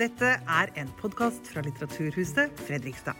Dette 0.00 0.28
er 0.48 0.70
en 0.80 0.88
podkast 0.96 1.50
fra 1.52 1.60
Litteraturhuset 1.60 2.54
Fredrikstad. 2.64 3.18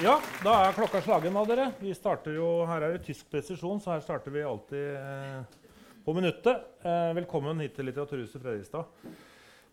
Ja, 0.00 0.14
da 0.40 0.54
er 0.62 0.72
klokka 0.78 1.02
slagen 1.04 1.36
av 1.36 1.50
dere. 1.50 1.66
Vi 1.82 1.92
starter 1.92 2.38
jo, 2.38 2.48
Her 2.70 2.86
er 2.86 2.96
det 2.96 3.04
tysk 3.10 3.28
presisjon, 3.28 3.82
så 3.84 3.92
her 3.98 4.06
starter 4.06 4.32
vi 4.32 4.46
alltid 4.48 4.96
eh, 4.96 5.60
på 6.08 6.16
minuttet. 6.16 6.64
Eh, 6.88 7.12
velkommen 7.20 7.60
hit 7.60 7.76
til 7.76 7.90
Litteraturhuset 7.90 8.40
Fredrikstad. 8.40 8.88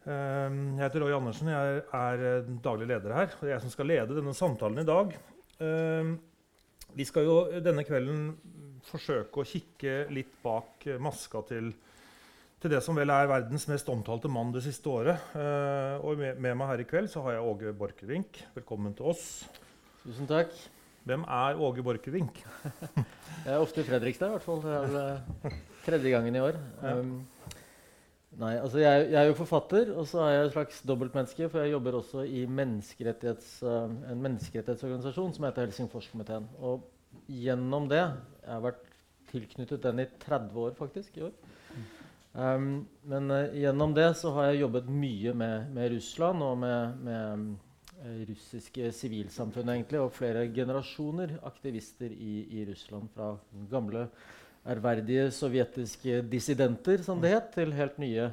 Eh, 0.04 0.52
jeg 0.52 0.84
heter 0.84 1.05
Roy 1.05 1.16
Andersen, 1.21 1.55
jeg 1.55 1.80
er, 1.80 1.84
er 1.96 2.28
eh, 2.34 2.54
daglig 2.68 2.91
leder 2.91 3.21
her. 3.21 3.32
Og 3.32 3.48
det 3.48 3.54
er 3.54 3.55
jeg 3.55 3.70
som 3.70 3.77
skal 3.80 3.94
lede 3.94 4.20
denne 4.20 4.35
samtalen 4.35 4.84
i 4.84 4.90
dag. 4.91 5.16
Eh, 5.63 6.16
vi 6.96 7.07
skal 7.07 7.26
jo 7.27 7.40
denne 7.63 7.88
kvelden 7.88 8.27
forsøke 8.89 9.41
å 9.41 9.48
kikke 9.48 9.98
litt 10.13 10.38
bak 10.44 10.85
eh, 10.89 11.02
maska 11.02 11.41
til, 11.49 11.71
til 12.62 12.73
det 12.73 12.81
som 12.85 12.98
vel 12.98 13.13
er 13.13 13.30
verdens 13.31 13.67
mest 13.71 13.89
omtalte 13.91 14.31
mann 14.31 14.53
det 14.55 14.63
siste 14.66 14.91
året. 14.91 15.34
Eh, 15.38 16.05
og 16.05 16.21
med, 16.21 16.39
med 16.41 16.57
meg 16.59 16.73
her 16.73 16.85
i 16.85 16.88
kveld 16.90 17.12
så 17.12 17.26
har 17.26 17.38
jeg 17.38 17.52
Åge 17.52 17.76
Borchgrevink. 17.77 18.41
Velkommen 18.57 18.95
til 18.98 19.13
oss. 19.13 19.27
Tusen 20.05 20.29
takk. 20.29 20.53
Hvem 21.05 21.21
er 21.29 21.62
Åge 21.62 21.85
Borchgrevink? 21.85 22.41
Jeg 23.45 23.53
er 23.53 23.62
ofte 23.62 23.84
i 23.84 23.85
Fredrikstad, 23.85 24.31
i 24.31 24.34
hvert 24.34 24.41
fall. 24.41 24.62
Det 24.63 24.71
er 24.73 24.95
eh, 25.52 25.57
tredje 25.85 26.09
gangen 26.09 26.34
i 26.34 26.41
år. 26.41 26.55
Um, 26.81 27.12
nei, 28.41 28.55
altså 28.57 28.79
jeg, 28.81 29.04
jeg 29.12 29.20
er 29.20 29.27
jo 29.29 29.35
forfatter, 29.38 29.91
og 29.93 30.07
så 30.09 30.23
er 30.23 30.31
jeg 30.31 30.48
et 30.48 30.55
slags 30.55 30.79
dobbeltmenneske. 30.90 31.49
For 31.52 31.62
jeg 31.62 31.76
jobber 31.76 31.99
også 31.99 32.23
i 32.26 32.48
menneskerettighets, 32.49 33.52
uh, 33.62 33.84
en 33.85 34.23
menneskerettighetsorganisasjon 34.23 35.35
som 35.38 35.45
heter 35.45 35.67
Helsingforskomiteen. 35.67 36.48
Og 36.65 36.88
gjennom 37.29 37.85
det 37.91 38.01
Jeg 38.46 38.54
har 38.54 38.63
vært 38.63 38.82
tilknyttet 39.32 39.84
den 39.84 40.04
i 40.04 40.07
30 40.21 40.60
år, 40.62 40.74
faktisk. 40.77 41.18
i 41.18 41.26
år. 41.26 41.34
Um, 42.35 42.85
men 43.07 43.32
uh, 43.32 43.54
gjennom 43.55 43.93
det 43.96 44.10
så 44.20 44.34
har 44.35 44.51
jeg 44.51 44.65
jobbet 44.65 44.90
mye 44.91 45.32
med, 45.34 45.70
med 45.74 45.93
Russland 45.93 46.43
og 46.43 46.57
med, 46.60 46.98
med 47.07 47.40
um, 47.40 47.46
russiske 48.29 48.91
sivilsamfunn 48.93 49.71
egentlig, 49.71 50.01
og 50.04 50.13
flere 50.13 50.43
generasjoner 50.54 51.38
aktivister 51.48 52.12
i, 52.12 52.41
i 52.60 52.66
Russland. 52.70 53.07
Fra 53.16 53.32
gamle, 53.71 54.10
ærverdige 54.68 55.29
sovjetiske 55.34 56.21
dissidenter, 56.29 57.01
som 57.05 57.23
det 57.23 57.34
het, 57.34 57.49
til 57.55 57.73
helt 57.73 57.98
nye 58.04 58.29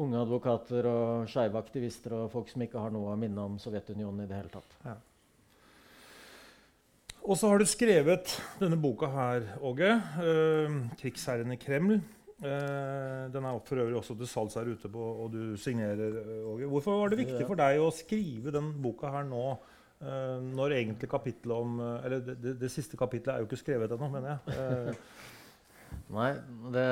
unge 0.00 0.18
advokater 0.24 0.88
og 0.88 1.30
skeive 1.30 1.60
aktivister 1.60 2.16
og 2.16 2.32
folk 2.32 2.50
som 2.50 2.64
ikke 2.64 2.80
har 2.80 2.92
noe 2.94 3.12
å 3.12 3.20
minne 3.20 3.46
om 3.52 3.60
Sovjetunionen 3.60 4.24
i 4.24 4.30
det 4.30 4.38
hele 4.38 4.52
tatt. 4.54 4.78
Og 7.24 7.36
så 7.36 7.50
har 7.50 7.60
du 7.60 7.66
skrevet 7.68 8.32
denne 8.60 8.78
boka 8.80 9.10
her, 9.12 9.44
Åge. 9.60 9.90
Eh, 10.24 10.78
'Krigsherren 10.96 11.52
i 11.52 11.58
Kreml'. 11.60 12.00
Eh, 12.40 13.24
den 13.32 13.44
er 13.44 13.58
for 13.64 13.76
øvrig 13.76 13.96
også 13.96 14.16
til 14.16 14.26
salgs 14.26 14.54
her 14.54 14.64
ute, 14.64 14.88
på, 14.88 14.98
og 14.98 15.32
du 15.32 15.56
signerer. 15.56 16.16
Åge. 16.46 16.66
Hvorfor 16.66 17.02
var 17.02 17.12
det 17.12 17.26
viktig 17.26 17.46
for 17.46 17.60
deg 17.60 17.80
å 17.80 17.92
skrive 17.92 18.54
den 18.54 18.72
boka 18.82 19.12
her 19.12 19.28
nå? 19.28 19.58
eh, 20.00 20.38
når 20.54 20.76
egentlig 20.76 21.10
kapittelet 21.10 21.56
om 21.56 21.80
eh, 21.80 22.06
Eller 22.06 22.24
det, 22.24 22.38
det, 22.42 22.54
det 22.60 22.72
siste 22.72 22.98
kapittelet 23.00 23.36
er 23.36 23.42
jo 23.44 23.50
ikke 23.50 23.60
skrevet 23.60 23.94
ennå, 23.94 24.08
mener 24.12 24.36
jeg. 24.36 24.56
Eh, 24.56 25.28
Nei, 26.16 26.30
det, 26.74 26.86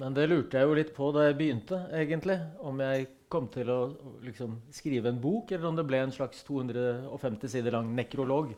men 0.00 0.16
det 0.16 0.26
lurte 0.28 0.58
jeg 0.58 0.68
jo 0.68 0.76
litt 0.76 0.94
på 0.96 1.10
da 1.12 1.26
jeg 1.26 1.38
begynte, 1.38 1.82
egentlig. 1.96 2.38
Om 2.64 2.80
jeg 2.84 3.08
kom 3.28 3.48
til 3.52 3.70
å 3.72 3.78
liksom, 4.24 4.58
skrive 4.72 5.12
en 5.12 5.20
bok, 5.20 5.52
eller 5.52 5.68
om 5.68 5.76
det 5.76 5.84
ble 5.88 6.00
en 6.06 6.14
slags 6.14 6.40
250 6.48 7.52
sider 7.52 7.76
lang 7.76 7.90
nekrolog. 7.96 8.54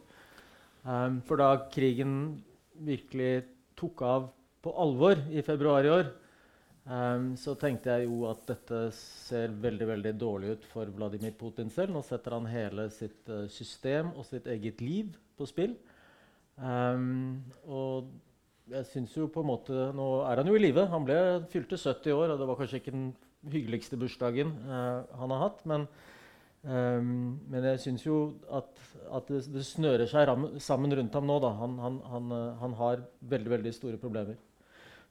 Um, 0.80 1.20
for 1.28 1.40
da 1.40 1.52
krigen 1.72 2.40
virkelig 2.80 3.44
tok 3.76 4.02
av 4.06 4.30
på 4.64 4.72
alvor 4.80 5.18
i 5.32 5.42
februar 5.44 5.84
i 5.84 5.92
år, 5.92 6.08
um, 6.88 7.34
så 7.36 7.54
tenkte 7.60 7.92
jeg 7.92 8.08
jo 8.08 8.24
at 8.30 8.46
dette 8.48 8.80
ser 8.96 9.52
veldig 9.60 9.88
veldig 9.90 10.14
dårlig 10.20 10.54
ut 10.56 10.66
for 10.72 10.92
Vladimir 10.96 11.34
Putin 11.36 11.72
selv. 11.72 11.92
Nå 11.92 12.04
setter 12.06 12.36
han 12.36 12.48
hele 12.48 12.88
sitt 12.94 13.28
uh, 13.28 13.44
system 13.52 14.12
og 14.16 14.24
sitt 14.28 14.48
eget 14.48 14.80
liv 14.84 15.12
på 15.36 15.48
spill. 15.48 15.76
Um, 16.56 17.40
og 17.68 18.08
jeg 18.70 18.86
synes 18.88 19.16
jo 19.16 19.28
på 19.32 19.42
en 19.42 19.50
måte, 19.50 19.90
Nå 19.96 20.06
er 20.28 20.40
han 20.40 20.48
jo 20.48 20.56
i 20.56 20.62
live. 20.62 20.86
Han 20.92 21.04
ble, 21.04 21.18
fylte 21.52 21.76
70 21.80 22.16
år, 22.16 22.32
og 22.32 22.40
det 22.40 22.48
var 22.48 22.60
kanskje 22.60 22.80
ikke 22.80 22.96
den 22.96 23.10
hyggeligste 23.50 23.98
bursdagen 24.00 24.56
uh, 24.68 25.04
han 25.20 25.36
har 25.36 25.44
hatt. 25.48 25.64
Men, 25.68 25.88
ehm, 26.66 27.38
men 27.50 27.66
jeg 27.70 27.80
syns 27.84 28.04
jo 28.06 28.20
at, 28.52 28.70
at 29.16 29.32
det, 29.32 29.64
snører 29.66 30.08
seg 30.10 30.28
ram, 30.28 30.46
sammen 30.60 30.92
rundt 30.98 31.16
ham 31.16 31.26
nå. 31.28 31.38
Da. 31.42 31.54
Han, 31.62 31.78
han, 31.82 31.98
han, 32.12 32.30
eh, 32.36 32.54
han 32.60 32.76
har 32.80 33.04
veldig, 33.32 33.52
veldig 33.56 33.74
store 33.76 34.00
problemer. 34.02 34.38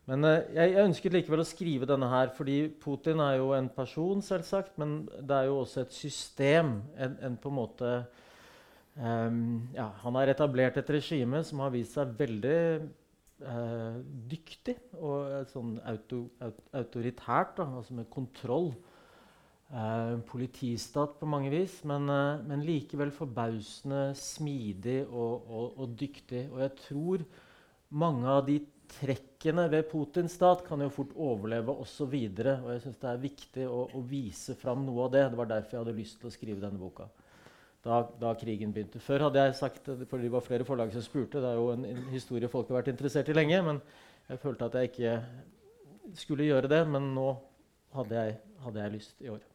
Men 0.10 0.26
uh, 0.26 0.38
jeg, 0.56 0.74
jeg 0.74 0.86
ønsket 0.88 1.16
likevel 1.18 1.44
å 1.44 1.48
skrive 1.48 1.90
denne 1.90 2.08
her, 2.10 2.32
fordi 2.34 2.64
Putin 2.82 3.22
er 3.22 3.38
jo 3.38 3.52
en 3.58 3.70
person, 3.74 4.24
selvsagt. 4.26 4.78
Men 4.82 5.04
det 5.20 5.36
er 5.36 5.50
jo 5.50 5.60
også 5.64 5.84
et 5.84 5.94
system. 5.94 6.80
En, 6.98 7.18
en 7.28 7.36
på 7.38 7.52
en 7.52 7.60
måte 7.60 7.92
um, 8.98 9.44
ja, 9.76 9.92
Han 10.04 10.18
har 10.18 10.34
etablert 10.34 10.80
et 10.82 10.96
regime 10.98 11.44
som 11.46 11.62
har 11.66 11.76
vist 11.76 11.98
seg 11.98 12.16
veldig 12.18 12.58
uh, 13.46 14.00
dyktig 14.32 14.80
og 14.98 15.52
sånn 15.54 15.78
auto, 15.92 16.26
aut, 16.42 16.64
autoritært, 16.82 17.58
da, 17.62 17.70
altså 17.82 18.00
med 18.02 18.10
kontroll. 18.14 18.74
Eh, 19.70 20.20
politistat 20.26 21.20
på 21.20 21.28
mange 21.30 21.52
vis, 21.54 21.84
men, 21.86 22.10
eh, 22.10 22.42
men 22.50 22.64
likevel 22.66 23.12
forbausende 23.14 24.16
smidig 24.18 25.04
og, 25.06 25.46
og, 25.46 25.76
og 25.78 25.92
dyktig. 25.94 26.48
Og 26.50 26.64
jeg 26.64 26.72
tror 26.88 27.26
mange 28.02 28.32
av 28.34 28.48
de 28.48 28.56
trekkene 28.90 29.68
ved 29.70 29.86
Putins 29.92 30.34
stat 30.34 30.64
kan 30.66 30.82
jo 30.82 30.90
fort 30.90 31.14
overleve 31.14 31.76
også 31.84 32.08
videre. 32.10 32.56
Og 32.64 32.72
jeg 32.74 32.82
syns 32.88 32.98
det 33.04 33.10
er 33.12 33.22
viktig 33.28 33.68
å, 33.70 33.84
å 33.94 34.02
vise 34.10 34.56
fram 34.58 34.82
noe 34.88 35.06
av 35.06 35.14
det. 35.14 35.22
Det 35.30 35.38
var 35.38 35.52
derfor 35.52 35.78
jeg 35.78 35.84
hadde 35.84 36.00
lyst 36.00 36.18
til 36.18 36.32
å 36.32 36.34
skrive 36.34 36.66
denne 36.66 36.82
boka. 36.82 37.06
Da, 37.86 38.02
da 38.20 38.34
krigen 38.42 38.74
begynte. 38.74 39.04
Før 39.06 39.28
hadde 39.28 39.46
jeg 39.46 39.60
sagt, 39.60 39.92
for 40.10 40.18
det 40.18 40.34
var 40.34 40.48
flere 40.48 40.66
forlag 40.66 40.98
som 40.98 41.06
spurte, 41.06 41.44
det 41.46 41.54
er 41.54 41.62
jo 41.62 41.70
en, 41.76 41.86
en 41.94 42.10
historie 42.10 42.50
folk 42.50 42.74
har 42.74 42.82
vært 42.82 42.90
interessert 42.96 43.30
i 43.30 43.38
lenge, 43.38 43.62
men 43.70 43.86
jeg 44.34 44.42
følte 44.42 44.66
at 44.66 44.82
jeg 44.82 44.92
ikke 44.92 45.14
skulle 46.26 46.50
gjøre 46.50 46.74
det. 46.74 46.82
Men 46.90 47.14
nå 47.14 47.30
hadde 47.94 48.18
jeg, 48.18 48.38
hadde 48.66 48.86
jeg 48.88 48.98
lyst 48.98 49.24
i 49.24 49.32
år. 49.38 49.46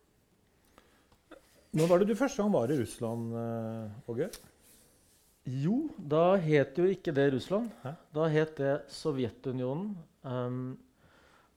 Når 1.74 1.88
var 1.90 1.98
det 1.98 2.06
du 2.06 2.14
første 2.14 2.38
gang 2.38 2.52
var 2.54 2.70
i 2.70 2.76
Russland, 2.78 3.32
eh, 3.34 4.10
Åge? 4.12 4.28
Jo, 5.44 5.88
da 5.98 6.36
het 6.38 6.78
jo 6.78 6.84
ikke 6.86 7.10
det 7.12 7.32
Russland. 7.34 7.66
Hæ? 7.82 7.90
Da 8.14 8.28
het 8.30 8.54
det 8.56 8.74
Sovjetunionen. 8.94 9.96
Um, 10.22 10.78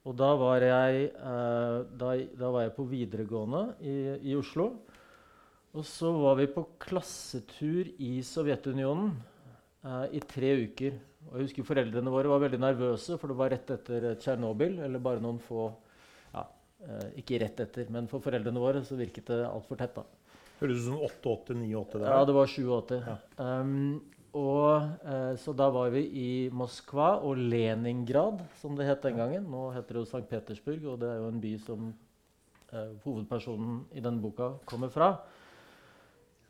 og 0.03 0.17
da 0.17 0.31
var 0.35 0.65
jeg, 0.65 1.11
uh, 1.21 1.85
da, 1.99 2.09
da 2.33 2.49
var 2.49 2.65
jeg 2.65 2.73
på 2.79 2.87
videregående 2.89 3.61
i, 3.79 3.95
i 4.31 4.35
Oslo. 4.35 4.71
Og 5.77 5.85
så 5.85 6.09
var 6.11 6.41
vi 6.41 6.49
på 6.49 6.65
klassetur 6.81 7.85
i 8.01 8.17
Sovjetunionen 8.25 9.13
uh, 9.85 10.07
i 10.09 10.19
tre 10.19 10.55
uker. 10.65 10.97
Og 11.29 11.37
jeg 11.37 11.51
husker 11.51 11.69
Foreldrene 11.69 12.09
våre 12.09 12.33
var 12.33 12.41
veldig 12.41 12.63
nervøse, 12.65 13.19
for 13.21 13.29
det 13.29 13.37
var 13.37 13.53
rett 13.53 13.69
etter 13.77 14.15
Tsjernobyl. 14.17 14.79
Eller 14.81 14.97
bare 14.97 15.21
noen 15.21 15.37
få 15.37 15.69
Ikke 17.17 17.39
rett 17.41 17.59
etter, 17.63 17.87
men 17.93 18.05
for 18.11 18.23
foreldrene 18.23 18.61
våre 18.61 18.83
så 18.85 18.97
virket 18.99 19.31
det 19.31 19.41
altfor 19.47 19.79
tett. 19.79 19.95
da. 19.97 20.05
Høres 20.59 20.81
ut 20.81 20.85
som 20.87 20.99
88-89 21.05 21.99
der. 22.01 22.11
Ja, 22.11 22.25
det 22.25 22.35
var 22.37 22.49
87. 22.49 22.93
Ja. 23.01 23.17
Um, 23.37 24.01
og, 24.37 24.89
eh, 25.07 25.35
så 25.39 25.53
da 25.57 25.69
var 25.73 25.89
vi 25.93 26.03
i 26.13 26.49
Moskva 26.53 27.15
og 27.25 27.39
Leningrad, 27.39 28.43
som 28.61 28.75
det 28.77 28.85
het 28.85 29.05
den 29.05 29.17
gangen. 29.17 29.47
Nå 29.49 29.71
heter 29.73 29.97
det 29.97 30.03
jo 30.03 30.09
St. 30.09 30.27
Petersburg, 30.29 30.83
og 30.85 30.99
det 31.01 31.09
er 31.09 31.21
jo 31.21 31.31
en 31.31 31.41
by 31.41 31.53
som 31.63 31.87
eh, 32.73 32.91
hovedpersonen 33.05 33.79
i 33.95 34.03
denne 34.03 34.21
boka 34.21 34.51
kommer 34.65 34.93
fra. 34.93 35.15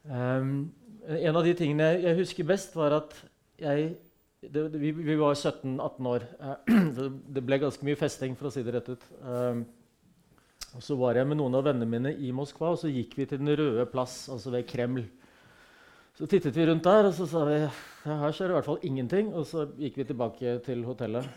Um, 0.08 0.72
en 1.08 1.36
av 1.36 1.44
de 1.44 1.54
tingene 1.56 1.92
jeg, 1.92 2.04
jeg 2.08 2.20
husker 2.22 2.48
best, 2.48 2.76
var 2.76 2.96
at 3.02 3.16
jeg 3.60 3.96
det, 4.42 4.62
vi, 4.80 4.92
vi 4.92 5.16
var 5.20 5.36
17-18 5.36 6.08
år. 6.12 6.28
eh, 6.40 6.84
det 7.36 7.44
ble 7.44 7.60
ganske 7.60 7.88
mye 7.88 8.00
festing, 8.00 8.36
for 8.40 8.50
å 8.50 8.54
si 8.54 8.64
det 8.64 8.76
rett 8.76 8.92
ut. 8.96 9.08
Um, 9.22 9.66
og 10.76 10.84
så 10.84 10.98
var 11.00 11.16
jeg 11.16 11.28
med 11.30 11.38
noen 11.40 11.56
av 11.56 11.64
vennene 11.70 11.88
mine 11.90 12.12
i 12.20 12.32
Moskva, 12.36 12.74
og 12.76 12.82
så 12.82 12.90
gikk 12.92 13.16
vi 13.18 13.26
til 13.26 13.40
Den 13.40 13.54
røde 13.58 13.86
plass, 13.90 14.28
altså 14.30 14.52
ved 14.54 14.68
Kreml. 14.70 15.06
Så 16.18 16.26
tittet 16.28 16.56
vi 16.58 16.66
rundt 16.66 16.84
der, 16.84 17.06
og 17.08 17.14
så 17.14 17.28
sa 17.30 17.44
vi 17.46 17.58
ja, 17.62 17.70
her 18.06 18.32
skjer 18.34 18.50
det 18.50 18.54
i 18.56 18.58
hvert 18.58 18.66
fall 18.72 18.86
ingenting. 18.90 19.28
Og 19.38 19.46
så 19.46 19.68
gikk 19.78 20.00
vi 20.02 20.06
tilbake 20.10 20.56
til 20.66 20.82
hotellet. 20.88 21.28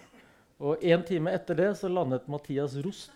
Og 0.60 0.82
en 0.84 1.02
time 1.08 1.32
etter 1.36 1.56
det 1.56 1.68
så 1.78 1.88
landet 1.88 2.26
Mathias 2.28 2.74
Rost 2.84 3.12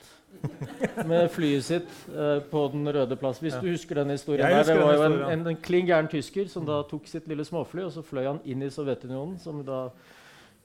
med 1.06 1.28
flyet 1.30 1.64
sitt 1.64 1.90
eh, 2.10 2.40
på 2.50 2.62
Den 2.72 2.88
røde 2.88 3.16
plass. 3.20 3.40
Hvis 3.40 3.54
Ja. 3.54 3.60
du 3.60 3.68
husker 3.70 3.94
den 4.00 4.10
historien 4.14 4.44
der. 4.48 4.64
Det 4.64 4.76
var 4.80 4.94
jo 4.96 5.02
en, 5.08 5.18
en, 5.32 5.46
en 5.52 5.56
klin 5.56 5.86
gæren 5.86 6.08
tysker 6.08 6.48
som 6.48 6.64
da 6.68 6.82
tok 6.88 7.06
sitt 7.08 7.28
lille 7.28 7.44
småfly, 7.44 7.84
og 7.84 7.92
så 7.92 8.02
fløy 8.04 8.24
han 8.26 8.40
inn 8.44 8.62
i 8.64 8.70
Sovjetunionen, 8.72 9.38
som 9.38 9.60
da 9.64 9.86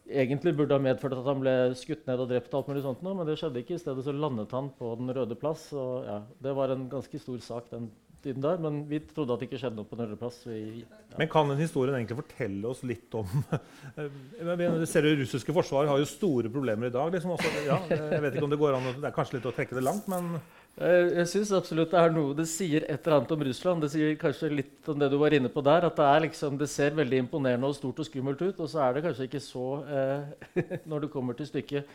egentlig 0.09 0.55
burde 0.57 0.75
ha 0.75 0.81
medført 0.81 1.15
at 1.17 1.27
han 1.27 1.41
ble 1.43 1.55
skutt 1.77 2.05
ned 2.09 2.21
og 2.23 2.29
drept, 2.31 2.51
og 2.53 2.61
alt 2.61 2.69
mulig 2.71 2.83
sånt, 2.85 3.01
men 3.05 3.25
det 3.27 3.37
skjedde 3.39 3.63
ikke. 3.63 3.77
I 3.77 3.81
stedet 3.81 4.05
så 4.05 4.13
landet 4.15 4.53
han 4.55 4.69
på 4.77 4.93
Den 4.99 5.13
røde 5.15 5.37
plass. 5.39 5.69
Og 5.77 6.05
ja, 6.07 6.21
det 6.43 6.53
var 6.57 6.73
en 6.73 6.87
ganske 6.91 7.21
stor 7.21 7.41
sak, 7.45 7.69
den 7.73 7.89
tiden 8.23 8.43
der, 8.43 8.59
men 8.59 8.81
vi 8.89 8.99
trodde 8.99 9.31
at 9.33 9.39
det 9.39 9.47
ikke 9.47 9.59
skjedde 9.61 9.79
noe 9.79 9.87
på 9.87 9.97
Den 9.99 10.09
røde 10.09 10.19
plass. 10.19 10.41
Vi, 10.47 10.83
ja. 10.83 11.01
Men 11.19 11.31
kan 11.31 11.51
den 11.51 11.61
historien 11.61 11.95
egentlig 11.95 12.19
fortelle 12.19 12.71
oss 12.71 12.83
litt 12.87 13.15
om 13.15 13.29
Du 14.79 14.85
ser 14.89 15.07
Det 15.07 15.15
russiske 15.21 15.55
forsvaret 15.55 15.91
har 15.91 16.01
jo 16.01 16.09
store 16.09 16.51
problemer 16.51 16.89
i 16.89 16.95
dag. 16.95 17.13
Liksom. 17.15 17.35
Også, 17.37 17.53
ja, 17.67 17.79
jeg 17.89 18.23
vet 18.25 18.35
ikke 18.35 18.49
om 18.49 18.55
Det 18.55 18.61
går 18.61 18.79
an, 18.79 18.89
det 18.97 19.11
er 19.11 19.15
kanskje 19.15 19.39
litt 19.39 19.47
å 19.49 19.55
trekke 19.55 19.77
det 19.77 19.85
langt, 19.85 20.09
men 20.11 20.35
Jeg, 20.79 21.07
jeg 21.11 21.27
syns 21.27 21.49
absolutt 21.57 21.91
det 21.91 21.99
er 21.99 22.13
noe 22.15 22.35
det 22.37 22.45
sier 22.47 22.85
et 22.85 23.03
eller 23.03 23.17
annet 23.17 23.31
om 23.35 23.41
Russland. 23.43 23.81
Det 23.83 23.89
sier 23.91 24.13
kanskje 24.19 24.51
litt 24.53 24.87
om 24.87 24.99
det 25.01 25.09
du 25.11 25.17
var 25.19 25.33
inne 25.35 25.49
på 25.51 25.63
der. 25.65 25.87
At 25.89 25.97
det, 25.99 26.11
liksom, 26.29 26.55
det 26.61 26.69
ser 26.71 26.95
veldig 26.95 27.19
imponerende 27.25 27.67
og 27.67 27.75
stort 27.75 27.99
og 27.99 28.07
skummelt 28.07 28.39
ut, 28.45 28.61
og 28.63 28.69
så 28.71 28.85
er 28.85 28.95
det 28.95 29.03
kanskje 29.03 29.27
ikke 29.27 29.41
så 29.43 29.65
eh, 29.83 30.77
Når 30.89 31.03
det 31.03 31.09
kommer 31.11 31.35
til 31.35 31.49
stykket, 31.49 31.89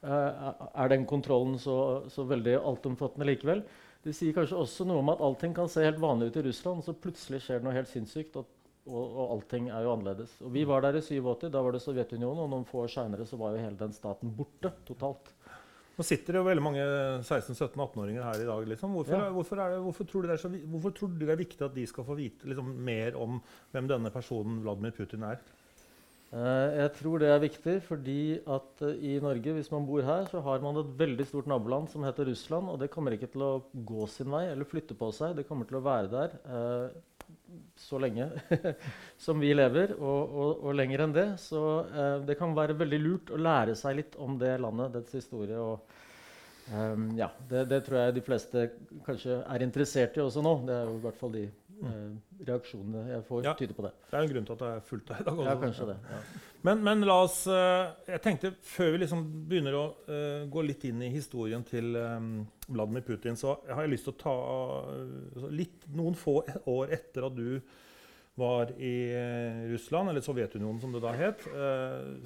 eh, 0.00 0.46
er 0.72 0.92
den 0.94 1.04
kontrollen 1.10 1.58
så, 1.60 1.76
så 2.08 2.24
veldig 2.30 2.56
altomfattende 2.70 3.28
likevel. 3.28 3.60
Det 4.00 4.14
sier 4.16 4.32
kanskje 4.32 4.56
også 4.56 4.86
noe 4.88 5.02
om 5.02 5.12
at 5.12 5.20
allting 5.20 5.52
kan 5.58 5.68
se 5.68 5.84
helt 5.84 6.00
vanlig 6.00 6.30
ut 6.30 6.40
i 6.40 6.46
Russland, 6.48 6.80
så 6.86 6.96
plutselig 6.96 7.42
skjer 7.44 7.60
det 7.60 7.68
noe 7.68 7.76
helt 7.76 7.92
sinnssykt. 7.92 8.40
Og, 8.40 8.48
og, 8.88 9.02
og 9.04 9.34
allting 9.34 9.68
er 9.68 9.84
jo 9.84 9.92
annerledes. 9.92 10.32
Og 10.40 10.56
Vi 10.56 10.64
var 10.64 10.86
der 10.86 10.96
i 10.96 11.04
87, 11.04 11.50
da 11.52 11.60
var 11.60 11.76
det 11.76 11.84
Sovjetunionen, 11.84 12.40
og 12.46 12.48
noen 12.54 12.64
få 12.64 12.86
år 12.86 12.94
seinere 12.96 13.28
var 13.36 13.52
jo 13.52 13.66
hele 13.66 13.82
den 13.84 13.92
staten 13.92 14.32
borte 14.32 14.72
totalt. 14.88 15.28
Nå 15.98 16.06
sitter 16.06 16.32
det 16.32 16.40
jo 16.40 16.46
veldig 16.46 16.64
mange 16.64 16.84
16-17-18-åringer 17.20 18.24
her 18.24 18.42
i 18.42 18.48
dag. 18.48 18.66
Liksom. 18.72 18.92
Hvorfor, 18.96 19.16
ja. 19.18 19.30
hvorfor, 19.34 19.60
det, 19.60 19.80
hvorfor, 19.84 20.06
tror 20.08 20.28
så, 20.40 20.50
hvorfor, 20.72 20.94
tror 20.96 21.10
du 21.12 21.24
det 21.24 21.34
er 21.34 21.40
viktig 21.42 21.64
at 21.66 21.74
de 21.76 21.86
skal 21.88 22.06
få 22.06 22.16
vite 22.18 22.48
liksom, 22.48 22.70
mer 22.86 23.18
om 23.20 23.40
hvem 23.74 23.90
denne 23.90 24.12
personen 24.14 24.62
Vladimir 24.64 24.94
Putin 24.96 25.26
er? 25.28 25.42
Uh, 26.30 26.70
jeg 26.78 26.90
tror 26.94 27.18
det 27.18 27.26
er 27.26 27.40
viktig 27.42 27.72
fordi 27.82 28.20
at 28.38 28.82
uh, 28.86 28.92
i 28.94 29.16
Norge, 29.18 29.54
hvis 29.56 29.70
man 29.72 29.86
bor 29.88 30.04
her, 30.06 30.28
så 30.30 30.38
har 30.46 30.62
man 30.62 30.78
et 30.78 30.92
veldig 31.00 31.26
stort 31.26 31.48
naboland 31.50 31.90
som 31.90 32.06
heter 32.06 32.30
Russland. 32.30 32.70
Og 32.70 32.78
det 32.80 32.92
kommer 32.94 33.16
ikke 33.16 33.32
til 33.32 33.42
å 33.42 33.52
gå 33.74 34.06
sin 34.08 34.30
vei 34.30 34.44
eller 34.52 34.68
flytte 34.68 34.94
på 34.96 35.10
seg. 35.16 35.34
Det 35.36 35.48
kommer 35.48 35.66
til 35.66 35.80
å 35.80 35.84
være 35.84 36.12
der 36.14 36.36
uh, 36.46 37.00
så 37.80 37.98
lenge 38.02 38.28
som 39.24 39.40
vi 39.40 39.52
lever, 39.54 39.94
og, 39.98 40.34
og, 40.34 40.50
og, 40.64 40.74
lenger 40.76 41.04
enn 41.06 41.16
det. 41.16 41.26
Så 41.42 41.62
det 42.26 42.36
kan 42.38 42.54
være 42.56 42.78
veldig 42.78 43.00
lurt 43.00 43.32
å 43.34 43.40
lære 43.40 43.76
seg 43.78 43.98
litt 44.00 44.18
om 44.20 44.38
det 44.40 44.56
landet, 44.62 44.94
dets 44.98 45.16
historie. 45.20 45.58
og 45.58 45.80
um, 46.74 47.10
ja, 47.18 47.30
det, 47.50 47.66
det, 47.72 47.82
tror 47.86 48.02
jeg 48.02 48.18
de 48.18 48.26
fleste 48.26 48.68
kanskje 49.06 49.40
er 49.42 49.66
interessert 49.66 50.18
i 50.18 50.24
også 50.24 50.44
nå. 50.44 50.54
Det 50.68 50.76
er 50.76 50.88
jo 50.88 50.98
i 50.98 51.04
hvert 51.06 51.20
fall 51.20 51.34
de 51.38 51.46
Eh, 51.80 52.44
reaksjonene 52.44 53.02
jeg 53.08 53.24
får, 53.24 53.42
ja, 53.46 53.52
tyder 53.56 53.76
på 53.76 53.84
det. 53.86 53.90
Det 54.10 54.16
er 54.16 54.24
en 54.26 54.30
grunn 54.34 54.46
til 54.46 54.56
at 54.56 54.62
det 54.62 54.70
er 54.70 54.82
fullt 54.84 55.12
her 55.14 55.20
i 55.22 55.26
dag. 55.26 55.38
Også. 55.38 55.48
Ja, 55.48 55.56
kanskje 55.62 55.88
det. 55.88 55.96
Ja. 56.10 56.20
Men, 56.68 56.82
men, 56.84 57.04
la 57.08 57.16
oss 57.24 57.36
uh, 57.48 57.92
Jeg 58.04 58.20
tenkte, 58.24 58.50
før 58.68 58.90
vi 58.92 59.00
liksom 59.00 59.22
begynner 59.48 59.76
å 59.78 59.84
uh, 60.08 60.42
gå 60.52 60.64
litt 60.66 60.84
inn 60.90 61.00
i 61.06 61.12
historien 61.14 61.64
til 61.64 61.96
um, 61.96 62.32
Vladimir 62.68 63.04
Putin, 63.06 63.38
så 63.40 63.56
har 63.68 63.86
jeg 63.86 63.94
lyst 63.94 64.08
til 64.10 64.16
å 64.16 64.20
ta 64.20 64.34
uh, 64.90 65.46
litt, 65.56 65.88
noen 65.96 66.18
få 66.18 66.42
år 66.68 66.92
etter 66.98 67.28
at 67.30 67.38
du 67.38 67.62
var 68.40 68.70
i 68.80 69.10
Russland, 69.68 70.08
eller 70.08 70.22
Sovjetunionen 70.24 70.78
som 70.80 70.94
det 70.94 71.00
da 71.02 71.10
het, 71.12 71.42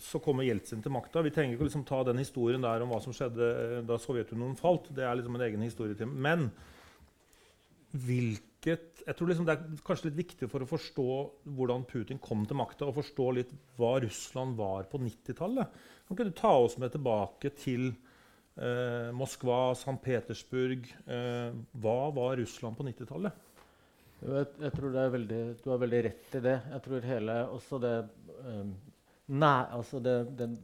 så 0.04 0.20
kommer 0.22 0.46
Jeltsin 0.46 0.84
til 0.84 0.92
makta. 0.94 1.24
Vi 1.26 1.32
trenger 1.34 1.56
ikke 1.56 1.66
liksom 1.66 1.82
ta 1.88 2.04
den 2.06 2.20
historien 2.20 2.62
der 2.62 2.84
om 2.84 2.92
hva 2.92 3.00
som 3.02 3.16
skjedde 3.16 3.80
da 3.88 3.96
Sovjetunionen 3.98 4.54
falt. 4.54 4.92
Det 4.94 5.02
er 5.02 5.16
liksom 5.18 5.34
en 5.34 5.46
egen 5.48 5.64
historie 5.66 5.98
til. 5.98 6.12
Men 6.12 6.52
hvilke 7.94 8.53
hvilket 8.64 9.02
jeg 9.04 9.16
tror 9.16 9.28
liksom 9.28 9.46
Det 9.46 9.54
er 9.54 9.82
kanskje 9.84 10.08
litt 10.08 10.20
viktig 10.22 10.48
for 10.48 10.64
å 10.64 10.68
forstå 10.68 11.08
hvordan 11.56 11.84
Putin 11.84 12.20
kom 12.22 12.44
til 12.48 12.56
makta, 12.56 12.86
og 12.88 12.96
forstå 12.96 13.26
litt 13.36 13.52
hva 13.76 13.98
Russland 14.00 14.56
var 14.56 14.88
på 14.88 14.98
90-tallet. 14.98 15.68
Kan 16.08 16.28
du 16.28 16.32
ta 16.32 16.54
oss 16.56 16.78
med 16.78 16.92
tilbake 16.94 17.50
til 17.58 17.90
eh, 18.56 19.10
Moskva, 19.12 19.74
St. 19.76 19.96
Petersburg? 20.00 20.88
Eh, 21.04 21.52
hva 21.84 21.98
var 22.16 22.38
Russland 22.40 22.78
på 22.78 22.86
90-tallet? 22.88 23.42
Jeg, 24.24 24.48
jeg, 24.62 24.72
tror 24.72 24.96
veldig, 25.12 25.42
Du 25.60 25.70
har 25.70 25.84
veldig 25.84 26.02
rett 26.08 26.36
i 26.38 26.44
det. 26.48 26.58
Jeg 26.72 26.84
tror 26.86 27.08
hele 27.10 27.38
også 27.52 27.80
det 27.82 27.96
um, 28.40 28.74
Nei, 29.34 29.64
altså 29.72 30.00
det, 30.04 30.14
den 30.36 30.56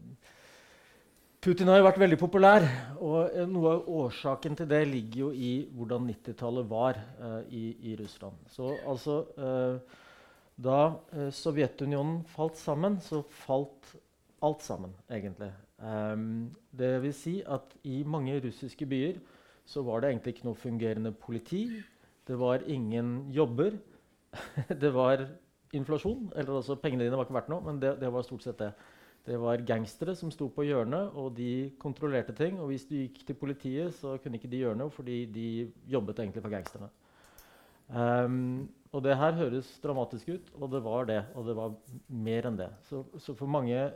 Putin 1.40 1.70
har 1.72 1.78
jo 1.81 1.87
vært 1.87 1.98
veldig 2.02 2.16
populær. 2.20 2.64
og 3.00 3.37
Noe 3.48 3.70
av 3.72 3.87
årsaken 3.88 4.58
til 4.58 4.66
det 4.69 4.82
ligger 4.90 5.20
jo 5.22 5.28
i 5.32 5.52
hvordan 5.72 6.10
90-tallet 6.10 6.66
var 6.69 7.00
uh, 7.16 7.38
i, 7.48 7.70
i, 7.81 7.94
Russland. 7.96 8.37
Så 8.52 8.75
altså 8.84 9.22
uh, 9.40 9.96
Da 10.60 10.81
uh, 11.14 11.31
Sovjetunionen 11.32 12.19
falt 12.28 12.60
sammen, 12.60 13.00
så 13.00 13.22
falt 13.46 13.94
alt 14.44 14.66
sammen, 14.66 14.92
egentlig. 15.08 15.48
Um, 15.81 16.52
det 16.76 16.92
vil 17.06 17.16
si 17.16 17.34
at 17.40 17.72
i 17.88 18.02
mange 18.04 18.36
russiske 18.44 18.84
byer 18.84 19.16
så 19.64 19.81
var 19.86 20.04
det 20.04 20.12
egentlig 20.12 20.36
ikke 20.36 20.50
noe 20.50 20.60
fungerende 20.60 21.16
politi. 21.16 21.64
Det 22.28 22.36
var 22.36 22.69
ingen 22.69 23.31
jobber. 23.32 23.81
det 24.84 24.93
var 24.93 25.25
inflasjon. 25.72 26.32
eller 26.36 26.60
altså 26.60 26.76
Pengene 26.76 27.08
dine 27.08 27.16
var 27.16 27.25
ikke 27.25 27.40
verdt 27.40 27.52
noe, 27.56 27.64
men 27.64 27.81
det, 27.81 27.96
det 28.04 28.12
var 28.12 28.28
stort 28.28 28.44
sett 28.44 28.60
det. 28.60 28.75
Det 29.26 29.37
var 29.37 29.61
gangstere 29.69 30.14
som 30.17 30.31
sto 30.32 30.49
på 30.52 30.64
hjørnet, 30.64 31.12
og 31.19 31.34
de 31.37 31.70
kontrollerte 31.81 32.32
ting. 32.37 32.56
Og 32.61 32.70
hvis 32.70 32.87
du 32.88 32.96
gikk 32.96 33.20
til 33.26 33.37
politiet, 33.37 33.93
så 33.99 34.17
kunne 34.22 34.40
ikke 34.40 34.50
de 34.50 34.62
gjøre 34.62 34.78
noe, 34.81 34.93
fordi 34.94 35.25
de 35.28 35.49
jobbet 35.93 36.22
egentlig 36.22 36.44
for 36.44 36.55
gangsterne. 36.55 36.88
Um, 37.90 38.70
og 38.94 39.05
det 39.05 39.19
her 39.19 39.37
høres 39.38 39.69
dramatisk 39.82 40.32
ut, 40.32 40.49
og 40.56 40.70
det 40.72 40.81
var 40.87 41.11
det. 41.11 41.20
Og 41.37 41.46
det 41.50 41.56
var 41.58 41.76
mer 42.08 42.49
enn 42.49 42.56
det. 42.62 42.70
Så, 42.88 43.02
så 43.20 43.37
for 43.37 43.50
mange, 43.50 43.90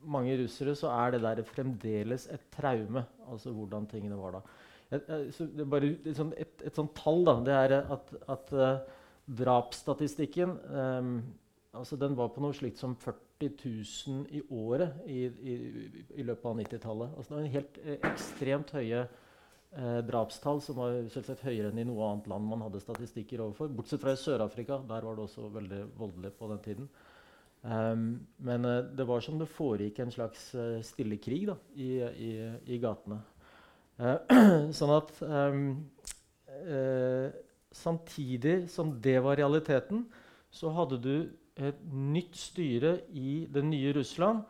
mange, 0.00 0.38
russere 0.40 0.74
så 0.78 0.90
er 0.96 1.14
det 1.14 1.22
der 1.26 1.44
fremdeles 1.46 2.26
et 2.32 2.48
traume, 2.56 3.04
altså 3.28 3.52
hvordan 3.52 3.86
tingene 3.90 4.18
var 4.18 4.38
da. 4.38 4.42
Et, 4.92 5.12
et, 5.12 5.62
bare 5.68 5.92
et, 5.92 6.64
et, 6.64 6.74
sånt 6.74 6.96
tall, 6.96 7.22
da, 7.28 7.36
det 7.44 7.54
er 7.56 7.76
at, 7.94 8.10
at 8.32 8.50
uh, 8.56 8.98
drapsstatistikken 9.38 10.56
um, 10.72 11.14
altså 11.72 11.96
den 11.96 12.16
var 12.16 12.32
på 12.32 12.42
noe 12.44 12.54
slikt 12.56 12.80
som 12.80 12.94
40 13.00 13.31
000 13.50 14.26
i 14.30 14.42
året 14.50 15.02
i, 15.10 15.24
i, 15.26 15.56
i 16.20 16.24
løpet 16.26 16.48
av 16.50 16.60
90-tallet. 16.60 17.14
Altså, 17.16 17.28
det 17.32 17.36
var 17.36 17.44
en 17.44 17.56
helt 17.56 17.80
eh, 17.82 17.98
ekstremt 18.10 18.74
høye 18.76 19.00
eh, 19.02 20.00
drapstall, 20.08 20.60
som 20.64 20.78
var 20.78 20.98
selvsagt 21.12 21.46
høyere 21.48 21.72
enn 21.72 21.82
i 21.82 21.86
noe 21.88 22.10
annet 22.10 22.28
land 22.30 22.48
man 22.48 22.62
hadde 22.66 22.82
statistikker 22.82 23.44
overfor. 23.44 23.72
Bortsett 23.74 24.02
fra 24.02 24.14
i 24.14 24.20
Sør-Afrika. 24.20 24.80
Der 24.88 25.08
var 25.08 25.18
det 25.18 25.26
også 25.26 25.48
veldig 25.54 25.82
voldelig 25.98 26.34
på 26.38 26.50
den 26.52 26.62
tiden. 26.66 26.92
Um, 27.62 28.26
men 28.42 28.64
eh, 28.66 28.80
det 28.98 29.06
var 29.06 29.22
som 29.22 29.38
det 29.38 29.46
foregikk 29.46 30.00
en 30.02 30.10
slags 30.10 30.48
eh, 30.58 30.80
stille 30.82 31.20
krig 31.22 31.46
da, 31.46 31.54
i, 31.78 31.92
i, 32.02 32.32
i 32.74 32.78
gatene. 32.82 33.20
Uh, 34.02 34.16
sånn 34.78 34.96
at 34.96 35.12
um, 35.22 35.64
Samtidig 37.72 38.68
som 38.70 38.90
det 39.02 39.16
var 39.24 39.38
realiteten, 39.40 40.02
så 40.52 40.68
hadde 40.76 40.98
du 41.00 41.14
et 41.70 41.84
nytt 41.92 42.36
styre 42.38 42.96
i 43.14 43.44
det 43.52 43.62
nye 43.66 43.92
Russland 43.96 44.42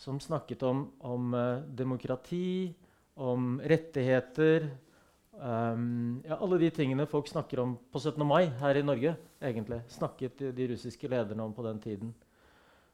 som 0.00 0.20
snakket 0.20 0.62
om, 0.64 0.86
om 1.04 1.34
uh, 1.34 1.64
demokrati, 1.76 2.72
om 3.20 3.58
rettigheter 3.60 4.70
um, 5.36 6.22
ja, 6.24 6.38
Alle 6.38 6.58
de 6.62 6.70
tingene 6.72 7.08
folk 7.10 7.28
snakker 7.28 7.60
om 7.60 7.74
på 7.92 8.00
17. 8.00 8.24
mai 8.24 8.46
her 8.62 8.80
i 8.80 8.84
Norge. 8.86 9.16
egentlig, 9.40 9.82
Snakket 9.92 10.38
de, 10.38 10.52
de 10.56 10.68
russiske 10.72 11.08
lederne 11.08 11.44
om 11.44 11.52
på 11.52 11.66
den 11.66 11.80
tiden. 11.80 12.14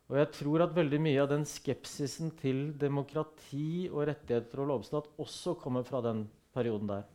Og 0.06 0.18
jeg 0.20 0.30
tror 0.36 0.62
at 0.62 0.74
veldig 0.74 1.00
mye 1.02 1.22
av 1.22 1.30
den 1.32 1.44
skepsisen 1.46 2.30
til 2.38 2.68
demokrati 2.78 3.88
og 3.90 4.06
rettigheter 4.06 4.62
og 4.62 4.70
lovstat 4.70 5.08
også 5.18 5.56
kommer 5.58 5.86
fra 5.86 6.02
den 6.04 6.26
perioden 6.54 6.90
der. 6.90 7.06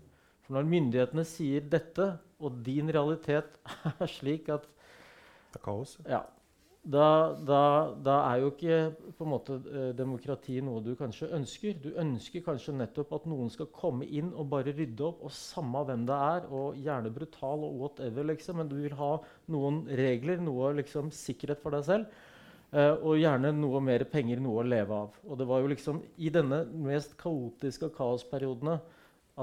For 0.43 0.57
når 0.57 0.67
myndighetene 0.67 1.23
sier 1.27 1.63
dette, 1.71 2.09
og 2.41 2.59
din 2.65 2.91
realitet 2.91 3.55
er 4.01 4.11
slik 4.11 4.49
at 4.51 4.67
Det 5.51 5.59
er 5.59 5.63
kaos. 5.63 5.97
Ja, 6.07 6.23
da, 6.81 7.37
da, 7.45 7.93
da, 8.01 8.13
er 8.31 8.39
jo 8.41 8.47
ikke 8.49 8.77
på 9.13 9.25
en 9.25 9.29
måte, 9.29 9.57
eh, 9.69 9.91
demokrati 9.93 10.55
noe 10.65 10.81
du 10.81 10.95
kanskje 10.97 11.29
ønsker. 11.37 11.75
Du 11.77 11.91
ønsker 12.01 12.41
kanskje 12.41 12.73
nettopp 12.73 13.13
at 13.19 13.27
noen 13.29 13.51
skal 13.53 13.69
komme 13.75 14.07
inn 14.09 14.31
og 14.33 14.49
bare 14.49 14.73
rydde 14.73 15.05
opp, 15.05 15.21
og 15.21 15.35
samme 15.35 15.83
hvem 15.85 16.07
det 16.09 16.17
er, 16.17 16.47
og 16.49 16.79
gjerne 16.81 17.13
brutal 17.13 17.67
og 17.67 17.77
whatever, 17.83 18.25
liksom, 18.31 18.57
men 18.57 18.71
du 18.71 18.79
vil 18.81 18.97
ha 18.97 19.11
noen 19.53 19.83
regler, 20.01 20.41
noe 20.41 20.73
liksom, 20.79 21.13
sikkerhet 21.13 21.61
for 21.61 21.77
deg 21.77 21.85
selv. 21.85 22.19
Uh, 22.71 22.95
og 23.03 23.17
gjerne 23.19 23.49
noe 23.51 23.81
mer 23.83 24.05
penger, 24.07 24.39
noe 24.39 24.61
å 24.61 24.65
leve 24.65 24.95
av. 24.95 25.15
Og 25.27 25.37
det 25.37 25.45
var 25.49 25.59
jo 25.59 25.69
liksom 25.73 25.97
i 26.23 26.29
denne 26.31 26.63
mest 26.71 27.17
kaotiske 27.19 27.89
kaosperiodene 27.97 28.77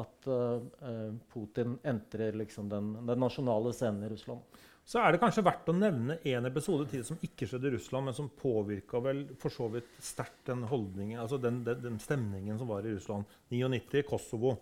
at 0.00 0.30
uh, 0.33 1.12
Putin 1.28 1.76
entrer 1.87 2.38
liksom 2.40 2.71
den, 2.73 2.95
den 3.04 3.21
nasjonale 3.21 3.75
scenen 3.76 4.09
i 4.09 4.11
Russland. 4.14 4.64
Så 4.88 5.02
er 5.04 5.12
det 5.12 5.21
kanskje 5.21 5.45
verdt 5.45 5.68
å 5.68 5.75
nevne 5.76 6.14
en 6.30 6.49
episode 6.49 6.87
til 6.88 7.02
som 7.04 7.18
ikke 7.25 7.45
skjedde 7.49 7.68
i 7.68 7.75
Russland, 7.75 8.09
men 8.09 8.14
som 8.16 8.30
påvirka 8.33 9.02
vel 9.04 9.26
for 9.40 9.52
så 9.52 9.66
vidt 9.75 9.90
sterkt 10.00 10.47
den 10.49 10.62
holdningen, 10.71 11.18
altså 11.21 11.37
den, 11.42 11.59
den, 11.66 11.83
den, 11.85 11.99
stemningen 12.00 12.57
som 12.57 12.71
var 12.71 12.88
i 12.88 12.95
Russland. 12.95 13.28
99, 13.52 14.00
Kosovo. 14.09 14.54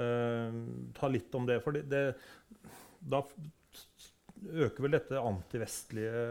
Eh, 0.00 0.56
ta 0.96 1.12
litt 1.12 1.36
om 1.36 1.44
det. 1.50 1.58
For 1.60 1.76
det, 1.76 1.84
det, 1.92 2.00
da 3.12 3.20
øker 4.64 4.86
vel 4.86 4.96
dette 4.96 5.20
antivestlige 5.20 6.24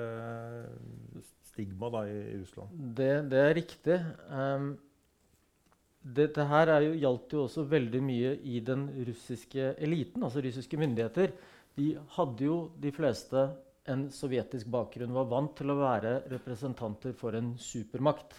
stigmaet 1.52 2.10
i, 2.10 2.20
Russland? 2.42 2.74
Det, 2.98 3.14
det, 3.30 3.46
er 3.52 3.58
riktig. 3.62 4.02
Um, 4.34 4.72
dette 6.04 6.50
her 6.50 6.74
er 6.74 6.90
gjaldt 6.98 7.38
jo 7.38 7.46
også 7.46 7.70
veldig 7.70 8.02
mye 8.04 8.34
i 8.50 8.66
den 8.66 8.90
russiske 9.14 9.76
eliten, 9.78 10.26
altså 10.26 10.42
russiske 10.42 10.82
myndigheter. 10.82 11.38
De 11.78 11.94
hadde 12.16 12.46
jo 12.46 12.58
de 12.82 12.92
fleste 12.94 13.48
en 13.90 14.08
sovjetisk 14.14 14.70
bakgrunn, 14.72 15.14
var 15.16 15.30
vant 15.32 15.54
til 15.58 15.74
å 15.74 15.80
være 15.80 16.20
representanter 16.32 17.16
for 17.18 17.36
en 17.36 17.54
supermakt. 17.60 18.36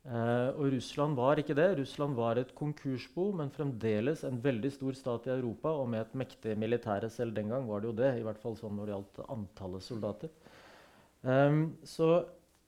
Eh, 0.00 0.48
og 0.56 0.70
Russland 0.74 1.16
var 1.16 1.40
ikke 1.40 1.56
det. 1.56 1.68
Russland 1.78 2.16
var 2.16 2.40
et 2.40 2.52
konkursbo, 2.56 3.30
men 3.36 3.52
fremdeles 3.52 4.24
en 4.28 4.40
veldig 4.42 4.72
stor 4.72 4.96
stat 4.96 5.28
i 5.28 5.34
Europa 5.34 5.72
og 5.76 5.88
med 5.92 6.02
et 6.02 6.16
mektig 6.22 6.56
militære. 6.60 7.10
Selv 7.12 7.36
den 7.36 7.52
gang 7.52 7.68
var 7.68 7.80
det 7.80 7.90
jo 7.90 7.96
det, 8.00 8.14
i 8.18 8.24
hvert 8.26 8.40
fall 8.42 8.56
sånn 8.58 8.76
når 8.76 8.88
det 8.88 8.96
gjaldt 8.96 9.22
antallet 9.28 9.86
soldater. 9.86 10.32
Eh, 11.24 11.60
så 11.88 12.10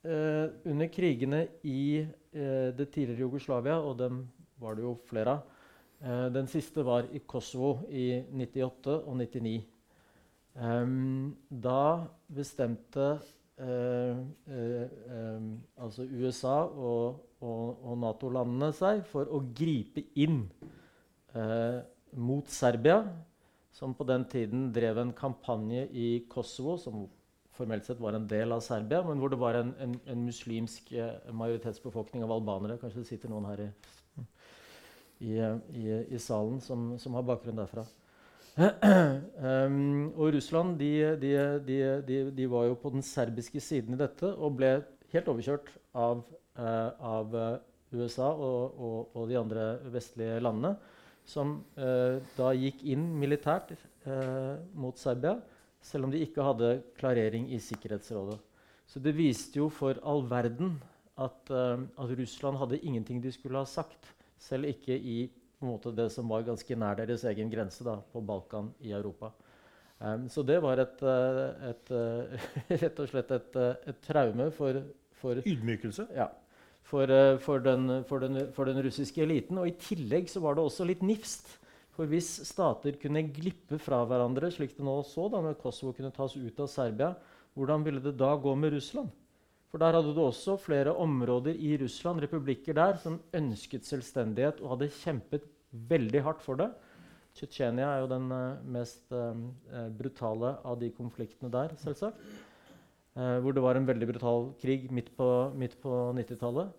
eh, 0.05 0.47
under 0.69 0.93
krigene 0.93 1.47
i 1.65 1.83
eh, 2.05 2.71
det 2.77 2.91
tidligere 2.93 3.27
Jugoslavia, 3.27 3.81
og 3.81 3.99
dem 4.01 4.25
var 4.63 4.77
det 4.79 4.87
jo 4.87 4.95
flere 5.09 5.37
av 5.37 5.43
eh, 6.01 6.27
Den 6.35 6.49
siste 6.51 6.85
var 6.87 7.09
i 7.13 7.25
Kosovo 7.27 7.89
i 7.91 8.23
98 8.31 9.01
og 9.03 9.17
99. 9.19 9.72
Um, 10.53 11.33
da 11.49 12.05
bestemte 12.29 13.07
uh, 13.57 14.17
uh, 14.53 14.89
um, 15.09 15.47
altså 15.81 16.05
USA 16.05 16.67
og, 16.69 17.23
og, 17.41 17.79
og 17.81 17.97
Nato-landene 18.03 18.69
seg 18.77 19.01
for 19.09 19.33
å 19.33 19.41
gripe 19.57 20.05
inn 20.21 20.43
uh, 21.33 21.81
mot 22.21 22.53
Serbia, 22.53 22.99
som 23.73 23.97
på 23.97 24.05
den 24.05 24.27
tiden 24.29 24.67
drev 24.77 25.01
en 25.01 25.15
kampanje 25.17 25.87
i 25.89 26.27
Kosovo, 26.29 26.77
som 26.77 27.07
formelt 27.57 27.89
sett 27.89 28.01
var 28.01 28.19
en 28.19 28.29
del 28.29 28.53
av 28.53 28.61
Serbia, 28.65 29.01
men 29.09 29.25
hvor 29.25 29.33
det 29.33 29.41
var 29.41 29.57
en, 29.57 29.73
en, 29.81 29.97
en 30.05 30.29
muslimsk 30.29 30.93
majoritetsbefolkning 31.33 32.27
av 32.27 32.37
albanere. 32.37 32.77
Kanskje 32.81 33.01
det 33.01 33.09
sitter 33.09 33.33
noen 33.33 33.49
her 33.49 33.65
i, 33.65 33.73
i, 35.25 35.35
i, 35.81 35.89
i 36.13 36.21
salen 36.21 36.61
som, 36.61 36.91
som 37.01 37.17
har 37.17 37.25
bakgrunn 37.29 37.61
derfra 37.61 37.89
um, 38.53 40.13
og 40.13 40.35
Russland 40.35 40.77
de, 40.77 41.17
de, 41.17 41.31
de, 41.65 42.17
de, 42.37 42.49
var 42.53 42.67
jo 42.69 42.75
på 42.77 42.91
den 42.93 43.05
serbiske 43.05 43.63
siden 43.65 43.97
i 43.97 44.01
dette 44.01 44.29
og 44.29 44.59
ble 44.59 44.75
helt 45.15 45.31
overkjørt 45.33 45.71
av, 45.97 46.21
uh, 46.61 46.91
av 47.01 47.37
eh, 47.37 47.57
USA 47.97 48.29
og, 48.33 48.77
og, 48.77 49.17
og, 49.17 49.25
de 49.29 49.39
andre 49.41 49.65
vestlige 49.93 50.39
landene, 50.41 50.75
som 51.29 51.59
uh, 51.81 52.21
da 52.37 52.53
gikk 52.57 52.81
inn 52.93 53.05
militært 53.21 53.75
uh, 54.07 54.61
mot 54.77 54.97
Serbia, 55.01 55.39
selv 55.85 56.09
om 56.09 56.13
de 56.13 56.23
ikke 56.25 56.45
hadde 56.45 56.75
klarering 57.01 57.49
i 57.53 57.61
Sikkerhetsrådet. 57.61 58.39
Så 58.89 59.01
det 59.01 59.17
viste 59.17 59.61
jo 59.61 59.69
for 59.73 59.97
all 60.05 60.25
verden 60.29 60.77
at, 61.21 61.49
at 61.53 62.13
Russland 62.19 62.59
hadde 62.61 62.81
ingenting 62.85 63.21
de 63.23 63.33
skulle 63.33 63.61
ha 63.61 63.69
sagt, 63.69 64.11
selv 64.41 64.69
ikke 64.69 64.97
i 64.97 65.31
på 65.63 65.69
en 65.69 65.77
måte 65.77 65.95
det 65.95 66.09
som 66.11 66.27
var 66.27 66.43
ganske 66.43 66.75
nær 66.75 66.99
deres 66.99 67.23
egen 67.31 67.51
grense 67.51 67.85
da, 67.87 68.01
på 68.11 68.21
Balkan 68.27 68.73
i 68.83 68.91
Europa. 68.91 69.31
Um, 70.03 70.25
så 70.27 70.43
det 70.43 70.57
var 70.59 70.81
et, 70.83 71.03
eh, 71.07 71.69
et, 71.69 71.91
et, 71.95 72.41
eh, 72.67 72.79
rett 72.83 72.99
og 72.99 73.11
slett 73.13 73.31
et, 73.31 73.59
eh, 73.63 73.85
et 73.93 74.01
traume 74.03 74.49
for, 74.57 74.81
for 75.21 75.39
Ydmykelse? 75.47 76.09
Ja. 76.19 76.27
For, 76.83 77.07
for, 77.39 77.63
den, 77.63 78.03
for, 78.09 78.21
den, 78.21 78.49
for, 78.53 78.67
den, 78.67 78.83
russiske 78.83 79.23
eliten. 79.23 79.61
Og 79.63 79.71
i 79.71 79.77
tillegg 79.79 80.27
så 80.29 80.43
var 80.43 80.59
det 80.59 80.65
også 80.67 80.85
litt 80.89 81.07
nifst. 81.07 81.55
For 81.95 82.11
hvis 82.11 82.35
stater 82.49 82.99
kunne 82.99 83.23
glippe 83.31 83.79
fra 83.81 84.03
hverandre, 84.09 84.51
slik 84.51 84.75
det 84.75 84.85
nå 84.85 84.99
så 85.07 85.29
da 85.31 85.45
når 85.45 85.61
Kosovo 85.63 85.95
kunne 85.95 86.11
tas 86.13 86.35
ut 86.35 86.61
av 86.61 86.69
Serbia, 86.73 87.13
hvordan 87.55 87.87
ville 87.87 88.03
det 88.03 88.17
da 88.19 88.35
gå 88.35 88.57
med 88.59 88.75
Russland? 88.75 89.15
For 89.73 89.81
der 89.81 89.95
hadde 89.97 90.11
du 90.13 90.21
også 90.21 90.59
flere 90.61 90.93
områder 91.01 91.55
i 91.57 91.79
Russland, 91.81 92.21
republikker 92.21 92.77
der, 92.77 92.99
som 93.01 93.23
ønsket 93.33 93.87
selvstendighet 93.89 94.59
og 94.61 94.75
hadde 94.75 94.93
kjempet 94.99 95.47
veldig 95.73 96.23
hardt 96.27 96.43
for 96.45 96.61
det. 96.61 96.69
Tsjetsjenia 97.37 97.89
er 97.89 98.03
jo 98.03 98.11
den 98.11 98.29
uh, 98.33 98.61
mest 98.75 99.13
uh, 99.15 99.33
brutale 99.97 100.57
av 100.69 100.79
de 100.81 100.91
konfliktene 100.95 101.53
der, 101.53 101.77
selvsagt. 101.83 102.19
Hvor 103.13 103.53
det 103.53 103.61
var 103.61 103.77
en 103.77 103.85
veldig 103.85 104.07
brutal 104.09 104.47
krig 104.57 104.87
midt 104.89 105.11
på, 105.19 105.27
på 105.83 105.97
90-tallet. 106.17 106.71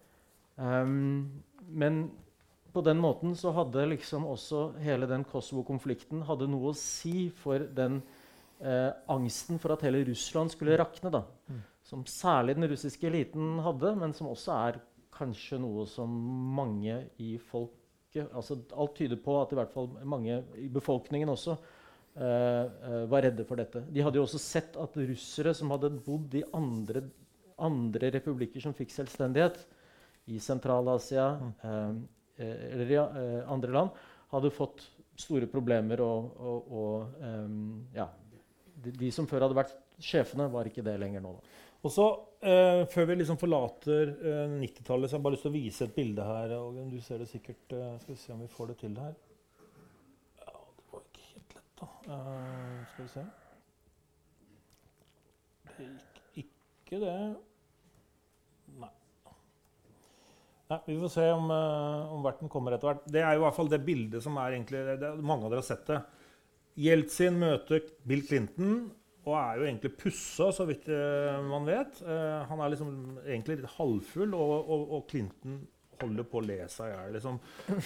Um, 0.58 1.28
men 1.70 2.00
på 2.74 2.82
den 2.82 2.98
måten 2.98 3.36
så 3.38 3.52
hadde 3.54 3.84
liksom 3.92 4.26
også 4.26 4.64
hele 4.82 5.06
den 5.12 5.28
Kosovo-konflikten 5.30 6.24
hadde 6.26 6.48
noe 6.50 6.72
å 6.72 6.80
si 6.80 7.28
for 7.44 7.62
den 7.78 8.00
angsten 9.14 9.62
for 9.62 9.76
at 9.76 9.86
hele 9.86 10.02
Russland 10.08 10.50
skulle 10.56 10.80
rakne. 10.82 11.14
da. 11.14 11.22
Mm 11.54 11.62
som 11.84 12.06
særlig 12.08 12.56
den 12.56 12.70
russiske 12.72 13.08
eliten 13.08 13.60
hadde, 13.64 13.96
men 14.00 14.14
som 14.16 14.32
også 14.32 14.56
er 14.56 14.80
kanskje 15.14 15.60
noe 15.62 15.86
som 15.90 16.10
mange 16.58 16.96
i 17.22 17.36
folket 18.14 18.36
altså 18.36 18.58
Alt 18.76 18.96
tyder 18.96 19.18
på 19.18 19.42
at 19.42 19.52
i 19.52 19.56
hvert 19.58 19.74
fall 19.74 19.90
mange 20.06 20.44
i 20.58 20.70
befolkningen 20.70 21.30
også 21.30 21.56
uh, 21.56 22.22
uh, 22.22 23.10
var 23.10 23.24
redde 23.24 23.46
for 23.46 23.56
dette. 23.56 23.84
De 23.90 24.02
hadde 24.02 24.18
jo 24.18 24.24
også 24.24 24.40
sett 24.40 24.78
at 24.78 24.98
russere 24.98 25.54
som 25.54 25.72
hadde 25.72 25.90
bodd 26.06 26.34
i 26.36 26.44
andre, 26.54 27.04
andre 27.58 28.12
republikker 28.12 28.62
som 28.62 28.74
fikk 28.74 28.92
selvstendighet, 28.92 29.58
i 30.28 30.40
Sentral-Asia 30.40 31.26
uh, 31.66 31.94
eller 32.40 32.90
i 32.90 32.98
andre 32.98 33.72
land, 33.72 33.90
hadde 34.32 34.50
fått 34.50 34.86
store 35.20 35.46
problemer. 35.46 36.00
Og, 36.02 36.32
og, 36.40 36.72
og 36.74 37.20
um, 37.22 37.84
ja, 37.94 38.08
de, 38.82 38.92
de, 38.92 39.12
som 39.12 39.28
før 39.28 39.46
hadde 39.46 39.58
vært 39.58 39.76
sjefene, 40.02 40.48
var 40.50 40.66
ikke 40.66 40.86
det 40.86 40.96
lenger 41.02 41.22
nå. 41.22 41.36
da. 41.36 41.60
Og 41.84 41.92
så, 41.92 42.06
eh, 42.40 42.86
Før 42.88 43.06
vi 43.10 43.20
liksom 43.20 43.38
forlater 43.40 44.14
eh, 44.16 44.56
90-tallet, 44.56 45.10
så 45.10 45.16
har 45.16 45.20
jeg 45.20 45.24
bare 45.26 45.36
lyst 45.36 45.46
til 45.48 45.52
å 45.52 45.58
vise 45.58 45.84
et 45.84 45.96
bilde 45.96 46.24
her. 46.24 46.56
Og 46.62 46.80
du 46.92 47.00
ser 47.04 47.20
det 47.20 47.30
sikkert. 47.32 47.64
Eh, 47.76 48.00
skal 48.00 48.16
vi 48.16 48.20
se 48.22 48.34
om 48.34 48.44
vi 48.44 48.52
får 48.52 48.72
det 48.72 48.78
til 48.86 48.96
her. 49.04 49.16
Ja, 50.40 50.54
det 50.78 50.86
var 50.92 51.04
ikke 51.04 51.30
helt 51.34 51.58
lett, 51.58 51.72
da. 51.82 51.90
Eh, 52.08 52.86
skal 52.94 53.08
vi 53.08 53.12
se. 53.18 53.26
Det 55.74 55.90
gikk 56.38 56.64
ikke 56.94 57.02
det. 57.04 57.18
Nei. 58.80 58.92
Nei, 60.70 60.80
Vi 60.88 61.00
får 61.04 61.12
se 61.12 61.30
om, 61.36 61.52
uh, 61.52 62.14
om 62.14 62.24
verten 62.24 62.50
kommer 62.50 62.76
etter 62.76 62.92
hvert. 62.92 63.06
Det 63.12 63.22
er 63.22 63.36
jo 63.36 63.42
i 63.42 63.44
hvert 63.44 63.58
fall 63.58 63.72
det 63.72 63.84
bildet 63.86 64.24
som 64.24 64.38
er 64.38 64.56
egentlig 64.56 64.84
det, 65.02 65.16
Mange 65.20 65.48
av 65.48 65.52
dere 65.52 65.64
har 65.64 65.68
sett 65.68 65.88
det. 65.90 66.00
Jeltsin 66.80 67.36
møter 67.42 67.84
Bill 68.08 68.24
Clinton 68.26 68.92
og 69.24 69.36
er 69.40 69.60
jo 69.60 69.68
egentlig 69.68 69.94
pussa, 70.00 70.50
så 70.52 70.66
vidt 70.68 70.90
uh, 70.92 71.40
man 71.48 71.68
vet. 71.68 72.02
Uh, 72.04 72.44
han 72.50 72.60
er 72.60 72.74
liksom 72.74 72.90
egentlig 73.24 73.62
litt 73.62 73.76
halvfull, 73.78 74.36
og, 74.36 74.56
og, 74.62 74.90
og 74.98 75.08
Clinton 75.12 75.62
holder 76.04 76.28
på 76.28 76.40
å 76.40 76.44
le 76.46 76.58
seg 76.72 76.92
i 76.92 76.94
hjel. 76.94 77.14
Liksom. 77.16 77.38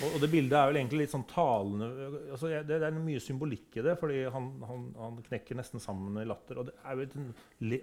Og, 0.08 0.18
det 0.22 0.30
bildet 0.32 0.58
er 0.58 0.70
vel 0.70 0.80
egentlig 0.82 1.04
litt 1.04 1.14
sånn 1.14 1.26
talende 1.30 1.90
altså, 2.34 2.50
det, 2.50 2.62
det, 2.70 2.80
er 2.88 2.98
mye 2.98 3.24
symbolikk 3.24 3.78
i 3.80 3.86
det, 3.86 3.96
fordi 4.00 4.24
han, 4.34 4.50
han, 4.70 4.88
han 4.98 5.20
knekker 5.28 5.60
nesten 5.60 5.84
sammen 5.84 6.18
i 6.22 6.26
latter. 6.28 6.62
Og, 6.64 6.72
et, 7.04 7.16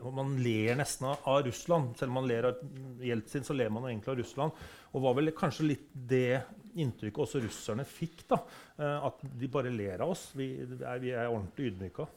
man 0.04 0.34
ler 0.44 0.80
nesten 0.80 1.11
av, 1.12 1.44
Russland. 1.46 1.94
Selv 2.00 2.14
om 2.14 2.20
man 2.23 2.28
ler 2.30 2.50
av 2.50 3.04
Jeltsin, 3.04 3.46
så 3.46 3.56
ler 3.56 3.73
man 3.75 3.88
egentlig 3.90 4.14
av 4.14 4.20
Russland. 4.23 4.66
Og 4.94 5.06
var 5.06 5.16
vel 5.18 5.34
kanskje 5.37 5.70
litt 5.70 5.88
det 5.94 6.42
inntrykket 6.80 7.23
også 7.26 7.42
russerne 7.44 7.87
fikk. 7.87 8.26
da, 8.30 8.40
uh, 8.80 9.08
At 9.11 9.23
de 9.23 9.50
bare 9.50 9.73
ler 9.75 10.02
av 10.02 10.14
oss. 10.14 10.28
Vi, 10.38 10.50
er, 10.64 11.00
vi 11.02 11.14
er 11.14 11.30
ordentlig 11.30 11.73
ydmyka. 11.73 12.08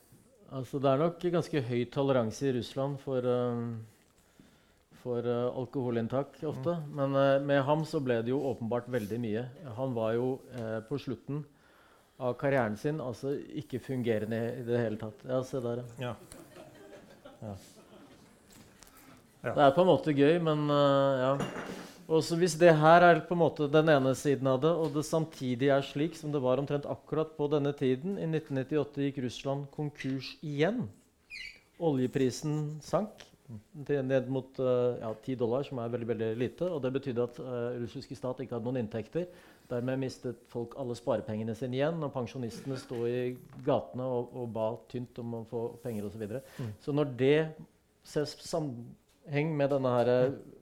Altså, 0.47 0.79
det 0.79 0.87
er 0.87 1.01
nok 1.01 1.23
ganske 1.33 1.61
høy 1.67 1.81
toleranse 1.91 2.47
i 2.47 2.53
Russland 2.55 2.95
for, 3.03 3.25
uh, 3.27 4.93
for 5.01 5.25
uh, 5.27 5.49
alkoholinntak 5.59 6.39
ofte. 6.47 6.77
Mm. 6.85 6.93
Men 6.95 7.17
uh, 7.19 7.45
med 7.49 7.59
ham 7.67 7.83
så 7.87 7.99
ble 8.03 8.21
det 8.23 8.31
jo 8.31 8.39
åpenbart 8.53 8.87
veldig 8.91 9.19
mye. 9.23 9.43
Han 9.75 9.95
var 9.97 10.15
jo 10.15 10.29
på 10.87 10.99
slutten 11.03 11.43
av 12.23 12.37
karrieren 12.39 12.77
sin 12.79 13.01
altså 13.03 13.35
ikke 13.59 13.81
fungerende 13.83 14.39
i 14.61 14.63
det 14.65 14.79
hele 14.85 14.99
tatt. 15.01 15.25
Ja, 15.27 15.41
se 15.45 15.59
der, 15.61 15.83
ja. 16.01 16.13
ja. 17.43 17.51
ja. 19.43 19.51
Det 19.51 19.67
er 19.67 19.75
på 19.75 19.83
en 19.83 19.91
måte 19.91 20.15
gøy, 20.15 20.39
men 20.47 20.65
ja. 20.71 21.35
Også 22.07 22.37
hvis 22.39 22.55
det 22.55 22.71
her 22.79 23.03
er 23.03 23.17
på 23.27 23.35
en 23.35 23.41
måte 23.41 23.65
den 23.67 23.89
ene 23.91 24.13
siden 24.15 24.47
av 24.47 24.61
det, 24.63 24.71
og 24.71 24.93
det 24.95 25.03
samtidig 25.03 25.73
er 25.75 25.83
slik 25.83 26.15
som 26.15 26.31
det 26.31 26.39
var 26.43 26.61
omtrent 26.61 26.87
akkurat 26.87 27.33
på 27.35 27.49
denne 27.51 27.73
tiden 27.75 28.15
I 28.15 28.29
1998 28.29 29.09
gikk 29.09 29.19
Russland 29.25 29.65
konkurs 29.75 30.29
igjen. 30.39 30.85
Oljeprisen 31.83 32.77
sank 32.81 33.27
ned 33.75 34.27
mot 34.31 34.59
uh, 34.59 34.95
ja, 34.99 35.11
10 35.23 35.35
dollar, 35.39 35.63
som 35.67 35.79
er 35.79 35.91
veldig 35.91 36.07
veldig 36.07 36.31
lite. 36.39 36.67
Og 36.71 36.81
det 36.83 36.93
betydde 36.95 37.27
at 37.27 37.39
uh, 37.43 37.75
russiske 37.81 38.15
stat 38.15 38.41
ikke 38.43 38.55
hadde 38.55 38.67
noen 38.67 38.81
inntekter. 38.81 39.27
Dermed 39.67 39.99
mistet 39.99 40.39
folk 40.51 40.75
alle 40.79 40.95
sparepengene 40.95 41.55
sine 41.59 41.75
igjen, 41.75 41.99
og 42.03 42.13
pensjonistene 42.15 42.79
sto 42.79 43.03
i 43.07 43.35
gatene 43.67 44.07
og, 44.07 44.31
og 44.31 44.51
ba 44.55 44.69
tynt 44.91 45.19
om 45.23 45.41
å 45.41 45.47
få 45.51 45.63
penger 45.83 46.07
osv. 46.07 46.15
Så, 46.15 46.23
videre. 46.23 46.43
mm. 46.57 46.75
så 46.83 46.95
når 46.95 47.11
det 47.19 47.39
ses 48.07 48.35
sammenheng 48.47 49.51
med 49.59 49.75
denne 49.75 49.95
her, 49.97 50.13
uh, 50.31 50.56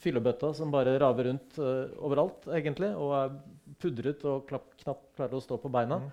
fyllebøtta 0.00 0.52
som 0.56 0.72
bare 0.72 0.96
raver 1.00 1.30
rundt 1.30 1.58
uh, 1.60 1.92
overalt, 2.04 2.48
egentlig, 2.54 2.92
og 2.96 3.14
er 3.18 3.38
pudret 3.82 4.24
og 4.28 4.46
klapp, 4.48 4.72
knapt 4.82 5.08
klarer 5.16 5.38
å 5.38 5.42
stå 5.44 5.58
på 5.60 5.72
beina. 5.72 6.00
Mm. 6.02 6.10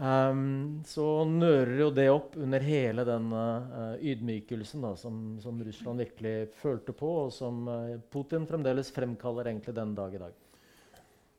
Um, 0.00 0.44
så 0.88 1.06
nører 1.28 1.74
jo 1.82 1.88
det 1.92 2.06
opp 2.08 2.36
under 2.40 2.62
hele 2.64 3.04
den 3.04 3.26
uh, 3.36 3.96
ydmykelsen 4.00 4.86
da, 4.86 4.94
som, 4.96 5.18
som, 5.44 5.58
Russland 5.60 6.00
virkelig 6.06 6.36
følte 6.62 6.94
på, 6.96 7.10
og 7.26 7.34
som 7.36 7.66
uh, 7.68 7.98
Putin 8.12 8.46
fremdeles 8.48 8.94
fremkaller 8.96 9.50
egentlig 9.52 9.76
den 9.76 9.92
dag 9.98 10.16
i 10.16 10.22
dag. 10.22 10.38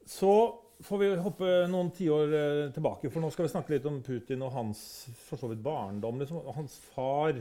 Så 0.05 0.35
får 0.83 1.01
vi 1.01 1.09
hoppe 1.21 1.49
noen 1.69 1.91
tiår 1.93 2.35
eh, 2.37 2.69
tilbake, 2.73 3.09
for 3.11 3.23
nå 3.23 3.29
skal 3.33 3.45
vi 3.45 3.53
snakke 3.53 3.75
litt 3.75 3.87
om 3.89 3.99
Putin 4.05 4.45
og 4.45 4.53
hans 4.55 4.81
for 5.27 5.41
så 5.41 5.49
vidt 5.51 5.61
barndom. 5.63 6.21
Liksom. 6.21 6.41
Hans 6.55 6.77
far 6.93 7.37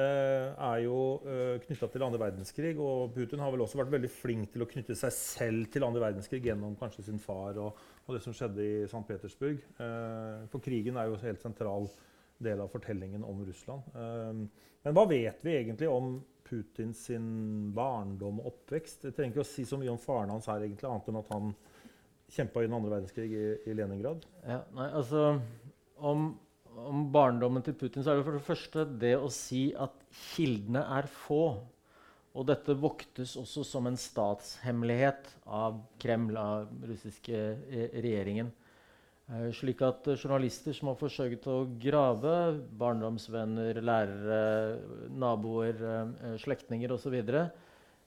er 0.00 0.80
jo 0.82 0.98
eh, 1.28 1.60
knytta 1.62 1.88
til 1.92 2.02
andre 2.02 2.18
verdenskrig, 2.18 2.72
og 2.82 3.12
Putin 3.14 3.42
har 3.44 3.52
vel 3.54 3.62
også 3.62 3.78
vært 3.78 3.92
veldig 3.92 4.10
flink 4.10 4.50
til 4.54 4.64
å 4.64 4.68
knytte 4.70 4.96
seg 4.98 5.14
selv 5.14 5.68
til 5.70 5.86
andre 5.86 6.02
verdenskrig 6.02 6.42
gjennom 6.48 6.74
kanskje 6.80 7.06
sin 7.06 7.20
far 7.22 7.60
og, 7.62 7.78
og 8.02 8.16
det 8.16 8.22
som 8.24 8.34
skjedde 8.34 8.64
i 8.64 8.74
St. 8.88 9.04
Petersburg. 9.06 9.62
Eh, 9.78 10.44
for 10.50 10.64
krigen 10.64 10.98
er 10.98 11.10
jo 11.10 11.18
en 11.18 11.26
helt 11.28 11.44
sentral 11.44 11.86
del 12.42 12.64
av 12.64 12.72
fortellingen 12.72 13.26
om 13.26 13.44
Russland. 13.46 13.94
Eh, 13.94 14.70
men 14.84 14.96
hva 14.96 15.06
vet 15.10 15.46
vi 15.46 15.58
egentlig 15.60 15.90
om 15.90 16.16
Putins 16.44 17.06
barndom 17.74 18.42
og 18.42 18.50
oppvekst? 18.50 19.06
Jeg 19.06 19.16
trenger 19.16 19.36
ikke 19.36 19.46
å 19.46 19.52
si 19.54 19.64
så 19.68 19.78
mye 19.80 19.94
om 19.94 20.02
faren 20.02 20.34
hans 20.34 20.50
her, 20.50 20.66
egentlig, 20.66 20.90
annet 20.90 21.08
enn 21.08 21.20
at 21.22 21.30
han 21.32 21.54
kjempa 22.34 22.62
i 22.62 22.66
den 22.66 22.76
andre 22.76 22.96
verdenskrig 22.96 23.30
i, 23.30 23.46
i 23.70 23.76
Leningrad. 23.76 24.26
Ja, 24.42 24.60
nei, 24.76 24.90
altså 24.90 25.38
om, 25.96 26.34
om, 26.82 27.06
barndommen 27.12 27.64
til 27.64 27.76
Putin 27.78 28.04
så 28.04 28.12
er 28.12 28.20
det 28.20 28.26
for 28.26 28.38
det 28.38 28.46
første 28.46 28.84
det 29.00 29.14
å 29.18 29.30
si 29.32 29.68
at 29.78 29.94
kildene 30.34 30.84
er 30.98 31.08
få. 31.26 31.46
Og 32.34 32.46
dette 32.48 32.74
voktes 32.74 33.36
også 33.38 33.62
som 33.66 33.86
en 33.86 33.98
statshemmelighet 34.00 35.28
av 35.46 35.78
Kreml, 36.02 36.34
av 36.34 36.86
russiske 36.88 37.34
eh, 37.38 37.94
regjeringen. 37.94 38.50
Eh, 39.30 39.50
slik 39.54 39.84
at 39.86 40.10
eh, 40.10 40.18
journalister 40.18 40.74
som 40.74 40.90
har 40.90 40.98
forsøkt 40.98 41.46
å 41.46 41.60
grave 41.80 42.34
barndomsvenner, 42.80 43.78
lærere, 43.78 44.40
naboer, 45.14 45.78
slektninger 46.42 46.96
osv., 46.96 47.20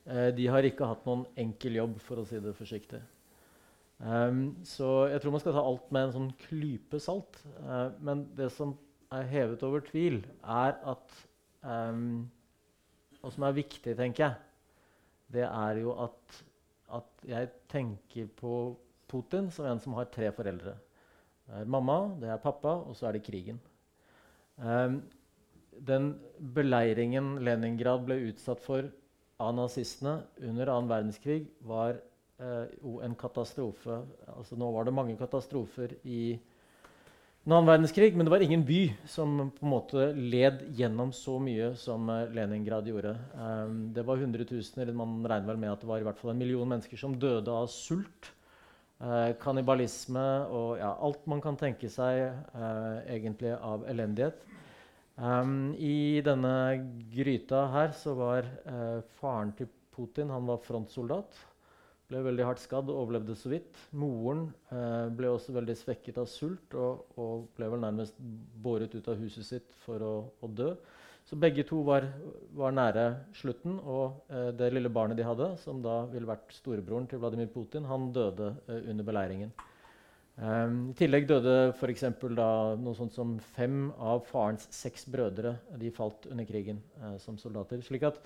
de 0.08 0.46
har 0.48 0.64
ikke 0.64 0.88
hatt 0.88 1.04
noen 1.04 1.26
enkel 1.36 1.82
jobb, 1.82 1.98
for 2.00 2.22
å 2.22 2.24
si 2.24 2.40
det 2.40 2.54
forsiktig. 2.56 3.02
Um, 3.98 4.60
så 4.62 5.08
jeg 5.10 5.24
tror 5.24 5.34
man 5.34 5.42
skal 5.42 5.56
ta 5.56 5.62
alt 5.66 5.88
med 5.96 6.06
en 6.06 6.16
sånn 6.16 6.34
klype 6.44 7.00
salt. 7.02 7.40
Uh, 7.64 7.90
men 8.04 8.28
det 8.38 8.52
som 8.54 8.76
er 9.14 9.30
hevet 9.32 9.64
over 9.66 9.82
tvil, 9.88 10.20
er 10.44 10.76
at 10.86 11.22
um, 11.64 12.28
Og 13.26 13.32
som 13.34 13.48
er 13.48 13.56
viktig, 13.58 13.96
tenker 13.98 14.24
jeg, 14.24 14.36
det 15.34 15.46
er 15.48 15.80
jo 15.82 15.96
at, 16.00 16.36
at 16.94 17.24
jeg 17.28 17.50
tenker 17.68 18.28
på 18.38 18.52
Putin 19.10 19.50
som 19.52 19.66
en 19.68 19.82
som 19.84 19.96
har 19.98 20.08
tre 20.14 20.30
foreldre. 20.36 20.76
Det 21.48 21.64
er 21.64 21.72
mamma, 21.74 21.98
det 22.22 22.30
er 22.30 22.44
pappa, 22.44 22.76
og 22.86 22.96
så 22.96 23.10
er 23.10 23.18
det 23.18 23.26
krigen. 23.26 23.58
Um, 24.62 25.02
den 25.90 26.14
beleiringen 26.56 27.38
Leningrad 27.44 28.06
ble 28.06 28.20
utsatt 28.30 28.62
for 28.64 28.88
av 29.42 29.54
nazistene 29.58 30.20
under 30.42 30.72
annen 30.72 30.90
verdenskrig, 30.94 31.42
var 31.66 32.00
uh, 32.42 33.02
en 33.04 33.16
katastrofe. 33.18 34.02
Altså, 34.36 34.58
nå 34.60 34.70
var 34.74 34.88
det 34.88 34.96
mange 34.96 35.18
katastrofer 35.20 35.98
i 36.04 36.38
annen 37.48 37.70
verdenskrig, 37.70 38.12
men 38.16 38.28
det 38.28 38.34
var 38.34 38.44
ingen 38.44 38.66
by 38.68 38.82
som 39.08 39.38
på 39.56 39.64
en 39.64 39.72
måte 39.72 40.10
led 40.18 40.66
gjennom 40.76 41.14
så 41.16 41.38
mye 41.40 41.72
som 41.80 42.10
uh, 42.12 42.26
Leningrad 42.36 42.90
gjorde. 42.92 43.16
Um, 43.40 43.78
det 43.96 44.04
var 44.08 44.20
hundretusener, 44.20 44.92
man 44.92 45.22
regner 45.24 45.54
vel 45.54 45.62
med 45.62 45.72
at 45.72 45.86
det 45.86 45.92
var 45.92 46.04
i 46.04 46.08
hvert 46.08 46.20
fall 46.20 46.34
en 46.34 46.42
million 46.42 46.68
mennesker 46.68 47.00
som 47.00 47.16
døde 47.20 47.54
av 47.54 47.70
sult. 47.72 48.34
Uh, 48.98 49.32
kannibalisme 49.38 50.26
og 50.50 50.80
ja, 50.80 50.92
alt 51.06 51.28
man 51.30 51.42
kan 51.44 51.58
tenke 51.58 51.86
seg 51.94 52.34
egentlig 53.06 53.52
av 53.54 53.84
elendighet. 53.90 54.42
Um, 55.18 55.72
I 55.78 56.20
denne 56.26 56.54
gryta 57.14 57.64
her 57.74 57.94
så 57.98 58.14
var 58.18 58.50
faren 59.22 59.54
til 59.58 59.70
Putin 59.94 60.34
han 60.34 60.50
var 60.50 60.60
frontsoldat 60.66 61.40
ble 62.08 62.22
veldig 62.24 62.46
hardt 62.48 62.62
skadd 62.64 62.88
og 62.92 63.02
overlevde 63.02 63.36
så 63.36 63.52
vidt. 63.52 63.80
Moren 64.00 64.46
eh, 64.72 65.08
ble 65.16 65.32
også 65.34 65.56
veldig 65.56 65.76
svekket 65.76 66.20
av 66.22 66.30
sult 66.32 66.76
og, 66.80 67.04
og, 67.20 67.50
ble 67.58 67.68
vel 67.74 67.84
nærmest 67.84 68.16
båret 68.64 68.96
ut 68.96 69.10
av 69.12 69.20
huset 69.20 69.48
sitt 69.48 69.76
for 69.84 70.04
å, 70.04 70.14
å 70.40 70.48
dø. 70.48 70.72
Så 71.28 71.36
begge 71.36 71.66
to 71.68 71.82
var, 71.84 72.08
var 72.56 72.76
nære 72.76 73.08
slutten. 73.36 73.82
Og 73.84 74.32
eh, 74.32 74.52
det 74.56 74.72
lille 74.72 74.92
barnet 74.94 75.20
de 75.20 75.28
hadde, 75.28 75.52
som 75.60 75.84
da 75.84 76.06
ville 76.14 76.30
vært 76.30 76.56
storebroren 76.56 77.10
til 77.12 77.20
Vladimir 77.20 77.52
Putin, 77.52 77.90
han 77.92 78.14
døde 78.16 78.54
eh, 78.70 78.88
under 78.94 79.08
beleiringen. 79.08 79.52
Um, 80.38 80.92
I 80.92 80.94
tillegg 81.00 81.26
døde 81.26 81.54
f.eks. 81.74 82.04
noe 82.22 82.94
sånt 82.94 83.16
som 83.16 83.32
fem 83.56 83.88
av 83.98 84.22
farens 84.30 84.68
seks 84.72 85.08
brødre. 85.10 85.56
De 85.82 85.90
falt 85.92 86.30
under 86.30 86.46
krigen 86.46 86.80
uh, 87.02 87.16
som 87.20 87.40
soldater. 87.42 87.82
slik 87.82 88.06
at 88.06 88.22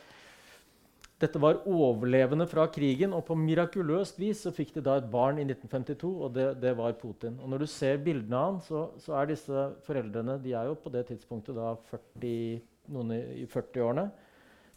dette 1.22 1.40
var 1.42 1.60
overlevende 1.70 2.48
fra 2.50 2.66
krigen, 2.74 3.14
og 3.14 3.24
på 3.28 3.38
mirakuløst 3.38 4.18
vis 4.22 4.42
så 4.46 4.54
fikk 4.56 4.74
de 4.76 4.84
da 4.86 4.98
et 5.00 5.10
barn 5.12 5.38
i 5.42 5.46
1952, 5.46 6.10
og 6.10 6.34
det, 6.36 6.48
det 6.64 6.74
var 6.78 6.98
Putin. 6.98 7.38
Og 7.42 7.52
Når 7.52 7.64
du 7.64 7.68
ser 7.70 8.02
bildene 8.02 8.40
av 8.40 8.48
han, 8.48 8.60
så, 8.66 8.82
så, 9.02 9.14
er 9.20 9.30
disse 9.30 9.68
foreldrene 9.86 10.40
de 10.42 10.56
er 10.58 10.72
jo 10.72 10.80
på 10.82 10.94
det 10.94 11.06
tidspunktet 11.12 11.58
da 11.58 11.76
40, 11.92 12.34
noen 12.96 13.16
i, 13.16 13.22
i 13.44 13.48
40-årene. 13.50 14.10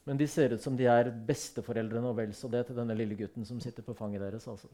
Men 0.05 0.21
de 0.21 0.29
ser 0.29 0.53
ut 0.53 0.61
som 0.61 0.77
de 0.77 0.85
er 0.91 1.09
besteforeldrene 1.27 2.11
og 2.11 2.19
vel 2.19 2.35
så 2.37 2.51
det 2.53 2.67
til 2.69 2.77
denne 2.77 2.97
lille 2.99 3.17
gutten 3.17 3.47
som 3.49 3.61
sitter 3.63 3.87
på 3.87 3.97
fanget 3.97 4.21
deres. 4.27 4.45
altså. 4.49 4.69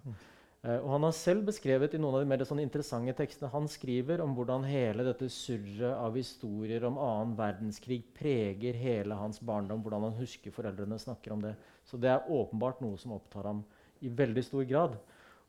Uh, 0.61 0.77
og 0.77 0.89
Han 0.93 1.07
har 1.07 1.15
selv 1.17 1.47
beskrevet 1.49 1.95
i 1.97 2.01
noen 2.01 2.19
av 2.19 2.25
de 2.25 2.29
mer 2.29 2.43
interessante 2.61 3.15
tekstene 3.17 3.49
han 3.53 3.69
skriver 3.71 4.21
om 4.21 4.35
hvordan 4.37 4.67
hele 4.69 5.07
dette 5.07 5.31
surret 5.33 5.95
av 5.95 6.19
historier 6.19 6.85
om 6.85 6.99
annen 7.01 7.33
verdenskrig 7.39 8.03
preger 8.17 8.77
hele 8.77 9.17
hans 9.17 9.41
barndom. 9.41 9.81
hvordan 9.83 10.11
han 10.11 10.19
husker 10.21 10.53
foreldrene 10.53 10.99
snakker 11.01 11.33
om 11.33 11.41
det. 11.41 11.55
Så 11.85 11.97
det 11.97 12.11
er 12.13 12.29
åpenbart 12.29 12.81
noe 12.85 12.99
som 13.01 13.17
opptar 13.17 13.49
ham 13.49 13.65
i 14.01 14.09
veldig 14.09 14.45
stor 14.45 14.65
grad. 14.65 14.99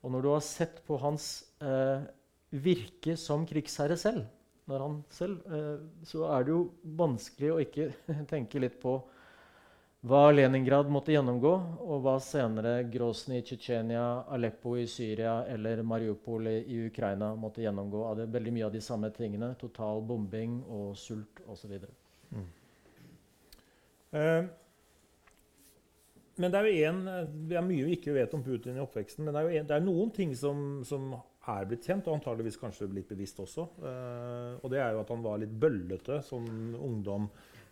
Og 0.02 0.12
når 0.12 0.22
du 0.24 0.30
har 0.32 0.46
sett 0.46 0.82
på 0.88 0.98
hans 1.02 1.44
eh, 1.62 2.02
virke 2.50 3.16
som 3.20 3.46
krigsherre 3.48 3.98
selv, 4.00 4.26
selv 5.12 5.42
eh, 5.52 5.82
så 6.08 6.26
er 6.32 6.46
det 6.46 6.54
jo 6.54 6.62
vanskelig 6.98 7.52
å 7.52 7.60
ikke 7.62 7.92
tenke 8.34 8.62
litt 8.64 8.80
på 8.82 8.98
hva 10.02 10.22
Leningrad 10.34 10.88
måtte 10.90 11.14
gjennomgå, 11.14 11.52
og 11.86 12.00
hva 12.02 12.16
senere 12.24 12.88
Grozny 12.90 13.38
i 13.38 13.44
Tsjetsjenia, 13.46 14.06
Aleppo 14.34 14.74
i 14.82 14.88
Syria 14.90 15.44
eller 15.46 15.84
Mariupol 15.86 16.50
i 16.50 16.80
Ukraina 16.88 17.36
måtte 17.38 17.62
gjennomgå. 17.62 18.06
av 18.08 18.18
det, 18.18 18.26
veldig 18.34 18.54
mye 18.56 18.66
av 18.66 18.74
de 18.74 18.82
samme 18.82 19.12
tingene. 19.14 19.54
Total 19.62 20.02
bombing 20.02 20.64
og 20.66 20.98
sult 20.98 21.44
osv. 21.46 21.78
Mm. 22.32 22.50
Uh, 24.12 24.50
men 26.42 26.52
det 26.52 26.60
er 26.60 26.68
jo 26.68 26.90
en, 26.90 27.02
det 27.50 27.58
er 27.60 27.66
mye 27.66 27.86
vi 27.86 27.98
ikke 28.00 28.16
vet 28.16 28.34
om 28.34 28.42
Putin 28.44 28.80
i 28.80 28.82
oppveksten. 28.82 29.26
Men 29.26 29.36
det 29.36 29.42
er, 29.42 29.48
jo 29.48 29.60
en, 29.60 29.70
det 29.70 29.78
er 29.78 29.86
noen 29.86 30.14
ting 30.16 30.34
som, 30.38 30.82
som, 30.88 31.12
er 31.52 31.66
blitt 31.66 31.86
kjent, 31.86 32.06
og 32.06 32.20
antageligvis 32.20 32.60
kanskje 32.62 32.90
blitt 32.90 33.10
bevisst 33.10 33.40
også. 33.42 33.64
Eh, 33.82 34.52
og 34.62 34.70
det 34.70 34.78
er 34.82 34.94
jo 34.94 35.02
at 35.02 35.10
han 35.10 35.24
var 35.26 35.40
litt 35.42 35.54
bøllete 35.62 36.20
som 36.26 36.46
ungdom. 36.78 37.26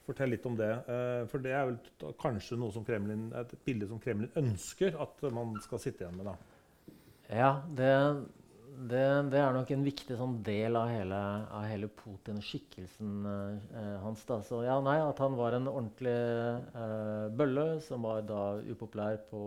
Fortell 0.10 0.34
litt 0.34 0.46
om 0.50 0.58
det. 0.58 0.72
Eh, 0.90 1.24
for 1.30 1.44
det 1.44 1.54
er 1.54 1.70
vel 1.70 2.14
kanskje 2.22 2.58
noe 2.58 2.74
som 2.74 2.86
Kremlin, 2.88 3.30
et 3.38 3.54
bilde 3.66 3.90
som 3.90 4.02
Kremlin 4.02 4.34
ønsker 4.40 4.98
at 4.98 5.22
man 5.36 5.54
skal 5.64 5.82
sitte 5.84 6.06
igjen 6.06 6.18
med? 6.18 6.32
da. 6.32 6.38
Ja, 7.30 7.50
det, 7.78 7.92
det, 8.90 9.04
det 9.30 9.38
er 9.38 9.54
nok 9.54 9.70
en 9.76 9.86
viktig 9.86 10.18
sånn 10.18 10.40
del 10.46 10.80
av 10.80 10.90
hele, 10.90 11.20
av 11.54 11.68
hele 11.70 11.92
Putin-skikkelsen 11.94 13.28
uh, 13.28 13.98
hans. 14.02 14.26
da. 14.26 14.40
Så 14.46 14.64
ja, 14.66 14.80
nei, 14.82 14.98
At 15.04 15.22
han 15.22 15.38
var 15.38 15.58
en 15.58 15.70
ordentlig 15.70 16.16
uh, 16.74 17.30
bølle 17.38 17.68
som 17.86 18.08
var 18.08 18.26
da 18.26 18.44
upopulær 18.66 19.22
på 19.30 19.44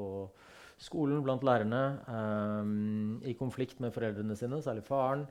skolen 0.83 1.25
blant 1.27 1.43
lærerne. 1.47 1.83
Um, 2.07 3.19
I 3.27 3.35
konflikt 3.39 3.83
med 3.83 3.95
foreldrene 3.95 4.39
sine, 4.39 4.63
særlig 4.63 4.87
faren. 4.87 5.27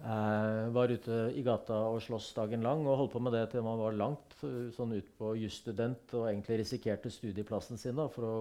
Uh, 0.00 0.70
var 0.72 0.88
ute 0.88 1.16
i 1.36 1.42
gata 1.44 1.76
og 1.90 1.98
sloss 2.00 2.30
dagen 2.32 2.62
lang 2.64 2.86
og 2.86 3.02
holdt 3.02 3.12
på 3.12 3.20
med 3.20 3.34
det 3.36 3.42
til 3.52 3.60
man 3.66 3.76
var 3.82 3.92
langt 3.92 4.32
sånn 4.72 4.94
ut 4.96 5.08
på 5.18 5.34
jusstudent 5.36 6.14
og 6.16 6.30
egentlig 6.30 6.62
risikerte 6.62 7.12
studieplassen 7.12 7.76
sin 7.76 8.00
da, 8.00 8.06
for 8.08 8.24
å 8.24 8.36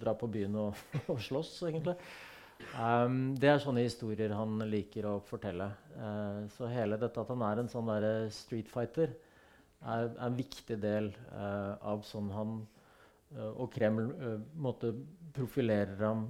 dra 0.00 0.14
på 0.16 0.30
byen 0.32 0.56
og, 0.62 0.78
og 1.12 1.20
slåss, 1.20 1.50
egentlig. 1.68 1.98
Um, 2.72 3.34
det 3.36 3.50
er 3.50 3.60
sånne 3.60 3.84
historier 3.84 4.32
han 4.32 4.64
liker 4.70 5.10
å 5.10 5.18
fortelle. 5.28 5.66
Uh, 5.92 6.48
så 6.56 6.70
hele 6.72 6.96
dette 7.00 7.20
at 7.20 7.34
han 7.34 7.44
er 7.44 7.60
en 7.60 7.68
sånn 7.68 7.92
der 7.92 8.08
street 8.32 8.72
fighter, 8.72 9.12
er, 9.82 10.08
er 10.08 10.24
en 10.24 10.40
viktig 10.40 10.80
del 10.80 11.12
uh, 11.34 11.76
av 11.92 12.06
sånn 12.08 12.32
han 12.32 12.62
og 13.32 13.70
Kreml 13.72 14.10
måtte 14.60 14.90
profilerer 15.32 15.96
ham 16.04 16.26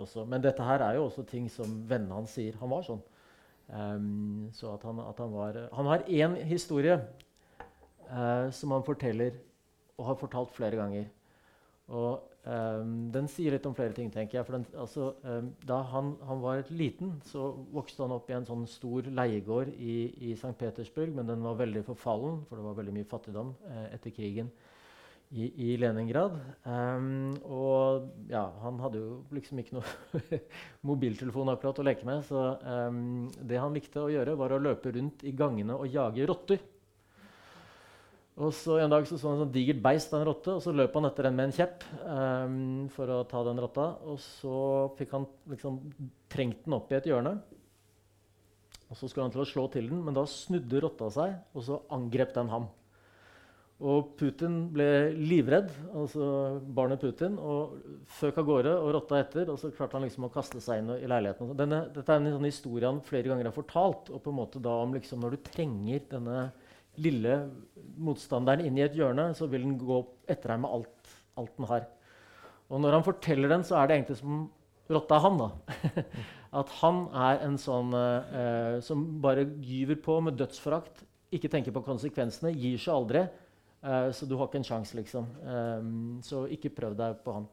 også. 0.00 0.22
Men 0.24 0.40
dette 0.40 0.64
her 0.64 0.80
er 0.80 0.94
jo 0.96 1.02
også 1.10 1.26
ting 1.28 1.44
som 1.52 1.74
vennene 1.84 2.22
hans 2.22 2.38
sier. 2.38 2.56
Han 2.62 2.72
var 2.72 2.86
sånn. 2.86 3.02
Um, 3.68 4.50
så 4.52 4.74
at 4.74 4.82
han, 4.84 4.98
at 5.00 5.18
han, 5.18 5.32
var 5.32 5.56
Han 5.72 5.86
har 5.86 6.04
én 6.04 6.34
historie 6.44 6.98
uh, 8.10 8.50
som 8.52 8.70
han 8.70 8.84
forteller 8.84 9.38
og 9.98 10.06
har 10.06 10.18
fortalt 10.20 10.52
flere 10.52 10.76
ganger. 10.76 11.06
Og 11.88 12.20
um, 12.44 13.10
Den 13.12 13.28
sier 13.28 13.54
litt 13.54 13.66
om 13.66 13.74
flere 13.74 13.92
ting. 13.92 14.10
tenker 14.12 14.38
jeg. 14.38 14.46
Den, 14.52 14.66
altså, 14.76 15.14
um, 15.22 15.54
da 15.66 15.80
han, 15.94 16.14
han, 16.28 16.42
var 16.42 16.62
liten, 16.70 17.14
så 17.24 17.54
vokste 17.72 18.02
han 18.02 18.12
opp 18.12 18.30
i 18.30 18.36
en 18.36 18.46
sånn 18.46 18.66
stor 18.66 19.08
leiegård 19.08 19.72
i, 19.78 19.96
i 20.28 20.32
St. 20.32 20.54
Petersburg. 20.58 21.14
Men 21.14 21.28
den 21.30 21.42
var 21.42 21.60
veldig 21.60 21.84
forfallen, 21.84 22.42
for 22.48 22.60
det 22.60 22.68
var 22.68 22.78
veldig 22.80 22.96
mye 22.98 23.10
fattigdom 23.10 23.54
uh, 23.68 23.86
etter 23.94 24.12
krigen 24.14 24.52
i, 25.34 25.48
i 25.66 25.76
Leningrad. 25.80 26.36
Um, 26.62 27.34
og 27.42 28.28
ja, 28.30 28.44
han 28.62 28.78
hadde 28.82 29.00
jo 29.00 29.16
liksom 29.34 29.58
ikke 29.60 29.78
noe 29.78 30.40
mobiltelefon 30.88 31.50
akkurat 31.52 31.80
å 31.82 31.86
leke 31.86 32.06
med, 32.06 32.22
så 32.28 32.44
um, 32.62 33.26
det 33.42 33.58
han 33.58 33.74
likte 33.74 34.04
å 34.04 34.12
gjøre, 34.12 34.36
var 34.38 34.54
å 34.54 34.62
løpe 34.62 34.94
rundt 34.94 35.26
i 35.26 35.34
gangene 35.36 35.76
og 35.78 35.90
jage 35.90 36.28
rotter. 36.30 36.62
Og 38.34 38.50
så 38.50 38.80
En 38.82 38.90
dag 38.90 39.04
så, 39.06 39.14
han 39.22 39.36
en 39.36 39.44
sånn 39.44 39.54
digert 39.54 39.82
beist 39.82 40.14
av 40.14 40.22
en 40.22 40.28
rotte, 40.30 40.54
og 40.56 40.62
så 40.62 40.74
løp 40.74 40.94
han 40.98 41.06
etter 41.06 41.28
den 41.28 41.36
med 41.38 41.50
en 41.50 41.56
kjepp. 41.58 41.84
Um, 42.02 42.86
for 42.94 43.10
å 43.10 43.20
ta 43.30 43.44
den 43.46 43.62
rotta, 43.62 43.90
Og 44.10 44.18
så 44.22 44.54
fikk 44.98 45.14
han 45.14 45.26
liksom 45.50 45.78
trengt 46.30 46.64
den 46.66 46.78
opp 46.78 46.90
i 46.90 46.98
et 46.98 47.10
hjørne. 47.10 47.36
Og 48.90 48.98
Så 48.98 49.08
skulle 49.08 49.26
han 49.26 49.34
til 49.34 49.42
å 49.42 49.48
slå 49.48 49.66
til 49.72 49.90
den, 49.90 50.02
men 50.06 50.14
da 50.14 50.26
snudde 50.30 50.82
rotta 50.82 51.10
seg, 51.10 51.38
og 51.54 51.66
så 51.66 51.82
angrep 51.94 52.34
den 52.34 52.50
ham. 52.52 52.66
Og 53.82 54.12
Putin 54.14 54.68
ble 54.70 54.86
livredd, 55.18 55.72
altså 55.98 56.26
barnet 56.76 57.02
Putin, 57.02 57.34
og 57.42 57.74
føk 58.20 58.38
av 58.38 58.46
gårde 58.46 58.74
og 58.78 58.92
rotta 58.94 59.18
etter. 59.18 59.50
Og 59.50 59.58
så 59.58 59.72
klarte 59.74 59.98
han 59.98 60.06
liksom 60.06 60.28
å 60.28 60.32
kaste 60.32 60.62
seg 60.62 60.80
inn 60.80 60.92
i 60.94 61.10
leiligheten. 61.10 61.50
Denne, 61.58 61.80
dette 61.94 62.14
er 62.14 62.22
en 62.22 62.36
sånn 62.36 62.46
historie 62.46 62.86
han 62.86 63.02
flere 63.04 63.32
ganger 63.32 63.50
har 63.50 63.56
fortalt. 63.56 64.12
og 64.14 64.22
på 64.22 64.30
en 64.30 64.38
måte 64.38 64.62
da 64.62 64.76
om 64.84 64.94
liksom 64.94 65.24
når 65.24 65.34
du 65.34 65.48
trenger 65.50 66.06
denne 66.12 66.46
lille 67.02 67.40
motstanderen 67.98 68.62
inn 68.62 68.78
i 68.78 68.84
et 68.86 68.94
hjørne, 68.94 69.32
så 69.34 69.50
vil 69.50 69.66
den 69.66 69.78
gå 69.80 69.98
etter 70.30 70.54
deg 70.54 70.62
med 70.62 70.76
alt, 70.78 71.14
alt 71.40 71.56
den 71.58 71.70
har. 71.72 71.88
Og 72.70 72.80
når 72.80 73.00
han 73.00 73.06
forteller 73.06 73.50
den, 73.50 73.66
så 73.66 73.80
er 73.80 73.90
det 73.90 73.98
egentlig 73.98 74.20
som 74.22 74.44
rotta 74.94 75.18
han. 75.24 75.40
da. 75.42 75.50
At 76.60 76.70
han 76.78 77.08
er 77.10 77.42
en 77.48 77.58
sånn 77.58 77.90
eh, 77.98 78.78
som 78.86 79.02
bare 79.24 79.48
gyver 79.66 79.98
på 80.04 80.20
med 80.22 80.38
dødsforakt, 80.38 81.02
ikke 81.34 81.50
tenker 81.50 81.74
på 81.74 81.82
konsekvensene, 81.82 82.54
gir 82.54 82.78
seg 82.78 82.94
aldri. 82.94 83.24
Uh, 83.84 84.08
så 84.16 84.24
du 84.24 84.38
har 84.40 84.48
ikke 84.48 84.62
en 84.62 84.66
sjanse, 84.66 84.96
liksom. 84.96 85.28
Um, 85.44 86.22
så 86.24 86.46
ikke 86.48 86.72
prøv 86.72 86.96
deg 86.96 87.18
på 87.24 87.36
han. 87.36 87.48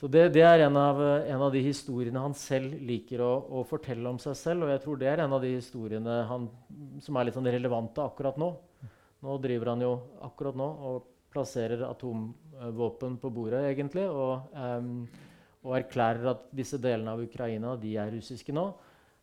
Så 0.00 0.08
det, 0.08 0.30
det 0.32 0.40
er 0.44 0.62
en 0.64 0.76
av, 0.80 1.00
en 1.00 1.42
av, 1.44 1.50
de 1.52 1.60
historiene 1.60 2.20
han 2.22 2.32
selv 2.36 2.72
liker 2.88 3.20
å, 3.20 3.32
å, 3.58 3.64
fortelle 3.68 4.08
om 4.08 4.16
seg 4.20 4.36
selv. 4.38 4.64
Og 4.64 4.72
jeg 4.72 4.80
tror 4.84 5.00
det 5.00 5.08
er 5.10 5.20
en 5.26 5.34
av 5.36 5.44
de 5.44 5.50
historiene 5.52 6.14
han, 6.28 6.46
som 7.04 7.18
er 7.20 7.28
litt 7.28 7.36
sånn 7.36 7.50
relevante 7.52 8.00
akkurat 8.00 8.38
nå. 8.40 8.48
Nå 9.20 9.34
driver 9.44 9.74
han 9.74 9.84
jo 9.84 9.90
akkurat 10.24 10.56
nå 10.56 10.68
og 10.88 11.10
plasserer 11.30 11.84
atomvåpen 11.84 13.18
på 13.20 13.32
bordet, 13.34 13.60
egentlig. 13.74 14.06
Og, 14.08 14.48
um, 14.56 15.04
og 15.68 15.76
erklærer 15.82 16.30
at 16.32 16.48
disse 16.56 16.80
delene 16.80 17.12
av 17.12 17.20
Ukraina 17.26 17.76
de 17.80 17.92
er 18.00 18.14
russiske 18.16 18.56
nå. 18.56 18.70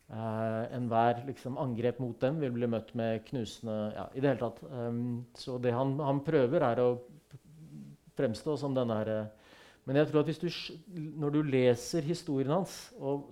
Uh, 0.08 0.64
Enhver 0.72 1.18
liksom, 1.26 1.58
angrep 1.60 1.98
mot 2.00 2.16
dem 2.22 2.38
vil 2.40 2.54
bli 2.54 2.68
møtt 2.70 2.94
med 2.96 3.26
knusende 3.26 3.74
ja, 3.92 4.06
i 4.16 4.22
det 4.24 4.30
hele 4.30 4.40
tatt. 4.40 4.62
Um, 4.64 5.26
så 5.36 5.58
det 5.60 5.74
han, 5.76 5.98
han, 6.00 6.22
prøver, 6.24 6.64
er 6.64 6.80
å 6.80 6.94
fremstå 8.16 8.54
som 8.56 8.72
denne 8.76 8.96
her. 9.02 9.10
uh, 9.12 9.58
Men 9.84 9.98
jeg 10.00 10.08
tror 10.08 10.22
at 10.22 10.30
hvis 10.30 10.40
du, 10.40 10.48
når 11.20 11.34
du 11.34 11.38
leser 11.52 12.08
historien 12.08 12.54
hans, 12.54 12.72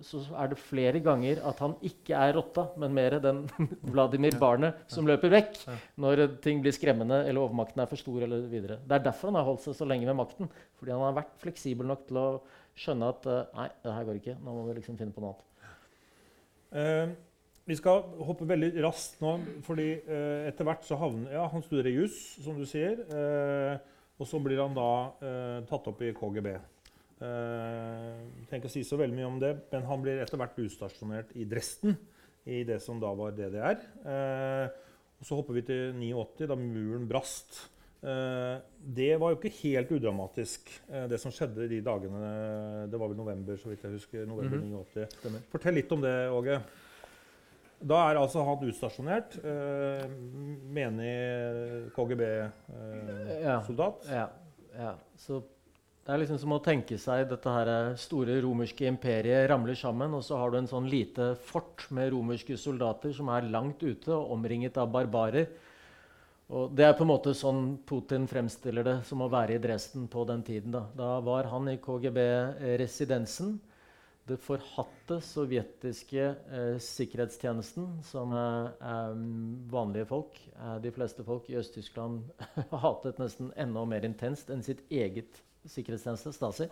så 0.05 0.21
er 0.37 0.51
det 0.51 0.59
flere 0.61 1.01
ganger 1.01 1.41
at 1.49 1.63
han 1.65 1.73
ikke 1.89 2.13
er 2.13 2.37
rotta, 2.37 2.67
men 2.77 2.93
mer 2.93 3.17
den 3.25 3.43
Vladimir 3.95 4.37
barnet 4.37 4.85
som 4.93 5.09
løper 5.09 5.33
vekk 5.33 5.57
når 6.01 6.23
ting 6.45 6.61
blir 6.61 6.77
skremmende 6.77 7.23
eller 7.23 7.41
overmakten 7.41 7.81
er 7.81 7.89
for 7.89 7.97
stor. 7.97 8.21
Eller 8.25 8.45
videre. 8.53 8.77
det 8.85 8.99
er 8.99 9.05
derfor 9.09 9.33
han 9.33 9.41
har 9.41 9.49
holdt 9.49 9.65
seg 9.65 9.81
så 9.81 9.89
lenge 9.89 10.05
med 10.05 10.21
makten. 10.21 10.53
Fordi 10.77 10.93
han 10.93 11.07
har 11.09 11.17
vært 11.23 11.37
fleksibel 11.41 11.89
nok 11.89 12.05
til 12.05 12.21
å 12.21 12.29
skjønne 12.77 13.13
at 13.17 13.29
uh, 13.33 13.43
nei, 13.57 13.69
det 13.81 13.97
her 13.97 14.09
går 14.11 14.21
ikke. 14.21 14.39
Nå 14.45 14.57
må 14.59 14.69
vi 14.69 14.77
liksom 14.77 15.01
finne 15.01 15.17
på 15.17 15.25
noe 15.25 15.33
annet. 15.33 15.45
Uh, 16.71 17.15
vi 17.67 17.75
skal 17.75 18.05
hoppe 18.23 18.47
veldig 18.47 18.69
raskt 18.85 19.19
nå, 19.19 19.33
fordi 19.67 19.89
eh, 19.99 20.45
etter 20.47 20.63
hvert 20.63 20.85
så 20.87 20.95
havner 21.01 21.33
ja, 21.35 21.41
Han 21.51 21.63
studerer 21.65 21.91
juss, 21.91 22.15
som 22.39 22.55
du 22.55 22.63
sier. 22.63 23.01
Eh, 23.11 23.73
og 24.15 24.29
så 24.29 24.39
blir 24.39 24.61
han 24.63 24.71
da 24.73 24.85
tatt 25.67 25.89
opp 25.91 25.99
i 26.01 26.13
KGB. 26.15 26.47
Uh, 27.17 28.23
tenker 28.49 28.69
å 28.69 28.71
si 28.71 28.85
så 28.87 28.97
veldig 28.97 29.17
mye 29.17 29.27
om 29.27 29.37
det, 29.41 29.51
men 29.73 29.85
han 29.89 30.01
blir 30.01 30.23
etter 30.23 30.39
hvert 30.39 30.57
utstasjonert 30.63 31.35
i 31.37 31.45
Dresden. 31.49 31.99
I 32.47 32.63
det 32.65 32.79
som 32.81 33.03
da 33.03 33.11
var 33.19 33.35
DDR. 33.35 33.83
og 35.19 35.27
så 35.27 35.37
hopper 35.37 35.59
vi 35.59 35.67
til 35.67 35.91
89, 35.99 36.47
da 36.47 36.55
muren 36.55 37.05
brast. 37.11 37.65
Det 38.01 39.13
var 39.19 39.31
jo 39.31 39.37
ikke 39.39 39.53
helt 39.63 39.91
udramatisk, 39.91 40.69
det 41.09 41.17
som 41.19 41.31
skjedde 41.33 41.65
de 41.71 41.79
dagene. 41.81 42.19
Det 42.91 42.99
var 42.99 43.09
vel 43.09 43.17
november, 43.17 43.57
så 43.57 43.71
vidt 43.71 43.83
jeg 43.83 43.95
husker. 43.95 44.25
november 44.25 44.57
mm 44.57 44.73
-hmm. 44.73 45.07
89. 45.23 45.41
Fortell 45.51 45.73
litt 45.73 45.91
om 45.91 46.01
det, 46.01 46.29
Åge. 46.29 46.61
Da 47.77 47.99
er 48.09 48.17
altså 48.17 48.41
han 48.45 48.63
utstasjonert. 48.65 49.35
Eh, 49.45 50.05
menig 50.73 51.11
KGB-soldat. 51.93 54.07
Eh, 54.07 54.15
ja, 54.15 54.27
ja, 54.73 54.95
Så 55.17 55.43
det 56.05 56.13
er 56.13 56.17
liksom 56.23 56.39
som 56.41 56.53
å 56.55 56.63
tenke 56.63 56.97
seg 56.97 57.29
dette 57.29 57.49
her 57.51 57.95
store 57.99 58.41
romerske 58.41 58.87
imperiet 58.87 59.49
ramler 59.51 59.75
sammen, 59.77 60.13
og 60.15 60.23
så 60.25 60.37
har 60.39 60.49
du 60.49 60.57
en 60.61 60.71
sånn 60.71 60.89
lite 60.89 61.35
fort 61.35 61.91
med 61.91 62.11
romerske 62.15 62.57
soldater 62.57 63.13
som 63.13 63.29
er 63.29 63.51
langt 63.51 63.83
ute 63.83 64.11
og 64.15 64.31
omringet 64.37 64.77
av 64.81 64.91
barbarer. 64.91 65.47
Og 66.47 66.71
Det 66.71 66.85
er 66.85 66.93
på 66.95 67.03
en 67.03 67.11
måte 67.11 67.33
sånn 67.35 67.63
Putin 67.87 68.27
fremstiller 68.27 68.85
det 68.87 68.97
som 69.07 69.19
å 69.19 69.31
være 69.31 69.57
i 69.57 69.61
Dresden 69.63 70.05
på 70.07 70.23
den 70.29 70.45
tiden. 70.47 70.71
Da, 70.71 70.85
da 70.95 71.17
var 71.19 71.49
han 71.51 71.67
i 71.67 71.79
KGB-residensen 71.83 73.57
det 74.27 74.37
forhatte 74.43 75.21
sovjetiske 75.23 76.23
eh, 76.23 76.77
sikkerhetstjenesten, 76.83 77.85
som 78.03 78.33
eh, 78.35 79.11
vanlige 79.71 80.07
folk, 80.09 80.39
eh, 80.57 80.73
de 80.83 80.91
fleste 80.91 81.23
folk 81.27 81.47
i 81.51 81.55
Øst-Tyskland, 81.59 82.25
hatet 82.83 83.21
nesten 83.21 83.53
enda 83.55 83.85
mer 83.87 84.07
intenst 84.07 84.51
enn 84.51 84.65
sitt 84.65 84.83
eget 84.91 85.39
sikkerhetstjeneste, 85.67 86.35
Stasi. 86.35 86.67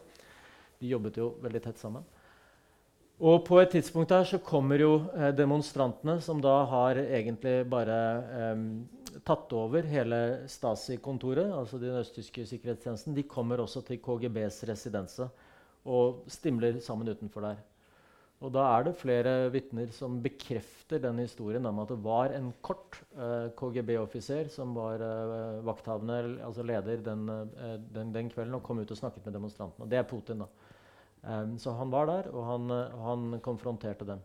De 0.81 0.91
jobbet 0.91 1.19
jo 1.21 1.29
veldig 1.43 1.63
tett 1.63 1.79
sammen. 1.79 2.03
Og 3.23 3.45
på 3.47 3.61
et 3.61 3.71
tidspunkt 3.71 4.11
der 4.11 4.25
så 4.27 4.41
kommer 4.43 4.81
jo 4.81 4.95
eh, 5.15 5.31
demonstrantene, 5.35 6.17
som 6.21 6.41
da 6.43 6.57
har 6.67 6.99
egentlig 6.99 7.61
bare 7.71 7.99
eh, 8.39 8.63
tatt 9.23 9.53
over 9.55 9.87
hele 9.87 10.19
Stasi-kontoret, 10.51 11.53
altså 11.55 11.79
den 11.79 11.95
østtyske 12.01 12.43
sikkerhetstjenesten, 12.49 13.15
de 13.15 13.23
kommer 13.23 13.63
også 13.63 13.85
til 13.87 14.01
KGBs 14.03 14.65
residense 14.67 15.29
og 15.85 16.25
stimler 16.27 16.81
sammen 16.83 17.07
utenfor 17.07 17.45
der. 17.45 17.63
Og 18.43 18.51
da 18.51 18.65
er 18.75 18.83
det 18.85 18.97
flere 18.99 19.33
vitner 19.53 19.91
som 19.95 20.17
bekrefter 20.21 20.99
den 21.01 21.21
historien 21.23 21.65
om 21.65 21.79
at 21.81 21.93
det 21.93 21.97
var 22.03 22.33
en 22.35 22.49
kort 22.65 22.97
uh, 23.15 23.47
KGB-offiser 23.55 24.49
som 24.51 24.75
var 24.75 24.99
uh, 24.99 25.63
vakthavende, 25.65 26.17
altså 26.43 26.65
leder, 26.67 26.99
den, 27.05 27.29
uh, 27.31 27.77
den, 27.95 28.11
den, 28.13 28.29
kvelden 28.33 28.57
og 28.57 28.63
kom 28.65 28.83
ut 28.83 28.91
og 28.91 28.99
snakket 28.99 29.25
med 29.25 29.37
demonstrantene. 29.37 29.87
Og 29.87 29.91
det 29.91 30.01
er 30.01 30.09
Putin, 30.09 30.43
da. 30.43 30.49
Um, 31.25 31.57
så 31.57 31.73
han 31.73 31.89
var 31.89 32.05
der, 32.09 32.29
og 32.31 32.45
han, 32.45 32.73
han, 33.01 33.39
konfronterte 33.41 34.05
dem. 34.05 34.21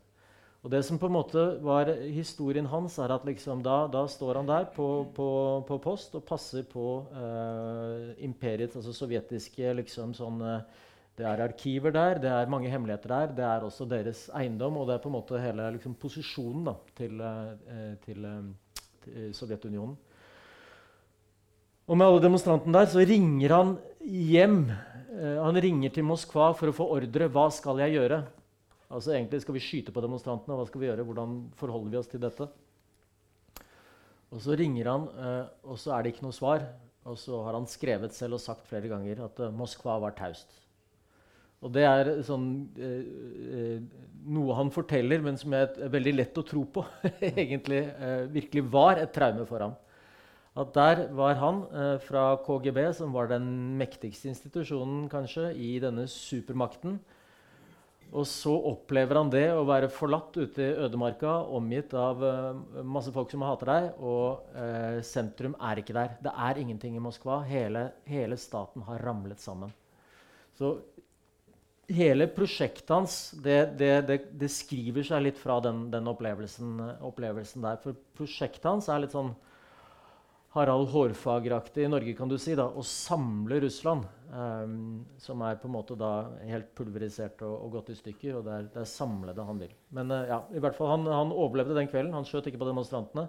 Og 0.61 0.69
det 0.75 0.83
som 0.85 0.99
på 1.01 1.09
en 1.09 1.17
måte 1.17 1.45
var 1.65 1.89
historien 2.13 2.69
hans, 2.69 2.99
er 3.01 3.15
at 3.15 3.25
liksom 3.25 3.63
da, 3.65 3.87
da, 3.89 4.05
står 4.05 4.43
han 4.43 4.51
der 4.51 4.67
på, 4.75 4.89
på, 5.17 5.31
på, 5.65 5.79
post 5.81 6.19
og 6.19 6.27
passer 6.29 6.67
på 6.69 6.85
imperiet, 8.21 8.77
altså 8.77 8.93
sovjetiske 8.93 9.73
liksom 9.81 10.13
sånn 10.19 10.45
det 11.21 11.27
er 11.29 11.43
arkiver 11.45 11.93
der, 11.93 12.19
det 12.23 12.31
er 12.33 12.49
mange 12.51 12.71
hemmeligheter 12.73 13.13
der. 13.13 13.33
Det 13.37 13.45
er 13.45 13.65
også 13.67 13.87
deres 13.89 14.29
eiendom, 14.37 14.79
og 14.81 14.89
det 14.89 14.95
er 14.95 15.03
på 15.05 15.11
en 15.11 15.17
måte 15.19 15.41
hele 15.43 15.67
liksom, 15.75 15.97
posisjonen 16.01 16.71
da, 16.71 16.75
til, 16.97 17.21
eh, 17.21 17.91
til, 18.05 18.25
eh, 18.25 18.87
til, 19.05 19.35
Sovjetunionen. 19.37 19.99
Og 21.91 21.99
med 21.99 22.07
alle 22.07 22.23
demonstrantene 22.23 22.77
der 22.77 22.91
så 22.93 23.03
ringer 23.03 23.51
han 23.57 23.71
hjem. 24.07 24.61
Eh, 24.71 25.39
han 25.43 25.57
ringer 25.59 25.91
til 25.91 26.07
Moskva 26.07 26.53
for 26.55 26.71
å 26.71 26.75
få 26.77 26.87
ordre. 26.95 27.27
Hva 27.35 27.49
skal 27.51 27.83
jeg 27.83 27.97
gjøre? 27.97 28.21
Altså 28.91 29.17
egentlig 29.17 29.41
Skal 29.43 29.57
vi 29.57 29.63
skyte 29.65 29.95
på 29.95 30.05
demonstrantene? 30.05 30.55
Hva 30.55 30.69
skal 30.69 30.85
vi 30.85 30.87
gjøre? 30.87 31.07
Hvordan 31.09 31.35
forholder 31.59 31.91
vi 31.91 31.99
oss 31.99 32.13
til 32.13 32.23
dette? 32.23 32.47
Og 34.31 34.39
så 34.45 34.55
ringer 34.55 34.87
han, 34.87 35.09
eh, 35.19 35.51
og 35.67 35.83
så 35.83 35.97
er 35.97 36.07
det 36.07 36.15
ikke 36.15 36.29
noe 36.29 36.39
svar. 36.39 36.63
Og 37.11 37.19
så 37.19 37.43
har 37.43 37.59
han 37.59 37.67
skrevet 37.67 38.15
selv 38.15 38.39
og 38.39 38.45
sagt 38.45 38.71
flere 38.71 38.87
ganger 38.87 39.27
at 39.27 39.43
eh, 39.43 39.51
Moskva 39.51 39.99
var 39.99 40.15
taust. 40.15 40.55
Og 41.61 41.75
det 41.75 41.83
er 41.85 42.09
sånn, 42.25 42.45
noe 44.33 44.55
han 44.57 44.71
forteller, 44.73 45.21
men 45.21 45.37
som 45.37 45.53
er, 45.53 45.75
veldig 45.93 46.15
lett 46.15 46.39
å 46.41 46.45
tro 46.47 46.63
på. 46.65 46.87
egentlig 47.21 47.83
virkelig 48.33 48.63
var 48.73 49.03
et 49.03 49.13
traume 49.13 49.45
for 49.45 49.67
ham. 49.67 49.75
At 50.59 50.75
der 50.75 51.05
var 51.15 51.39
han 51.39 51.63
eh, 51.71 51.97
fra 52.03 52.35
KGB, 52.43 52.83
som 52.99 53.15
var 53.15 53.31
den 53.31 53.47
mektigste 53.79 54.33
institusjonen 54.33 55.07
kanskje 55.13 55.53
i 55.55 55.77
denne 55.83 56.09
supermakten. 56.11 56.99
Og 58.11 58.27
så 58.27 58.51
opplever 58.73 59.21
han 59.21 59.29
det 59.31 59.45
å 59.55 59.63
være 59.69 59.91
forlatt 59.95 60.35
ute 60.35 60.65
i 60.65 60.79
ødemarka, 60.87 61.37
omgitt 61.55 61.95
av 61.95 62.25
eh, 62.27 62.83
masse 62.83 63.13
folk 63.15 63.31
som 63.31 63.45
hater 63.47 63.71
deg, 63.71 64.01
og 64.03 64.57
eh, 64.59 64.99
sentrum 65.07 65.55
er 65.71 65.79
ikke 65.79 65.95
der. 65.95 66.17
Det 66.27 66.33
er 66.49 66.59
ingenting 66.59 66.97
i 66.99 67.03
Moskva. 67.05 67.45
Hele, 67.47 67.87
hele 68.11 68.39
staten 68.41 68.83
har 68.89 69.05
ramlet 69.07 69.39
sammen. 69.43 69.71
Så 70.59 70.75
hele 71.91 72.27
prosjektet 72.31 72.91
hans 72.91 73.15
det, 73.43 73.77
det, 73.79 73.93
det, 74.09 74.19
det, 74.39 74.51
skriver 74.51 75.07
seg 75.07 75.25
litt 75.29 75.39
fra 75.39 75.61
den, 75.63 75.87
den 75.95 76.11
opplevelsen, 76.11 76.75
opplevelsen, 77.07 77.63
der. 77.63 77.79
For 77.87 77.95
prosjektet 78.19 78.67
hans 78.67 78.91
er 78.91 79.05
litt 79.05 79.15
sånn 79.15 79.31
Harald 80.51 80.89
Hårfagre-aktig 80.91 81.85
i 81.85 81.89
Norge, 81.91 82.13
kan 82.19 82.31
du 82.31 82.35
si, 82.41 82.57
da, 82.59 82.65
å 82.67 82.83
samle 82.83 83.61
Russland. 83.63 84.07
Um, 84.31 85.05
som 85.19 85.43
er 85.43 85.57
på 85.59 85.67
en 85.67 85.75
måte 85.75 85.97
da 85.99 86.31
helt 86.47 86.69
pulverisert 86.79 87.41
og, 87.43 87.55
og 87.65 87.73
gått 87.77 87.91
i 87.91 87.97
stykker. 87.99 88.37
og 88.39 88.45
Det 88.47 88.57
er, 88.57 88.67
det 88.75 88.87
samlede 88.91 89.47
han 89.47 89.63
vil. 89.63 89.73
Men 89.95 90.11
uh, 90.11 90.23
ja, 90.27 90.39
i 90.55 90.63
hvert 90.63 90.75
fall 90.79 90.91
han, 90.93 91.07
han, 91.11 91.35
overlevde 91.35 91.75
den 91.79 91.91
kvelden. 91.91 92.15
Han 92.15 92.27
skjøt 92.27 92.51
ikke 92.51 92.61
på 92.63 92.69
demonstrantene. 92.69 93.29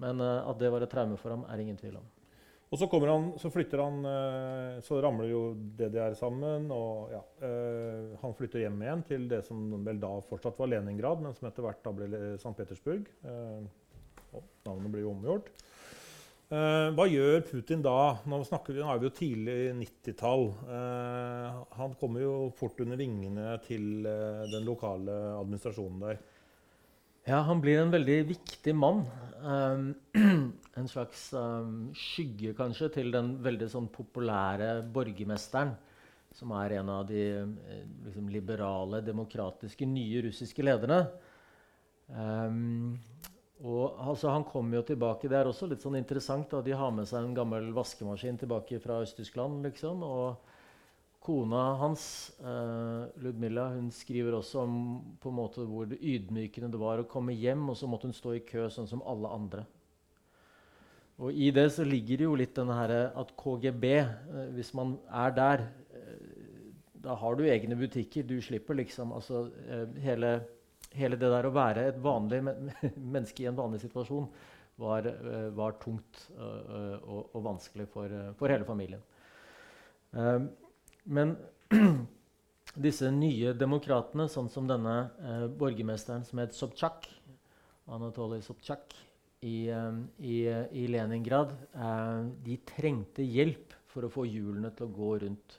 Men 0.00 0.20
uh, 0.20 0.48
at 0.50 0.60
det 0.60 0.72
var 0.72 0.84
et 0.84 0.92
traume 0.92 1.16
for 1.20 1.32
ham, 1.32 1.46
er 1.48 1.64
ingen 1.64 1.80
tvil 1.80 1.96
om. 2.00 2.12
Og 2.70 2.78
så, 2.78 2.86
han, 2.86 3.24
så 3.40 3.50
flytter 3.50 3.80
han 3.82 3.96
uh, 4.06 4.76
Så 4.84 5.00
ramler 5.02 5.32
jo 5.32 5.42
DDR 5.80 6.12
sammen. 6.16 6.68
og 6.76 7.16
ja, 7.16 7.24
Han 8.20 8.36
flytter 8.36 8.66
hjem 8.66 8.84
igjen 8.84 9.06
til 9.08 9.26
det 9.32 9.40
som 9.48 9.64
vel 9.88 10.00
da 10.00 10.12
fortsatt 10.28 10.60
var 10.60 10.72
Leningrad, 10.74 11.24
men 11.24 11.36
som 11.36 11.48
etter 11.48 11.64
hvert 11.64 11.80
da 11.88 11.96
ble 11.96 12.12
St. 12.36 12.52
Petersburg. 12.60 13.08
og 13.24 14.44
navnet 14.68 14.92
blir 14.92 15.08
jo 15.08 15.16
omgjort. 15.16 15.52
Uh, 16.50 16.90
hva 16.98 17.04
gjør 17.06 17.44
Putin 17.46 17.82
da? 17.84 17.94
Nå, 18.26 18.40
snakker 18.42 18.74
vi, 18.74 18.80
nå 18.82 18.88
er 18.90 18.98
vi 18.98 19.06
jo 19.06 19.12
tidlig 19.14 19.58
90-tall. 19.78 20.48
Uh, 20.66 20.72
eh, 20.74 21.58
han 21.78 21.92
kommer 22.00 22.24
jo 22.24 22.32
fort 22.58 22.80
under 22.82 22.98
vingene 22.98 23.52
til 23.62 24.02
uh, 24.02 24.42
den 24.50 24.66
lokale 24.66 25.14
administrasjonen 25.36 26.02
der. 26.02 26.18
Ja, 27.28 27.44
han 27.46 27.62
blir 27.62 27.78
en 27.78 27.94
veldig 27.94 28.16
viktig 28.32 28.74
mann. 28.74 29.04
Um, 29.44 29.92
en 30.80 30.90
slags 30.90 31.28
um, 31.38 31.92
skygge, 31.94 32.56
kanskje, 32.58 32.90
til 32.98 33.14
den 33.14 33.36
veldig 33.46 33.70
sånn 33.70 33.86
populære 33.94 34.80
borgermesteren. 34.90 35.76
Som 36.34 36.56
er 36.58 36.80
en 36.80 36.90
av 36.90 37.06
de 37.06 37.28
liksom, 38.08 38.26
liberale, 38.26 39.04
demokratiske, 39.06 39.86
nye 39.86 40.26
russiske 40.26 40.66
lederne. 40.66 41.04
Um, 42.10 42.98
og 43.60 43.98
altså, 44.00 44.30
Han 44.30 44.44
kommer 44.44 44.78
jo 44.78 44.82
tilbake. 44.88 45.28
Det 45.28 45.36
er 45.36 45.48
også 45.48 45.68
litt 45.68 45.82
sånn 45.82 45.98
interessant. 45.98 46.48
da, 46.50 46.62
De 46.64 46.72
har 46.72 46.90
med 46.90 47.08
seg 47.08 47.24
en 47.24 47.34
gammel 47.36 47.72
vaskemaskin 47.76 48.38
tilbake 48.40 48.80
fra 48.80 49.02
Øst-Tyskland. 49.04 49.62
liksom, 49.62 50.02
og 50.02 50.36
Kona 51.20 51.76
hans, 51.76 52.32
eh, 52.40 53.20
Ludmilla, 53.20 53.68
hun 53.74 53.90
skriver 53.90 54.32
også 54.32 54.62
om 54.62 55.02
på 55.20 55.28
en 55.28 55.36
måte 55.36 55.66
hvor 55.68 55.84
ydmykende 55.84 56.70
det 56.72 56.80
var 56.80 56.98
å 57.02 57.08
komme 57.08 57.34
hjem, 57.36 57.68
og 57.68 57.76
så 57.76 57.86
måtte 57.86 58.08
hun 58.08 58.16
stå 58.16 58.32
i 58.38 58.40
kø 58.40 58.70
sånn 58.72 58.88
som 58.88 59.02
alle 59.04 59.28
andre. 59.28 59.66
Og 61.20 61.36
I 61.36 61.50
det 61.50 61.66
så 61.74 61.84
ligger 61.84 62.16
det 62.16 62.24
jo 62.24 62.38
litt 62.40 62.54
denne 62.56 62.72
her 62.72 63.12
at 63.12 63.34
KGB, 63.36 63.84
eh, 63.98 64.48
hvis 64.56 64.72
man 64.72 64.98
er 65.12 65.30
der 65.36 65.66
eh, 65.92 66.16
Da 67.00 67.14
har 67.14 67.34
du 67.34 67.44
egne 67.44 67.76
butikker. 67.76 68.26
Du 68.28 68.40
slipper 68.44 68.74
liksom 68.76 69.12
altså 69.12 69.50
hele 70.04 70.42
hele 70.98 71.18
det 71.18 71.30
der 71.30 71.46
å 71.46 71.54
være 71.54 71.86
et 71.90 72.00
vanlig 72.02 72.40
men 72.46 72.70
menneske 73.14 73.44
i 73.44 73.48
en 73.50 73.58
vanlig 73.58 73.82
situasjon 73.84 74.26
var, 74.80 75.06
uh, 75.06 75.50
var 75.56 75.76
tungt 75.82 76.24
uh, 76.36 76.96
og, 77.00 77.30
og, 77.34 77.42
vanskelig 77.44 77.86
for, 77.92 78.14
for 78.38 78.52
hele 78.52 78.66
familien. 78.68 79.02
men 81.04 81.36
disse 82.86 83.10
nye 83.14 83.52
demokratene, 83.54 84.26
sånn 84.28 84.48
som 84.50 84.66
denne 84.66 84.94
borgermesteren 85.58 86.24
som 86.26 86.40
het 86.42 86.56
Sobchak, 86.56 87.06
Anatolij 87.90 88.42
Sobchak 88.42 88.96
i, 89.46 89.70
i, 90.18 90.36
i 90.50 90.86
Leningrad, 90.90 91.54
de 92.42 92.58
trengte 92.66 93.22
hjelp 93.22 93.76
for 93.90 94.06
å 94.06 94.12
få 94.12 94.26
hjulene 94.26 94.72
til 94.74 94.88
å 94.88 94.94
gå 94.98 95.12
rundt. 95.24 95.56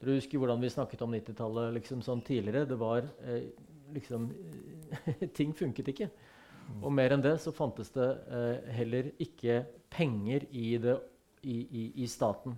Dere 0.00 0.18
husker 0.18 0.40
hvordan 0.40 0.64
vi 0.64 0.72
snakket 0.72 1.04
om 1.04 1.14
90-tallet 1.14 1.76
liksom 1.78 2.02
sånn 2.04 2.24
tidligere. 2.24 2.66
Det 2.68 2.80
var 2.80 3.06
liksom 3.94 4.28
Ting 5.38 5.54
funket 5.56 5.90
ikke. 5.94 6.10
Og 6.80 6.92
mer 6.94 7.14
enn 7.14 7.24
det 7.24 7.36
så 7.42 7.52
fantes 7.54 7.90
det 7.94 8.06
eh, 8.32 8.70
heller 8.78 9.10
ikke 9.22 9.62
penger 9.92 10.46
i, 10.50 10.76
det, 10.80 10.94
i, 11.44 11.58
i, 11.64 11.84
i 12.04 12.08
staten. 12.10 12.56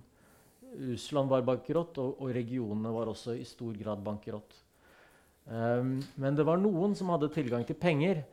Russland 0.77 1.31
var 1.31 1.45
bankerott, 1.47 1.97
og, 2.01 2.21
og, 2.21 2.31
regionene 2.35 2.91
var 2.93 3.11
også 3.11 3.35
i 3.37 3.45
stor 3.47 3.75
grad 3.79 4.01
bankerott. 4.05 4.55
Um, 5.47 5.97
men 6.19 6.35
det 6.35 6.43
var 6.47 6.59
noen 6.59 6.95
som 6.97 7.11
hadde 7.13 7.31
tilgang 7.33 7.63
til 7.67 7.77
penger. 7.79 8.25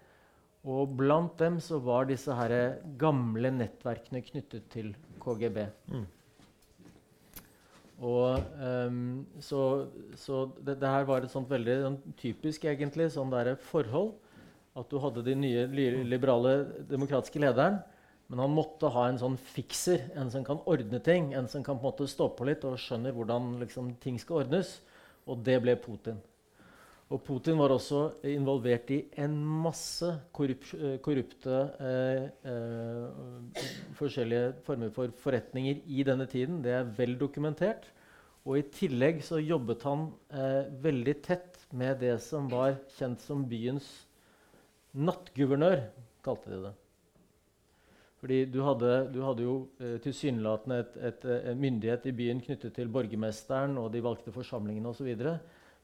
Og 0.65 0.95
blant 0.97 1.37
dem 1.39 1.59
så 1.61 1.79
var 1.85 2.09
disse 2.09 2.35
her 2.35 2.81
gamle 3.01 3.53
nettverkene 3.53 4.23
knyttet 4.25 4.71
til 4.73 4.95
KGB. 5.23 5.61
Mm. 5.93 6.07
Og, 8.03 8.41
um, 8.59 9.23
så, 9.39 9.61
så 10.19 10.45
det, 10.59 10.81
det, 10.81 10.91
her 10.91 11.07
var 11.09 11.23
et 11.23 11.33
sånt 11.33 11.51
veldig 11.51 11.77
sånn, 11.85 11.99
typisk 12.19 12.67
egentlig, 12.67 13.11
sånn 13.15 13.33
forhold. 13.71 14.15
At 14.75 14.91
du 14.91 14.99
hadde 14.99 15.23
de 15.23 15.37
nye 15.39 15.69
liberale 16.03 16.65
demokratiske 16.91 17.39
lederen. 17.39 17.79
Men 18.27 18.41
han 18.41 18.55
måtte 18.57 18.89
ha 18.91 19.05
en 19.07 19.21
sånn 19.21 19.37
fikser, 19.37 20.09
en 20.19 20.31
som 20.33 20.45
kan 20.47 20.63
ordne 20.67 20.99
ting. 21.05 21.33
En 21.37 21.47
som 21.49 21.63
kan 21.63 21.79
på 21.79 21.85
en 21.85 21.93
måte 21.93 22.11
stå 22.11 22.31
på 22.35 22.47
litt 22.49 22.65
og 22.67 22.81
skjønner 22.81 23.15
hvordan 23.15 23.59
liksom, 23.61 23.93
ting 24.03 24.19
skal 24.19 24.43
ordnes. 24.43 24.81
Og 25.29 25.45
det 25.45 25.61
ble 25.63 25.77
Putin. 25.79 26.19
Og 27.13 27.21
Putin 27.21 27.59
var 27.61 27.75
også 27.75 28.07
involvert 28.33 28.89
i 28.95 29.03
en 29.21 29.35
masse 29.45 30.09
korrup 30.33 30.65
korrupte 31.05 31.59
eh, 31.85 32.31
eh, 32.49 33.59
forskjellige 33.99 34.55
former 34.65 34.93
for 34.95 35.13
forretninger 35.21 35.83
i 35.85 36.07
denne 36.07 36.27
tiden. 36.27 36.63
Det 36.65 36.73
er 36.73 36.89
vel 36.97 37.19
dokumentert. 37.21 37.91
Og 38.45 38.59
I 38.61 38.65
tillegg 38.73 39.23
så 39.25 39.41
jobbet 39.41 39.85
han 39.89 40.09
eh, 40.33 40.65
veldig 40.85 41.17
tett 41.25 41.61
med 41.73 42.01
det 42.01 42.17
som 42.25 42.49
var 42.53 42.79
kjent 42.97 43.21
som 43.25 43.45
byens 43.49 43.87
nattguvernør, 44.95 45.87
kalte 46.25 46.53
de 46.53 46.59
det. 46.67 46.73
Fordi 48.25 48.39
du 48.49 48.63
hadde, 48.65 48.93
du 49.13 49.19
hadde 49.25 49.45
jo 49.45 49.55
eh, 49.81 49.97
tilsynelatende 50.01 50.79
en 51.53 51.61
myndighet 51.61 52.09
i 52.09 52.15
byen 52.17 52.41
knyttet 52.45 52.73
til 52.77 52.93
borgermesteren 52.93 53.77
og 53.81 53.91
de 53.93 54.01
valgte 54.05 54.33
forsamlingene 54.33 54.93
osv. 54.93 55.11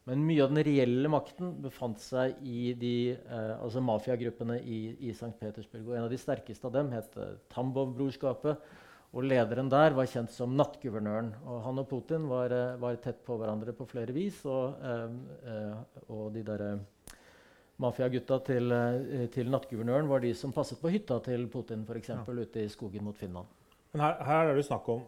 Men 0.09 0.23
mye 0.25 0.45
av 0.45 0.53
den 0.55 0.65
reelle 0.65 1.11
makten 1.13 1.53
befant 1.61 2.01
seg 2.01 2.39
i 2.47 2.73
de, 2.79 2.95
eh, 3.13 3.57
altså 3.61 3.83
mafiagruppene 3.85 4.57
i, 4.65 4.79
i 5.07 5.11
St. 5.13 5.35
Petersburg. 5.39 5.91
Og 5.91 5.97
en 5.97 6.07
av 6.07 6.13
de 6.13 6.21
sterkeste 6.21 6.67
av 6.67 6.73
dem 6.79 6.89
het 6.95 7.19
eh, 7.21 7.35
Tambov-brorskapet. 7.53 8.71
Og 9.11 9.27
lederen 9.27 9.69
der 9.71 9.93
var 9.97 10.07
kjent 10.07 10.31
som 10.31 10.55
nattguvernøren. 10.57 11.33
Og 11.45 11.61
han 11.65 11.83
og 11.83 11.89
Putin 11.91 12.29
var, 12.31 12.55
eh, 12.55 12.79
var 12.81 12.97
tett 13.03 13.21
på 13.27 13.37
hverandre 13.41 13.75
på 13.77 13.87
flere 13.91 14.15
vis. 14.17 14.41
Og, 14.47 14.81
eh, 14.81 15.09
eh, 15.53 16.03
og 16.09 16.33
de 16.35 16.45
der 16.47 16.81
mafiagutta 17.81 18.39
til, 18.45 18.73
til 19.33 19.49
nattguvernøren 19.51 20.09
var 20.09 20.21
de 20.21 20.35
som 20.37 20.53
passet 20.53 20.81
på 20.81 20.91
hytta 20.93 21.17
til 21.25 21.47
Putin, 21.49 21.85
f.eks. 21.89 22.09
Ja. 22.13 22.25
ute 22.29 22.61
i 22.61 22.69
skogen 22.69 23.05
mot 23.05 23.17
Finland. 23.17 23.47
Men 23.93 24.03
her, 24.05 24.19
her 24.25 24.51
er 24.51 24.55
det 24.55 24.67
snakk 24.67 24.89
om 24.93 25.07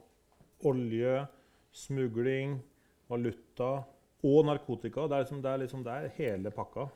olje, 0.65 1.27
smugling, 1.73 2.63
valuta 3.11 3.85
og 4.23 4.47
narkotika. 4.47 5.07
Det 5.09 5.17
er, 5.17 5.25
liksom, 5.25 5.43
det 5.43 5.51
er, 5.51 5.63
liksom, 5.65 5.85
det 5.87 5.95
er 5.95 6.13
hele 6.19 6.53
pakka. 6.55 6.87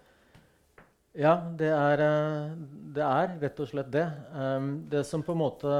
Ja, 1.17 1.39
det 1.59 1.71
er, 1.73 2.03
eh, 2.05 2.57
det 2.97 3.05
er, 3.05 3.37
rett 3.41 3.61
og 3.65 3.69
slett 3.71 3.93
det. 3.93 4.05
Um, 4.37 4.85
det 4.93 5.07
som 5.09 5.23
på 5.25 5.33
en 5.33 5.41
måte 5.41 5.77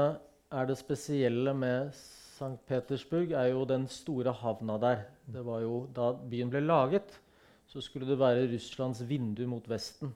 er 0.49 0.69
det 0.69 0.77
spesielle 0.79 1.53
med 1.53 1.91
St. 1.93 2.55
Petersburg, 2.69 3.31
er 3.37 3.51
jo 3.51 3.65
den 3.69 3.85
store 3.91 4.33
havna 4.33 4.79
der. 4.81 5.03
Det 5.25 5.43
var 5.45 5.61
jo 5.61 5.87
Da 5.93 6.13
byen 6.13 6.49
ble 6.49 6.61
laget, 6.65 7.19
så 7.67 7.81
skulle 7.81 8.07
det 8.07 8.19
være 8.19 8.47
Russlands 8.49 9.03
vindu 9.09 9.45
mot 9.47 9.69
Vesten. 9.69 10.15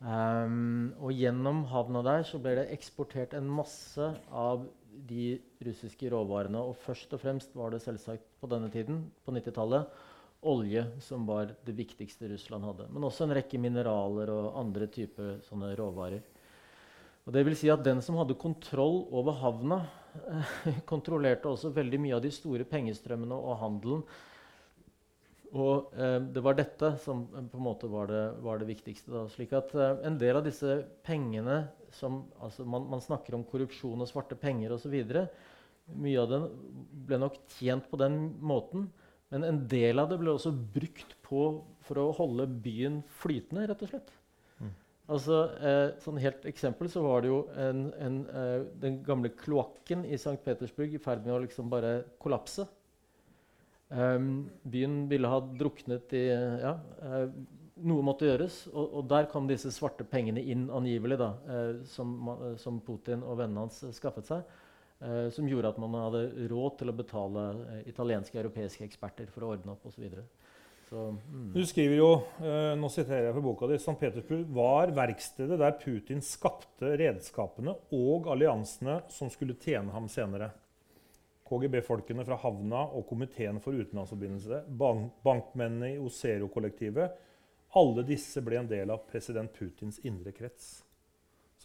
Um, 0.00 0.92
og 1.00 1.14
gjennom 1.16 1.64
havna 1.70 2.02
der 2.04 2.26
så 2.28 2.38
ble 2.42 2.56
det 2.58 2.66
eksportert 2.74 3.32
en 3.34 3.46
masse 3.48 4.10
av 4.28 4.66
de 5.08 5.38
russiske 5.64 6.10
råvarene. 6.12 6.58
Og 6.58 6.76
først 6.82 7.14
og 7.14 7.22
fremst 7.22 7.54
var 7.56 7.70
det 7.70 7.82
selvsagt 7.84 8.26
på 8.40 8.50
denne 8.50 8.70
tiden, 8.72 9.04
på 9.24 9.32
90-tallet, 9.32 9.86
olje 10.42 10.84
som 11.02 11.26
var 11.26 11.54
det 11.66 11.74
viktigste 11.76 12.28
Russland 12.30 12.64
hadde. 12.64 12.88
Men 12.92 13.06
også 13.08 13.26
en 13.26 13.34
rekke 13.36 13.60
mineraler 13.60 14.30
og 14.34 14.58
andre 14.60 14.88
typer 14.92 15.38
sånne 15.46 15.72
råvarer. 15.78 16.22
Og 17.26 17.34
det 17.34 17.42
vil 17.46 17.56
si 17.58 17.70
at 17.72 17.82
Den 17.82 18.02
som 18.02 18.18
hadde 18.20 18.38
kontroll 18.38 19.04
over 19.10 19.34
havna, 19.40 19.80
eh, 20.14 20.80
kontrollerte 20.92 21.50
også 21.50 21.74
veldig 21.74 22.00
mye 22.00 22.16
av 22.16 22.22
de 22.22 22.30
store 22.30 22.64
pengestrømmene 22.68 23.34
og 23.34 23.60
handelen. 23.62 24.06
Og 25.54 25.94
eh, 25.94 26.18
det 26.34 26.42
var 26.42 26.56
dette 26.58 26.92
som 27.02 27.26
eh, 27.32 27.44
på 27.50 27.58
en 27.58 27.66
måte 27.66 27.90
var 27.90 28.10
det, 28.10 28.24
var 28.44 28.60
det 28.60 28.68
viktigste. 28.70 29.12
Da. 29.12 29.24
Slik 29.32 29.54
at 29.56 29.72
eh, 29.74 30.04
En 30.08 30.18
del 30.20 30.38
av 30.38 30.46
disse 30.46 30.80
pengene 31.06 31.64
som, 31.94 32.24
altså 32.42 32.66
man, 32.66 32.88
man, 32.90 33.02
snakker 33.02 33.36
om 33.36 33.46
korrupsjon 33.46 34.02
og 34.02 34.10
svarte 34.10 34.38
penger 34.38 34.74
osv. 34.74 34.96
Mye 35.96 36.22
av 36.22 36.30
den 36.32 36.46
ble 37.06 37.20
nok 37.22 37.38
tjent 37.56 37.86
på 37.90 38.00
den 38.00 38.18
måten. 38.42 38.88
Men 39.34 39.46
en 39.46 39.58
del 39.70 39.98
av 39.98 40.10
det 40.10 40.20
ble 40.20 40.34
også 40.36 40.52
brukt 40.54 41.16
på 41.26 41.48
for 41.86 42.02
å 42.02 42.12
holde 42.14 42.46
byen 42.62 43.00
flytende, 43.20 43.66
rett 43.70 43.82
og 43.82 43.90
slett. 43.90 44.12
Mm. 44.62 44.72
Altså, 45.16 45.40
eh, 45.58 45.88
sånn 46.02 46.20
helt 46.22 46.46
eksempel 46.50 46.90
så 46.90 47.02
var 47.06 47.24
det 47.24 47.32
jo 47.32 47.40
en, 47.58 47.88
en, 48.06 48.20
eh, 48.30 48.60
den 48.82 49.00
gamle 49.06 49.32
kloakken 49.34 50.06
i 50.06 50.14
St. 50.18 50.38
Petersburg 50.46 50.94
i 50.94 51.02
ferd 51.02 51.26
med 51.26 51.34
å 51.34 51.42
liksom 51.42 51.70
bare 51.72 51.98
kollapse. 52.22 52.68
Um, 53.86 54.48
byen 54.66 55.04
ville 55.06 55.30
ha 55.30 55.38
druknet 55.38 56.10
i 56.18 56.24
ja, 56.26 56.72
eh, 57.06 57.28
noe 57.86 58.04
måtte 58.04 58.26
gjøres, 58.26 58.64
og, 58.72 58.84
og, 58.86 59.02
der 59.10 59.28
kom 59.30 59.46
disse 59.46 59.70
svarte 59.74 60.06
pengene 60.08 60.42
inn 60.42 60.64
angivelig, 60.72 61.18
da, 61.20 61.28
eh, 61.52 61.72
som, 61.90 62.16
som, 62.58 62.80
Putin 62.82 63.22
og 63.22 63.38
vennene 63.42 63.66
hans 63.66 63.82
skaffet 63.94 64.30
seg. 64.30 64.56
Eh, 65.00 65.30
som 65.30 65.48
gjorde 65.48 65.68
at 65.68 65.78
man 65.80 65.94
hadde 66.06 66.48
råd 66.48 66.78
til 66.80 66.88
å 66.88 66.96
betale 66.96 67.46
eh, 67.66 67.80
italienske 67.90 68.32
og 68.38 68.46
europeiske 68.46 68.86
eksperter 68.86 69.28
for 69.28 69.44
å 69.44 69.50
ordne 69.52 69.74
opp 69.74 69.84
osv. 69.90 70.06
Mm. 70.86 71.50
Du 71.52 71.60
skriver 71.68 71.98
jo, 71.98 72.10
eh, 72.40 72.72
nå 72.78 72.88
siterer 72.94 73.26
jeg 73.26 73.34
fra 73.36 73.42
boka 73.44 73.68
di, 73.68 73.76
St. 73.76 73.96
Petersburg 74.00 74.46
var 74.56 74.94
verkstedet 74.96 75.58
der 75.60 75.76
Putin 75.82 76.24
skapte 76.24 76.94
redskapene 76.96 77.74
og 77.92 78.30
alliansene 78.32 79.02
som 79.12 79.28
skulle 79.32 79.58
tjene 79.60 79.92
ham 79.92 80.08
senere. 80.08 80.54
KGB-folkene 81.46 82.24
fra 82.26 82.40
havna 82.40 82.86
og 82.96 83.04
komiteen 83.10 83.60
for 83.62 83.76
utenlandsforbindelse, 83.76 84.64
bank 84.80 85.20
bankmennene 85.26 85.92
i 85.92 86.00
Osero-kollektivet 86.02 87.22
Alle 87.76 88.02
disse 88.08 88.40
ble 88.40 88.62
en 88.62 88.70
del 88.70 88.90
av 88.94 89.04
president 89.10 89.52
Putins 89.52 90.00
indre 90.08 90.32
krets. 90.32 90.85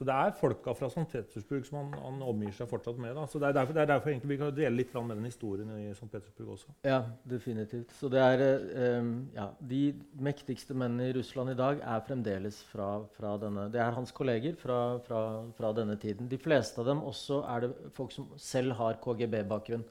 Så 0.01 0.05
det 0.09 0.13
er 0.17 0.31
folka 0.33 0.73
fra 0.73 0.87
St. 0.89 1.03
Petersburg 1.11 1.65
som 1.67 1.75
han, 1.77 1.91
han, 2.01 2.21
omgir 2.25 2.55
seg 2.57 2.65
fortsatt 2.71 2.97
med. 2.97 3.11
Da. 3.13 3.27
Så 3.29 3.37
Det 3.37 3.51
er 3.51 3.53
derfor, 3.59 3.75
det 3.77 3.83
er 3.83 3.89
derfor 3.91 4.15
vi 4.31 4.37
kan 4.39 4.55
dele 4.57 4.79
litt 4.79 4.95
med 4.97 5.13
den 5.13 5.27
historien 5.29 5.69
i 5.75 5.91
St. 5.91 6.07
Petersburg 6.09 6.55
også. 6.55 6.73
Ja, 6.89 7.03
definitivt. 7.29 7.93
Så 7.99 8.09
det 8.09 8.17
er, 8.17 8.41
eh, 8.81 9.11
ja, 9.35 9.45
De 9.61 9.93
mektigste 10.17 10.73
mennene 10.73 11.11
i 11.11 11.13
Russland 11.19 11.53
i 11.53 11.59
dag 11.61 11.85
er 11.85 12.01
fremdeles 12.07 12.63
fra, 12.71 13.05
fra 13.13 13.37
denne 13.37 13.69
Det 13.69 13.79
er 13.79 13.93
hans 13.93 14.11
kolleger 14.11 14.57
fra, 14.57 14.97
fra, 15.05 15.45
fra, 15.53 15.71
denne 15.71 15.99
tiden. 16.01 16.27
De 16.27 16.41
fleste 16.41 16.81
av 16.81 16.89
dem 16.89 17.05
også 17.05 17.43
er 17.45 17.67
det 17.67 17.73
folk 17.93 18.11
som 18.11 18.33
selv 18.37 18.73
har 18.81 18.97
KGB-bakgrunn. 19.05 19.85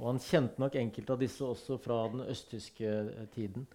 Og 0.00 0.12
han 0.14 0.18
kjente 0.18 0.64
nok 0.64 0.80
enkelte 0.80 1.12
av 1.12 1.20
disse 1.20 1.44
også 1.44 1.76
fra 1.76 2.06
den 2.08 2.24
østtyske 2.24 2.88
eh, 2.88 3.24
tiden. 3.36 3.68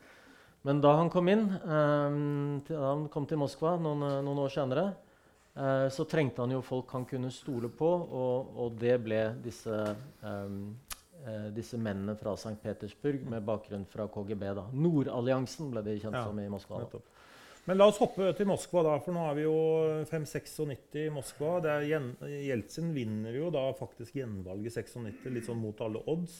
Men 0.65 0.81
da 0.81 0.97
han 0.97 1.13
kom 1.13 1.27
inn, 1.29 1.51
eh, 1.53 2.63
til, 2.65 2.81
han 2.81 3.11
kom 3.13 3.29
til 3.29 3.37
Moskva 3.37 3.77
noen, 3.77 4.25
noen 4.25 4.47
år 4.49 4.57
senere 4.57 4.93
Eh, 5.57 5.89
så 5.89 6.05
trengte 6.05 6.41
han 6.41 6.51
jo 6.53 6.61
folk 6.61 6.91
han 6.93 7.05
kunne 7.09 7.31
stole 7.33 7.69
på, 7.73 7.87
og, 7.89 8.51
og 8.61 8.75
det 8.77 8.97
ble 9.01 9.21
disse, 9.41 9.73
uh, 10.21 11.47
disse, 11.55 11.79
mennene 11.81 12.13
fra 12.19 12.35
St. 12.37 12.53
Petersburg 12.61 13.25
med 13.31 13.45
bakgrunn 13.45 13.87
fra 13.89 14.05
KGB. 14.11 14.43
da. 14.59 14.67
Nordalliansen 14.77 15.71
ble 15.73 15.81
de 15.87 15.97
kjent 15.97 16.19
ja, 16.19 16.27
som 16.27 16.37
i 16.39 16.45
Moskva. 16.51 16.83
Da. 16.91 17.01
Men 17.67 17.81
la 17.81 17.89
oss 17.89 17.97
hoppe 17.99 18.29
til 18.37 18.47
Moskva, 18.47 18.85
da, 18.85 18.93
for 19.03 19.17
nå 19.17 19.25
er 19.27 19.39
vi 19.39 19.47
jo 19.47 19.57
5-96 20.11 21.01
i 21.01 21.09
Moskva. 21.11 21.57
Jeltsin 21.89 22.93
vinner 22.95 23.35
jo 23.35 23.49
da 23.51 23.65
faktisk 23.75 24.21
gjenvalget 24.21 24.77
i 24.77 24.85
96, 24.85 25.25
litt 25.33 25.49
sånn 25.49 25.59
mot 25.59 25.81
alle 25.83 26.05
odds. 26.07 26.37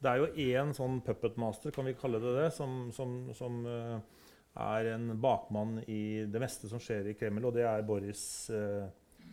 Det 0.00 0.10
er 0.10 0.24
jo 0.24 0.48
én 0.48 0.72
sånn 0.74 0.98
puppetmaster, 1.04 1.72
kan 1.72 1.86
vi 1.86 1.94
kalle 2.00 2.18
det 2.22 2.32
det, 2.40 2.48
som, 2.56 2.88
som, 2.96 3.20
som 3.36 3.60
uh, 3.68 4.23
er 4.54 4.92
en 4.92 5.08
bakmann 5.20 5.80
i 5.90 6.24
det 6.30 6.42
meste 6.42 6.70
som 6.70 6.82
skjer 6.82 7.10
i 7.10 7.16
Kreml, 7.18 7.48
og 7.48 7.56
det 7.56 7.64
er 7.66 7.86
Boris 7.86 8.22
eh, 8.54 8.86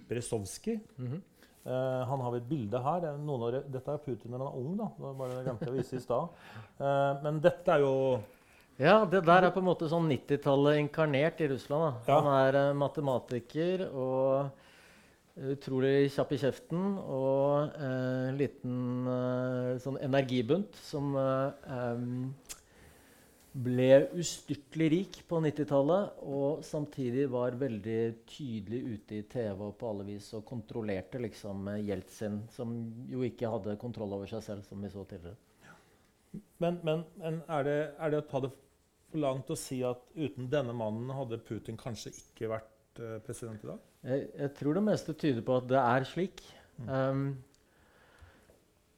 Berezovskij. 0.09 0.79
Mm 0.97 1.07
-hmm. 1.07 1.21
eh, 1.65 2.07
han 2.07 2.19
har 2.19 2.31
vi 2.31 2.37
et 2.37 2.49
bilde 2.49 2.79
her. 2.79 2.99
Det 2.99 3.09
er 3.09 3.63
dette 3.71 3.91
er 3.91 3.97
Putin 3.97 4.31
når 4.31 4.37
han 4.37 4.47
er 4.47 4.57
ung. 4.57 4.77
da. 4.77 4.83
Det 4.97 5.17
var 5.17 5.27
det 5.27 5.35
jeg 5.35 5.45
glemte 5.45 5.69
å 5.69 5.73
vise 5.73 5.95
i 5.95 5.99
stad. 5.99 6.27
Eh, 6.79 7.23
men 7.23 7.41
dette 7.41 7.71
er 7.71 7.79
jo 7.79 8.19
Ja, 8.79 9.05
det 9.05 9.25
der 9.25 9.43
er 9.43 9.51
på 9.51 9.59
en 9.59 9.65
måte 9.65 9.89
sånn 9.89 10.09
90-tallet 10.09 10.79
inkarnert 10.79 11.41
i 11.41 11.47
Russland. 11.47 11.83
da. 11.83 12.13
Ja. 12.13 12.21
Han 12.21 12.47
er 12.47 12.73
matematiker 12.73 13.93
og 13.93 14.49
utrolig 15.37 16.11
kjapp 16.11 16.31
i 16.31 16.37
kjeften 16.37 16.97
og 16.97 17.69
en 17.79 18.37
liten 18.37 19.05
sånn 19.79 19.97
energibunt 20.01 20.75
som 20.75 21.15
um, 21.15 22.33
ble 23.51 23.89
ustyrtelig 24.15 24.87
rik 24.93 25.17
på 25.27 25.41
90-tallet 25.43 26.21
og 26.23 26.61
samtidig 26.63 27.25
var 27.33 27.57
veldig 27.59 27.99
tydelig 28.29 28.79
ute 28.93 29.17
i 29.17 29.25
TV 29.27 29.65
og 29.67 29.75
på 29.79 29.89
alle 29.91 30.05
vis 30.07 30.29
og 30.37 30.45
kontrollerte 30.47 31.19
liksom 31.19 31.67
Jeltsin, 31.83 32.41
som 32.55 32.71
jo 33.11 33.25
ikke 33.27 33.51
hadde 33.51 33.75
kontroll 33.81 34.15
over 34.15 34.31
seg 34.31 34.45
selv, 34.45 34.63
som 34.67 34.79
vi 34.79 34.91
så 34.93 35.03
tidligere. 35.09 35.35
Men, 36.63 36.79
men, 36.85 37.03
men 37.19 37.41
er, 37.49 37.67
det, 37.67 37.77
er, 37.99 38.13
det, 38.13 38.21
å 38.21 38.29
ta 38.29 38.43
det 38.45 38.53
for 39.11 39.19
langt 39.19 39.51
å 39.51 39.59
si 39.59 39.81
at 39.83 40.03
uten 40.15 40.47
denne 40.51 40.75
mannen 40.77 41.11
hadde 41.11 41.41
Putin 41.43 41.79
kanskje 41.79 42.13
ikke 42.15 42.53
vært 42.53 43.01
uh, 43.03 43.17
president 43.25 43.65
i 43.65 43.73
dag? 43.73 43.87
Jeg, 44.07 44.27
jeg, 44.37 44.53
tror 44.61 44.77
det 44.77 44.85
meste 44.87 45.15
tyder 45.17 45.43
på 45.45 45.59
at 45.59 45.67
det 45.67 45.81
er 45.81 46.07
slik. 46.07 46.43
Mm. 46.79 46.87
Um, 46.87 47.25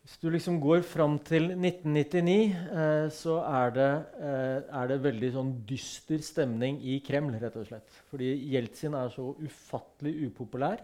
hvis 0.04 0.20
du 0.20 0.26
liksom 0.34 0.58
går 0.60 0.82
fram 0.84 1.14
til 1.24 1.54
1999, 1.56 2.34
eh, 2.76 3.06
så 3.16 3.38
er 3.48 3.70
det, 3.72 3.92
eh, 4.20 4.80
er 4.82 4.88
det, 4.90 4.98
veldig 5.00 5.30
sånn 5.32 5.54
dyster 5.66 6.20
stemning 6.20 6.82
i 6.84 7.00
Kreml. 7.00 7.40
rett 7.40 7.56
og 7.56 7.70
slett. 7.70 7.88
Fordi 8.12 8.34
Jeltsin 8.52 8.94
er 8.94 9.08
så 9.08 9.34
ufattelig 9.40 10.28
upopulær. 10.28 10.82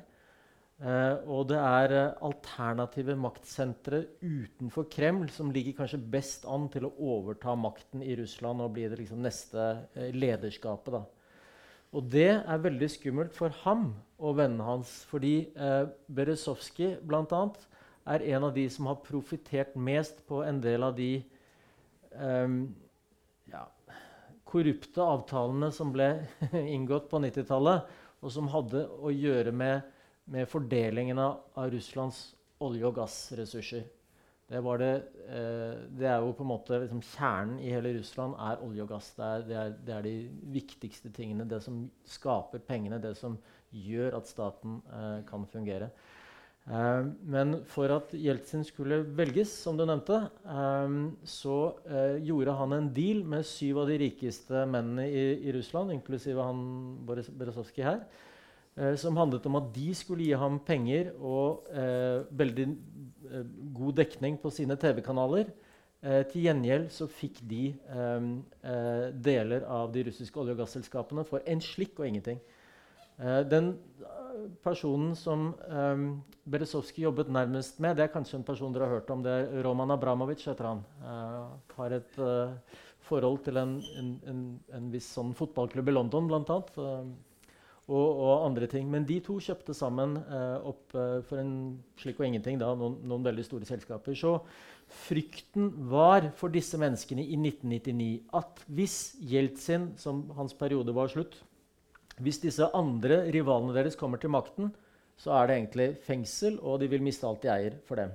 Eh, 0.80 1.18
og 1.28 1.50
det 1.50 1.58
er 1.60 1.92
eh, 1.92 2.14
alternative 2.24 3.18
maktsentre 3.20 4.06
utenfor 4.24 4.88
Kreml 4.90 5.28
som 5.30 5.52
ligger 5.52 5.76
kanskje 5.76 6.00
best 6.00 6.46
an 6.48 6.70
til 6.72 6.88
å 6.88 6.94
overta 6.96 7.52
makten 7.60 8.02
i 8.02 8.16
Russland 8.16 8.62
og 8.62 8.72
bli 8.78 8.88
det 8.88 9.02
liksom 9.02 9.20
neste 9.20 9.84
eh, 9.96 10.14
lederskapet. 10.16 10.94
da. 10.94 11.04
Og 11.92 12.08
det 12.08 12.30
er 12.40 12.64
veldig 12.64 12.90
skummelt 12.90 13.36
for 13.36 13.52
ham 13.66 13.90
og 14.18 14.38
vennene 14.38 14.64
hans, 14.64 15.04
fordi 15.12 15.50
eh, 15.58 15.92
Berezovskij 16.08 17.02
bl.a 17.04 17.50
er 18.10 18.26
en 18.34 18.48
av 18.48 18.54
de 18.56 18.66
som 18.72 18.90
har 18.90 19.02
profitert 19.06 19.76
mest 19.78 20.24
på 20.28 20.42
en 20.46 20.62
del 20.64 20.86
av 20.86 20.96
de 20.98 21.12
um, 22.16 22.62
ja, 23.52 23.66
korrupte 24.50 25.06
avtalene 25.06 25.70
som 25.76 25.94
ble 25.94 26.10
inngått 26.76 27.10
på 27.12 27.22
90-tallet, 27.22 27.96
og 28.20 28.34
som 28.34 28.50
hadde 28.52 28.84
å 29.00 29.14
gjøre 29.14 29.54
med, 29.56 29.86
med 30.30 30.50
fordelingen 30.50 31.22
av, 31.22 31.70
Russlands 31.72 32.34
olje- 32.66 32.90
og 32.90 32.98
gassressurser. 32.98 33.86
Det, 34.50 34.60
det, 34.82 34.94
eh, 35.30 35.76
det, 35.94 36.08
er 36.10 36.24
jo 36.26 36.34
på 36.34 36.42
en 36.42 36.50
måte 36.50 36.80
liksom, 36.82 37.04
Kjernen 37.06 37.60
i 37.62 37.70
hele 37.70 37.92
Russland 38.00 38.34
er 38.42 38.64
olje 38.66 38.82
og 38.82 38.90
gass. 38.90 39.12
Det 39.14 39.26
er, 39.28 39.44
det, 39.46 39.58
er, 39.62 39.76
det 39.86 39.94
er, 39.94 40.08
de 40.08 40.54
viktigste 40.56 41.12
tingene. 41.14 41.46
Det 41.48 41.62
som 41.62 41.84
skaper 42.10 42.64
pengene. 42.66 42.98
Det 43.04 43.14
som 43.20 43.38
gjør 43.70 44.18
at 44.18 44.32
staten 44.32 44.80
eh, 44.90 45.20
kan 45.30 45.46
fungere. 45.48 45.92
Uh, 46.70 47.08
men 47.26 47.56
for 47.66 47.90
at 47.90 48.12
Jeltsin 48.14 48.62
skulle 48.62 49.00
velges, 49.18 49.50
som 49.64 49.78
du 49.78 49.88
nevnte, 49.90 50.20
um, 50.46 51.16
så 51.26 51.56
uh, 51.90 52.20
gjorde 52.22 52.54
han 52.60 52.76
en 52.76 52.90
deal 52.94 53.24
med 53.26 53.48
syv 53.50 53.80
av 53.82 53.90
de 53.90 53.96
rikeste 54.04 54.68
mennene 54.70 55.08
i, 55.10 55.24
i 55.50 55.54
Russland, 55.56 55.96
inklusive 55.96 56.46
han 56.46 56.60
Berezovskij 57.10 57.88
her, 57.88 58.04
som 58.96 59.18
handlet 59.18 59.44
om 59.50 59.58
at 59.58 59.72
de 59.76 59.90
skulle 59.98 60.24
gi 60.24 60.36
ham 60.40 60.56
penger 60.64 61.10
og 61.18 61.66
veldig 62.40 62.68
god 63.76 63.98
dekning 63.98 64.38
på 64.40 64.54
sine 64.56 64.78
TV-kanaler. 64.80 65.50
til 66.32 66.46
gjengjeld 66.46 66.86
så 66.96 67.10
fikk 67.12 67.42
de 67.50 67.74
deler 69.20 69.66
av 69.68 69.92
de 69.92 70.06
russiske 70.08 70.40
olje- 70.40 70.56
og 70.56 70.62
gasselskapene 70.62 71.26
for 71.28 71.44
en 71.44 71.60
slikk 71.60 72.00
og 72.00 72.08
ingenting. 72.08 72.40
den 73.52 73.74
personen 74.64 75.16
som 75.18 75.54
um, 75.68 76.04
Berezovskij 76.50 77.04
jobbet 77.04 77.30
nærmest 77.32 77.80
med, 77.80 77.98
det 77.98 78.06
er 78.08 78.14
kanskje 78.14 78.40
en 78.40 78.46
person 78.46 78.74
dere 78.74 78.88
har 78.88 79.00
hørt 79.00 79.10
om. 79.14 79.24
Det 79.24 79.32
er 79.32 79.64
Roman 79.66 79.92
Abramovic. 79.92 80.46
heter 80.48 80.66
han. 80.66 80.84
Uh, 81.04 81.58
har 81.78 81.96
et 81.98 82.20
uh, 82.20 82.54
forhold 83.10 83.44
til 83.46 83.58
en, 83.58 83.80
en, 83.98 84.14
en, 84.28 84.44
en, 84.76 84.92
viss 84.94 85.10
sånn 85.16 85.34
fotballklubb 85.38 85.90
i 85.90 85.96
London, 85.96 86.30
bl.a. 86.30 86.60
Uh, 86.78 87.10
og, 87.90 88.08
og, 88.08 88.46
andre 88.46 88.68
ting. 88.70 88.90
Men 88.90 89.06
de 89.10 89.20
to 89.26 89.40
kjøpte 89.42 89.74
sammen 89.74 90.18
uh, 90.30 90.62
opp 90.70 90.94
for 90.94 91.42
en 91.42 91.54
slik 91.98 92.20
og 92.22 92.28
ingenting 92.28 92.60
da, 92.62 92.76
noen, 92.78 93.00
noen, 93.02 93.26
veldig 93.26 93.46
store 93.48 93.66
selskaper. 93.66 94.18
Så 94.18 94.36
frykten 95.08 95.72
var 95.90 96.32
for 96.38 96.54
disse 96.54 96.78
menneskene 96.82 97.26
i 97.26 97.38
1999 97.38 98.12
at 98.38 98.62
hvis 98.70 99.00
Jeltsin, 99.26 99.92
som 99.98 100.28
hans 100.38 100.54
periode 100.58 100.94
var 100.94 101.10
slutt, 101.10 101.38
hvis 102.24 102.42
disse 102.44 102.68
andre 102.76 103.24
rivalene 103.34 103.76
deres 103.76 103.98
kommer 104.00 104.22
til 104.22 104.34
makten, 104.34 104.74
så 105.20 105.36
er 105.36 105.48
det 105.48 105.56
egentlig 105.58 105.88
fengsel, 106.06 106.60
og 106.64 106.80
de 106.80 106.90
vil 106.92 107.04
miste 107.04 107.28
alt 107.28 107.44
de 107.44 107.52
eier 107.52 107.78
for 107.88 108.00
dem. 108.00 108.12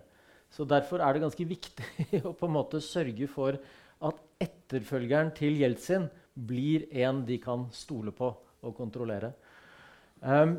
Så 0.55 0.65
Derfor 0.69 1.03
er 1.03 1.13
det 1.13 1.25
ganske 1.25 1.49
viktig 1.49 2.21
å 2.29 2.35
på 2.37 2.49
en 2.49 2.57
måte 2.57 2.81
sørge 2.85 3.29
for 3.31 3.59
at 4.05 4.21
etterfølgeren 4.45 5.33
til 5.37 5.59
Jeltsin 5.61 6.07
blir 6.35 6.87
en 7.05 7.25
de 7.27 7.39
kan 7.43 7.69
stole 7.75 8.15
på 8.15 8.31
og 8.65 8.77
kontrollere. 8.77 9.35
Um, 10.25 10.57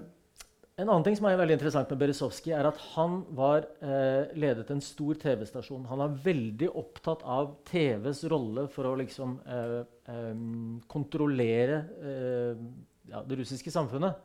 en 0.76 0.89
annen 0.89 1.06
ting 1.06 1.16
som 1.16 1.30
er 1.30 1.38
veldig 1.39 1.56
interessant 1.56 1.91
med 1.93 2.02
Berezovskij, 2.02 2.52
er 2.58 2.68
at 2.68 2.80
han 2.91 3.22
var, 3.32 3.64
eh, 3.80 4.34
ledet 4.36 4.74
en 4.74 4.82
stor 4.84 5.16
TV-stasjon. 5.16 5.86
Han 5.88 6.02
er 6.04 6.18
veldig 6.26 6.68
opptatt 6.76 7.24
av 7.24 7.54
TVs 7.64 8.26
rolle 8.28 8.68
for 8.68 8.84
å 8.84 8.98
liksom, 9.00 9.39
eh, 9.48 9.86
eh, 10.12 10.34
kontrollere 10.91 11.80
ja, 13.12 13.24
det 13.28 13.39
russiske 13.39 13.74
samfunnet. 13.74 14.18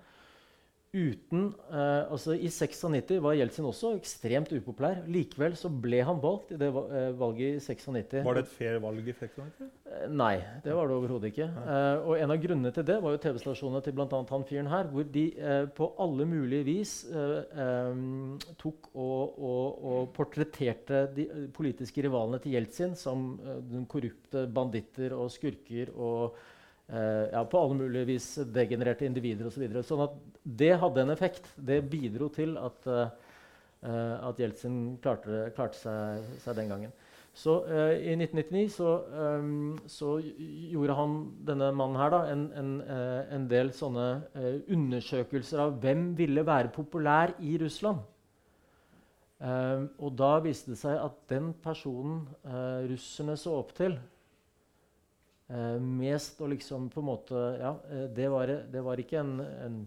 Uten, 0.91 1.53
eh, 1.71 2.11
altså 2.11 2.35
I 2.35 2.49
96 2.51 3.21
var 3.23 3.37
Jeltsin 3.39 3.67
også 3.69 3.93
ekstremt 3.95 4.51
upopulær. 4.51 5.05
Likevel 5.07 5.55
så 5.55 5.71
ble 5.71 6.01
han 6.03 6.19
valgt 6.19 6.51
i 6.51 6.59
det 6.59 6.67
eh, 6.67 7.13
valget 7.15 7.61
i 7.61 7.77
96. 7.77 8.25
Var 8.27 8.35
det 8.35 8.43
et 8.43 8.51
fair 8.51 8.81
valg 8.83 8.99
i 8.99 9.15
96? 9.15 9.71
nei, 10.11 10.41
det 10.65 10.75
var 10.75 10.91
det 10.91 10.97
overhodet 10.99 11.31
ikke. 11.31 11.47
Eh, 11.47 12.09
og 12.11 12.19
en 12.19 12.35
av 12.35 12.43
grunnene 12.43 12.75
til 12.75 12.89
det 12.91 12.99
var 13.05 13.15
jo 13.15 13.23
TV-stasjonene 13.23 13.85
til 13.87 13.95
bl.a. 14.01 14.21
han 14.33 14.49
fyren 14.51 14.73
her, 14.73 14.91
hvor 14.91 15.07
de 15.15 15.27
eh, 15.39 15.63
på 15.79 15.93
alle 16.03 16.27
mulige 16.27 16.67
vis 16.67 16.99
eh, 17.07 17.39
eh, 17.39 18.53
tok 18.59 18.91
og, 18.91 19.39
og, 19.39 19.67
og, 19.93 20.13
portretterte 20.19 21.05
de 21.15 21.31
politiske 21.55 22.03
rivalene 22.03 22.43
til 22.43 22.59
Jeltsin 22.59 22.99
som 22.99 23.37
den 23.71 23.87
korrupte 23.87 24.49
banditter 24.51 25.15
og 25.15 25.31
skurker 25.31 25.95
og 25.95 26.35
ja, 26.91 27.45
på 27.47 27.61
alle 27.61 27.77
mulige 27.79 28.09
vis 28.09 28.25
degenererte 28.51 29.07
individer 29.07 29.47
osv. 29.47 29.55
Så 29.55 29.63
videre. 29.63 29.83
sånn 29.87 30.01
at 30.03 30.17
det 30.43 30.73
hadde 30.83 31.05
en 31.05 31.13
effekt. 31.15 31.47
Det 31.55 31.77
bidro 31.87 32.27
til 32.35 32.57
at, 32.59 32.89
at 33.87 34.41
Jeltsin 34.43 34.97
klarte, 35.03 35.45
klarte 35.55 35.79
seg, 35.79 36.33
seg 36.43 36.59
den 36.59 36.73
gangen. 36.73 36.97
Så 37.35 37.61
uh, 37.65 37.95
I 37.95 38.17
1999 38.17 38.73
så, 38.75 38.95
um, 39.39 39.79
så, 39.87 40.19
gjorde 40.73 40.97
han, 40.99 41.17
denne 41.47 41.71
mannen 41.73 41.99
her 42.01 42.13
da, 42.13 42.21
en, 42.33 42.47
en, 42.59 42.73
uh, 42.83 43.35
en 43.37 43.47
del 43.51 43.71
sånne 43.75 44.07
uh, 44.35 44.57
undersøkelser 44.75 45.63
av 45.63 45.77
hvem 45.83 46.11
ville 46.19 46.45
være 46.47 46.73
populær 46.75 47.37
i 47.39 47.59
Russland. 47.63 48.07
Og 49.41 50.11
da 50.21 50.35
viste 50.45 50.75
det 50.75 50.77
seg 50.77 50.99
at 51.01 51.15
den 51.31 51.47
personen 51.65 52.27
russerne 52.91 53.39
så 53.41 53.55
opp 53.57 53.71
til 53.73 53.95
mest 55.83 56.39
og 56.45 56.53
liksom 56.53 56.85
på 56.93 57.01
en 57.03 57.09
måte 57.09 57.41
Ja, 57.59 57.73
det 58.15 58.29
var, 58.31 58.53
det 58.71 58.83
var 58.87 59.01
ikke 59.03 59.19
en, 59.19 59.41
en 59.67 59.81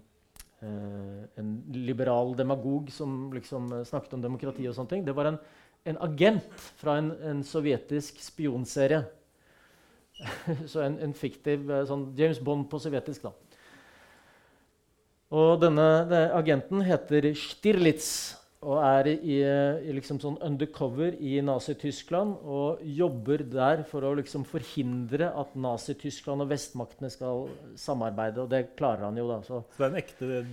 en 0.64 1.48
liberal 1.76 2.30
demagog 2.40 2.88
som 2.92 3.32
liksom 3.36 3.66
snakket 3.84 4.14
om 4.16 4.22
demokrati 4.24 4.64
og 4.70 4.76
sånne 4.78 4.92
ting. 4.94 5.02
Det 5.04 5.16
var 5.16 5.28
en 5.28 5.40
en 5.84 5.98
agent 6.00 6.46
fra 6.80 6.98
en, 6.98 7.12
en 7.24 7.44
sovjetisk 7.44 8.22
spionserie. 8.24 9.04
Så 10.72 10.84
en, 10.84 11.00
en 11.04 11.16
fiktiv 11.18 11.68
eh, 11.72 11.84
sånn 11.90 12.12
James 12.18 12.40
Bond 12.44 12.70
på 12.72 12.80
sovjetisk, 12.80 13.28
da. 13.28 13.34
Og 15.34 15.58
denne, 15.64 15.88
denne 16.08 16.38
agenten 16.38 16.84
heter 16.86 17.32
Stirlitz 17.36 18.10
og 18.64 18.80
er 18.82 19.12
i, 19.14 19.38
i 19.44 19.96
liksom 19.96 20.20
sånn 20.24 20.40
undercover 20.46 21.16
i 21.20 21.38
Nazi-Tyskland 21.46 22.36
og 22.44 22.84
jobber 22.88 23.46
der 23.52 23.84
for 23.90 24.08
å 24.08 24.14
liksom 24.20 24.48
forhindre 24.48 25.30
at 25.30 25.56
Nazi-Tyskland 25.56 26.46
og 26.46 26.52
vestmaktene 26.52 27.12
skal 27.14 27.50
samarbeide. 27.80 28.46
Og 28.46 28.54
det 28.54 28.70
klarer 28.80 29.08
han 29.10 29.20
jo, 29.20 29.28
da. 29.30 29.42
Så, 29.46 29.64
så 29.76 29.84
det 29.84 29.90
er 29.90 29.92
en 29.94 30.04
ekte 30.04 30.46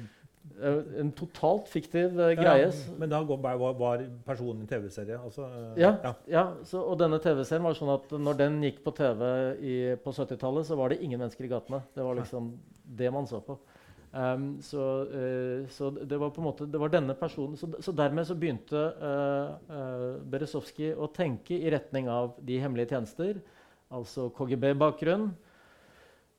Eh, 0.61 0.79
en 1.01 1.11
totalt 1.17 1.69
fiktiv 1.73 2.17
uh, 2.19 2.31
greie. 2.37 2.67
Ja, 2.69 2.95
men 2.99 3.11
da 3.13 3.21
var, 3.25 3.59
var 3.79 4.03
personen 4.27 4.65
i 4.65 4.69
TV-serie? 4.69 5.19
Altså, 5.21 5.47
uh, 5.47 5.73
ja. 5.81 5.93
ja. 6.05 6.13
ja 6.29 6.45
så, 6.69 6.83
og 6.83 6.99
denne 7.01 7.21
TV-serien 7.23 7.65
var 7.65 7.77
sånn 7.79 7.93
at 7.95 8.13
når 8.13 8.39
den 8.41 8.59
gikk 8.67 8.83
på 8.85 8.93
TV 8.97 9.23
i, 9.61 9.77
på 10.01 10.15
70-tallet, 10.17 10.69
så 10.69 10.79
var 10.81 10.93
det 10.93 11.01
ingen 11.05 11.21
mennesker 11.23 11.47
i 11.47 11.53
gatene. 11.53 11.83
Det 11.95 12.05
var 12.05 12.19
liksom 12.19 12.53
det 13.01 13.13
man 13.15 13.29
så 13.31 13.41
på. 13.45 13.57
Um, 14.11 14.57
så, 14.63 14.85
uh, 15.07 15.69
så, 15.71 15.91
det 15.91 16.19
var 16.19 16.33
på 16.35 16.43
en 16.43 16.49
måte 16.49 16.67
det 16.67 16.79
var 16.83 16.91
denne 16.91 17.15
personen 17.15 17.55
Så, 17.55 17.69
så 17.79 17.93
dermed 17.95 18.27
så 18.27 18.35
begynte 18.35 18.81
uh, 18.99 20.17
Berezovskij 20.27 20.97
å 20.99 21.07
tenke 21.15 21.55
i 21.55 21.71
retning 21.71 22.09
av 22.11 22.33
de 22.43 22.57
hemmelige 22.59 22.91
tjenester, 22.91 23.39
altså 23.95 24.27
KGB-bakgrunn. 24.35 25.29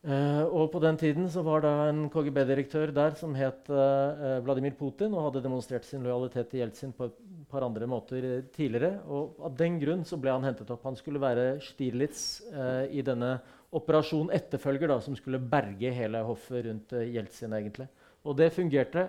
Uh, 0.01 0.49
og 0.49 0.71
På 0.73 0.79
den 0.81 0.97
tiden 0.97 1.27
så 1.29 1.43
var 1.45 1.61
det 1.61 1.69
en 1.69 2.07
KGB-direktør 2.09 2.89
der 2.89 3.13
som 3.19 3.35
het 3.37 3.67
uh, 3.69 4.39
Vladimir 4.41 4.73
Putin 4.73 5.13
og 5.13 5.27
hadde 5.27 5.43
demonstrert 5.43 5.85
sin 5.85 6.01
lojalitet 6.01 6.49
til 6.49 6.63
Jeltsin 6.63 6.95
på 6.97 7.05
et 7.05 7.19
par 7.51 7.61
andre 7.67 7.85
måter 7.85 8.25
uh, 8.25 8.39
tidligere. 8.49 8.95
og 9.05 9.37
Av 9.45 9.53
den 9.59 9.77
grunn 9.79 10.01
så 10.03 10.17
ble 10.17 10.33
han 10.33 10.47
hentet 10.47 10.73
opp. 10.73 10.87
Han 10.89 10.97
skulle 10.97 11.21
være 11.21 11.59
Stirlitz 11.61 12.41
i 12.89 13.03
denne 13.05 13.35
operasjon 13.71 14.31
etterfølger 14.35 14.91
da, 14.91 14.99
som 15.03 15.15
skulle 15.15 15.39
berge 15.39 15.93
hele 15.95 16.21
hoffet 16.27 16.65
rundt 16.67 16.93
Jeltsin. 17.07 17.53
egentlig. 17.55 17.87
Og 18.27 18.35
det 18.37 18.51
fungerte 18.55 19.07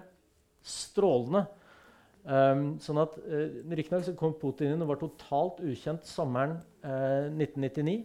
strålende. 0.62 1.46
Um, 2.22 2.76
sånn 2.78 3.00
at 3.02 3.16
uh, 3.18 3.62
Riktignok 3.74 4.12
kom 4.14 4.36
Putin 4.38 4.76
inn 4.76 4.84
og 4.84 4.92
var 4.92 5.00
totalt 5.00 5.58
ukjent 5.66 6.06
sommeren 6.06 6.60
1999. 6.82 8.04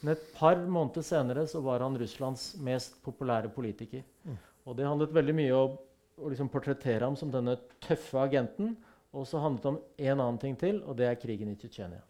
Men 0.00 0.14
et 0.14 0.24
par 0.36 0.56
måneder 0.56 1.04
senere 1.04 1.44
så 1.50 1.60
var 1.64 1.82
han 1.84 1.98
Russlands 1.98 2.52
mest 2.64 2.96
populære 3.04 3.50
politiker. 3.52 4.04
Mm. 4.24 4.38
Og 4.68 4.76
det 4.78 4.86
handlet 4.86 5.14
veldig 5.16 5.34
mye 5.36 5.56
om 5.56 5.78
å 6.18 6.30
liksom 6.32 6.50
portrettere 6.52 7.04
ham 7.04 7.16
som 7.18 7.32
denne 7.32 7.56
tøffe 7.84 8.20
agenten. 8.22 8.76
Og 9.16 9.26
så 9.26 9.40
handlet 9.42 9.64
det 9.64 9.72
om 9.72 9.80
en 9.80 10.20
annen 10.20 10.40
ting 10.42 10.56
til, 10.60 10.82
og 10.84 10.98
det 10.98 11.08
er 11.08 11.20
krigen 11.20 11.50
i 11.52 11.56
Tsjetsjenia. 11.58 12.02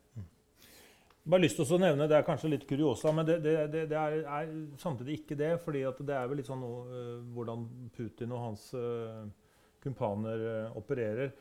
Bare 1.29 1.45
lyst 1.45 1.59
til 1.61 1.75
å 1.77 1.81
nevne, 1.83 2.07
Det 2.09 2.17
er 2.17 2.25
kanskje 2.25 2.49
litt 2.55 2.65
kuriosa, 2.65 3.13
men 3.13 3.27
det, 3.29 3.35
det, 3.45 3.53
det, 3.75 3.87
er, 3.93 4.23
er, 4.25 4.53
samtidig 4.81 5.19
ikke 5.19 5.37
det. 5.37 5.51
fordi 5.61 5.83
det 6.01 6.15
er 6.17 6.29
vel 6.31 6.41
litt 6.41 6.49
sånn 6.49 6.65
uh, 6.65 7.19
hvordan 7.37 7.67
Putin 7.93 8.33
og 8.33 8.45
hans 8.47 8.71
uh, 8.73 9.27
kumpaner 9.85 10.45
uh, 10.45 10.79
opererer. 10.81 11.35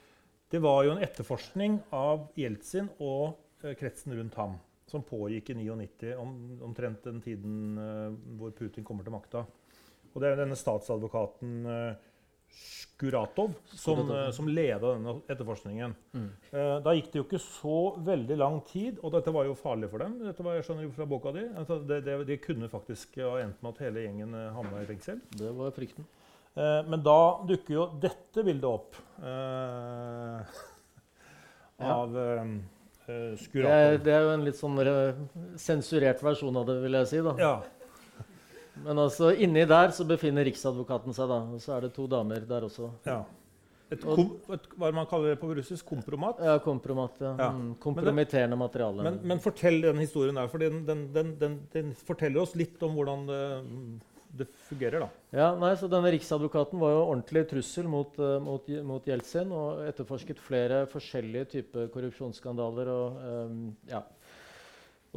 Det 0.51 0.59
var 0.63 0.81
jo 0.83 0.91
en 0.91 1.03
etterforskning 1.03 1.79
av 1.95 2.27
Jeltsin 2.35 2.89
og 2.99 3.39
kretsen 3.79 4.13
rundt 4.15 4.35
ham 4.39 4.57
som 4.87 5.03
pågikk 5.03 5.49
i 5.51 5.57
99, 5.59 6.11
om, 6.19 6.35
omtrent 6.63 7.03
den 7.03 7.17
tiden 7.19 7.79
hvor 8.39 8.53
Putin 8.55 8.85
kommer 8.87 9.03
til 9.03 9.11
makta. 9.11 9.41
Og 10.13 10.21
det 10.23 10.29
er 10.29 10.39
denne 10.39 10.55
statsadvokaten 10.55 11.67
Skuratov 12.57 13.53
som, 13.77 13.99
uh, 14.09 14.29
som 14.33 14.47
leda 14.49 14.93
denne 14.95 15.13
etterforskningen. 15.29 15.93
Mm. 16.17 16.29
da 16.83 16.93
gikk 16.97 17.11
det 17.13 17.19
jo 17.19 17.25
ikke 17.27 17.41
så 17.43 17.79
veldig 18.07 18.37
lang 18.39 18.57
tid, 18.69 18.97
og 19.05 19.13
dette 19.13 19.33
var 19.35 19.45
jo 19.45 19.53
farlig 19.57 19.89
for 19.91 20.01
dem. 20.01 20.15
Dette 20.25 20.45
var, 20.45 20.57
jeg 20.57 20.65
skjønner 20.65 20.87
jo 20.87 20.93
fra 20.95 21.05
boka 21.09 21.33
di. 21.35 21.43
Altså, 21.61 21.77
det, 21.85 22.01
det, 22.07 22.15
de 22.29 22.39
kunne 22.41 22.69
faktisk 22.71 23.19
ha 23.21 23.35
endt 23.43 23.61
med 23.61 23.69
at 23.75 23.83
hele 23.85 24.05
gjengen 24.07 24.33
uh, 24.33 24.55
havna 24.55 24.81
i 24.81 24.89
fengsel. 24.89 25.21
Det 25.37 25.51
var 25.59 25.75
frykten. 25.75 26.05
men 26.57 27.03
da 27.05 27.19
dukker 27.45 27.73
jo 27.75 27.83
dette 28.01 28.41
bildet 28.41 28.65
opp 28.65 28.95
av 31.77 32.15
ja. 32.17 32.45
Uh, 33.07 33.37
det, 33.53 33.61
er, 33.61 33.97
det, 34.03 34.11
er, 34.11 34.23
jo 34.25 34.31
en 34.33 34.43
litt 34.43 34.57
sånn 34.57 34.79
sensurert 35.61 36.19
versjon 36.25 36.57
av 36.59 36.65
det, 36.67 36.81
vil 36.83 36.97
jeg 36.97 37.07
si. 37.13 37.21
da. 37.23 37.35
Ja. 37.39 37.53
Men 38.85 39.01
altså, 39.01 39.31
inni 39.33 39.65
der 39.67 39.93
så 39.95 40.05
befinner 40.07 40.45
Riksadvokaten 40.47 41.15
seg, 41.15 41.29
da. 41.31 41.41
Og 41.55 41.63
så 41.63 41.75
er 41.77 41.87
det 41.87 41.93
to 41.95 42.07
damer 42.11 42.45
der 42.47 42.67
også. 42.67 42.91
Ja. 43.07 43.21
Et, 43.87 44.01
kom, 44.03 44.33
et, 44.51 44.65
hva 44.75 44.89
man 44.91 45.07
kaller 45.07 45.31
det 45.31 45.39
på 45.39 45.53
russisk? 45.55 45.85
Kompromat? 45.87 46.41
Ja, 46.43 46.57
kompromat, 46.59 47.21
ja. 47.23 47.31
ja. 47.39 47.47
Mm, 47.55 47.69
kompromitterende 47.79 48.59
materiale. 48.59 49.05
Men, 49.05 49.21
men, 49.31 49.39
fortell 49.43 49.79
den 49.85 50.01
historien 50.03 50.35
der, 50.35 50.49
for 50.51 50.59
den, 50.59 50.81
den, 50.87 51.05
den, 51.13 51.55
den, 51.71 51.95
forteller 52.07 52.43
oss 52.43 52.57
litt 52.59 52.83
om 52.83 52.97
hvordan 52.99 53.25
det 53.31 53.41
det 54.37 54.47
fungerer, 54.67 55.01
da. 55.01 55.07
Ja, 55.33 55.47
nei, 55.59 55.71
så 55.79 55.89
denne 55.91 56.11
Riksadvokaten 56.13 56.79
var 56.81 56.93
jo 56.93 57.03
ordentlig 57.05 57.45
trussel 57.49 57.87
mot, 57.89 58.17
uh, 58.21 58.37
mot, 58.43 58.67
mot 58.85 59.07
Jeltsin 59.07 59.53
og 59.55 59.81
etterforsket 59.87 60.41
flere 60.43 60.83
forskjellige 60.91 61.47
typer 61.55 61.89
korrupsjonsskandaler. 61.93 62.91
Og, 62.93 63.21
um, 63.47 63.63
ja. 63.89 64.03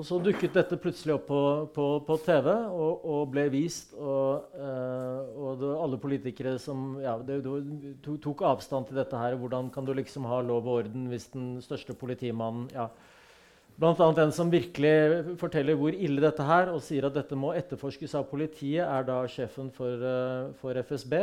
Og 0.01 0.07
så 0.09 0.17
dukket 0.25 0.55
dette 0.57 0.79
plutselig 0.81 1.13
opp 1.19 1.27
på, 1.29 1.41
på, 1.75 1.87
på 2.07 2.15
TV 2.25 2.47
og, 2.49 3.03
og, 3.05 3.21
ble 3.35 3.45
vist. 3.53 3.93
Og, 4.01 4.55
eh, 4.57 5.35
og 5.37 5.65
alle 5.75 5.99
politikere 6.01 6.55
som 6.63 6.95
ja, 7.05 7.19
det, 7.21 7.43
det, 7.45 8.15
tok 8.25 8.41
avstand 8.49 8.89
til 8.89 8.97
dette 8.97 9.21
her. 9.21 9.37
Hvordan 9.37 9.69
kan 9.75 9.85
du 9.85 9.93
liksom 9.93 10.25
ha 10.31 10.41
lov 10.41 10.65
og 10.65 10.87
orden 10.87 11.11
hvis 11.13 11.29
den 11.35 11.59
største 11.65 11.97
politimannen 12.01 12.71
ja, 12.73 12.89
Blant 13.81 14.01
annet 14.05 14.19
en 14.21 14.33
som 14.37 14.51
virkelig 14.53 15.37
forteller 15.41 15.77
hvor 15.79 15.95
ille 15.95 16.21
dette 16.21 16.45
her, 16.45 16.69
og 16.69 16.83
sier 16.85 17.07
at 17.09 17.15
dette 17.17 17.37
må 17.39 17.55
etterforskes 17.57 18.13
av 18.19 18.27
politiet, 18.29 18.83
er 18.85 19.07
da 19.09 19.23
sjefen 19.31 19.71
for, 19.73 20.03
uh, 20.05 20.51
for 20.61 20.77
FSB. 20.77 21.15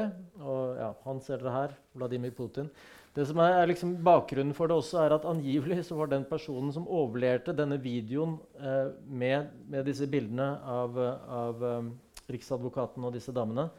Og 0.41 0.79
ja, 0.79 0.87
Han 1.03 1.21
ser 1.21 1.43
dere 1.43 1.53
her, 1.53 1.75
Vladimir 1.93 2.33
Putin. 2.33 2.71
Det 3.17 3.25
som 3.25 3.39
er, 3.41 3.55
er 3.57 3.69
liksom 3.71 3.95
Bakgrunnen 4.05 4.53
for 4.53 4.69
det 4.69 4.77
også 4.77 5.01
er 5.01 5.15
at 5.15 5.25
angivelig 5.25 5.81
så 5.87 5.97
var 5.97 6.11
den 6.11 6.25
personen 6.29 6.69
som 6.75 6.85
overleverte 6.85 7.55
denne 7.57 7.79
videoen 7.81 8.37
eh, 8.61 8.91
med, 9.09 9.53
med, 9.65 9.87
disse 9.89 10.05
bildene 10.09 10.51
av, 10.61 10.99
av 11.25 11.63
um, 11.65 11.91
Riksadvokaten 12.29 13.07
og 13.07 13.15
disse 13.15 13.33
damene 13.33 13.69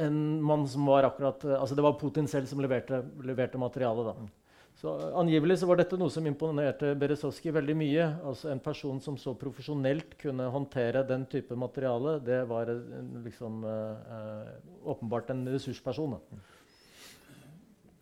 en 0.00 0.42
mann 0.42 0.68
som 0.68 0.86
var 0.86 1.04
akkurat, 1.04 1.44
altså 1.44 1.74
Det 1.74 1.82
var 1.84 1.98
Putin 2.00 2.28
selv 2.28 2.46
som 2.48 2.60
leverte, 2.62 3.02
leverte 3.24 3.58
materialet. 3.58 4.06
da. 4.06 4.60
Så 4.80 4.92
Angivelig 5.18 5.58
så 5.60 5.68
var 5.68 5.80
dette 5.80 5.98
noe 6.00 6.12
som 6.12 6.26
imponerte 6.26 6.94
Berezovskij 6.96 7.52
veldig 7.52 7.76
mye. 7.76 8.06
Altså 8.24 8.48
En 8.52 8.62
person 8.64 9.00
som 9.00 9.18
så 9.20 9.34
profesjonelt 9.34 10.16
kunne 10.20 10.48
håndtere 10.48 11.04
den 11.08 11.26
type 11.26 11.56
materiale, 11.56 12.18
det 12.24 12.44
var 12.48 12.70
liksom, 13.24 13.64
uh, 13.64 14.46
åpenbart 14.84 15.30
en 15.30 15.48
ressursperson. 15.48 16.16
Da. 16.16 16.40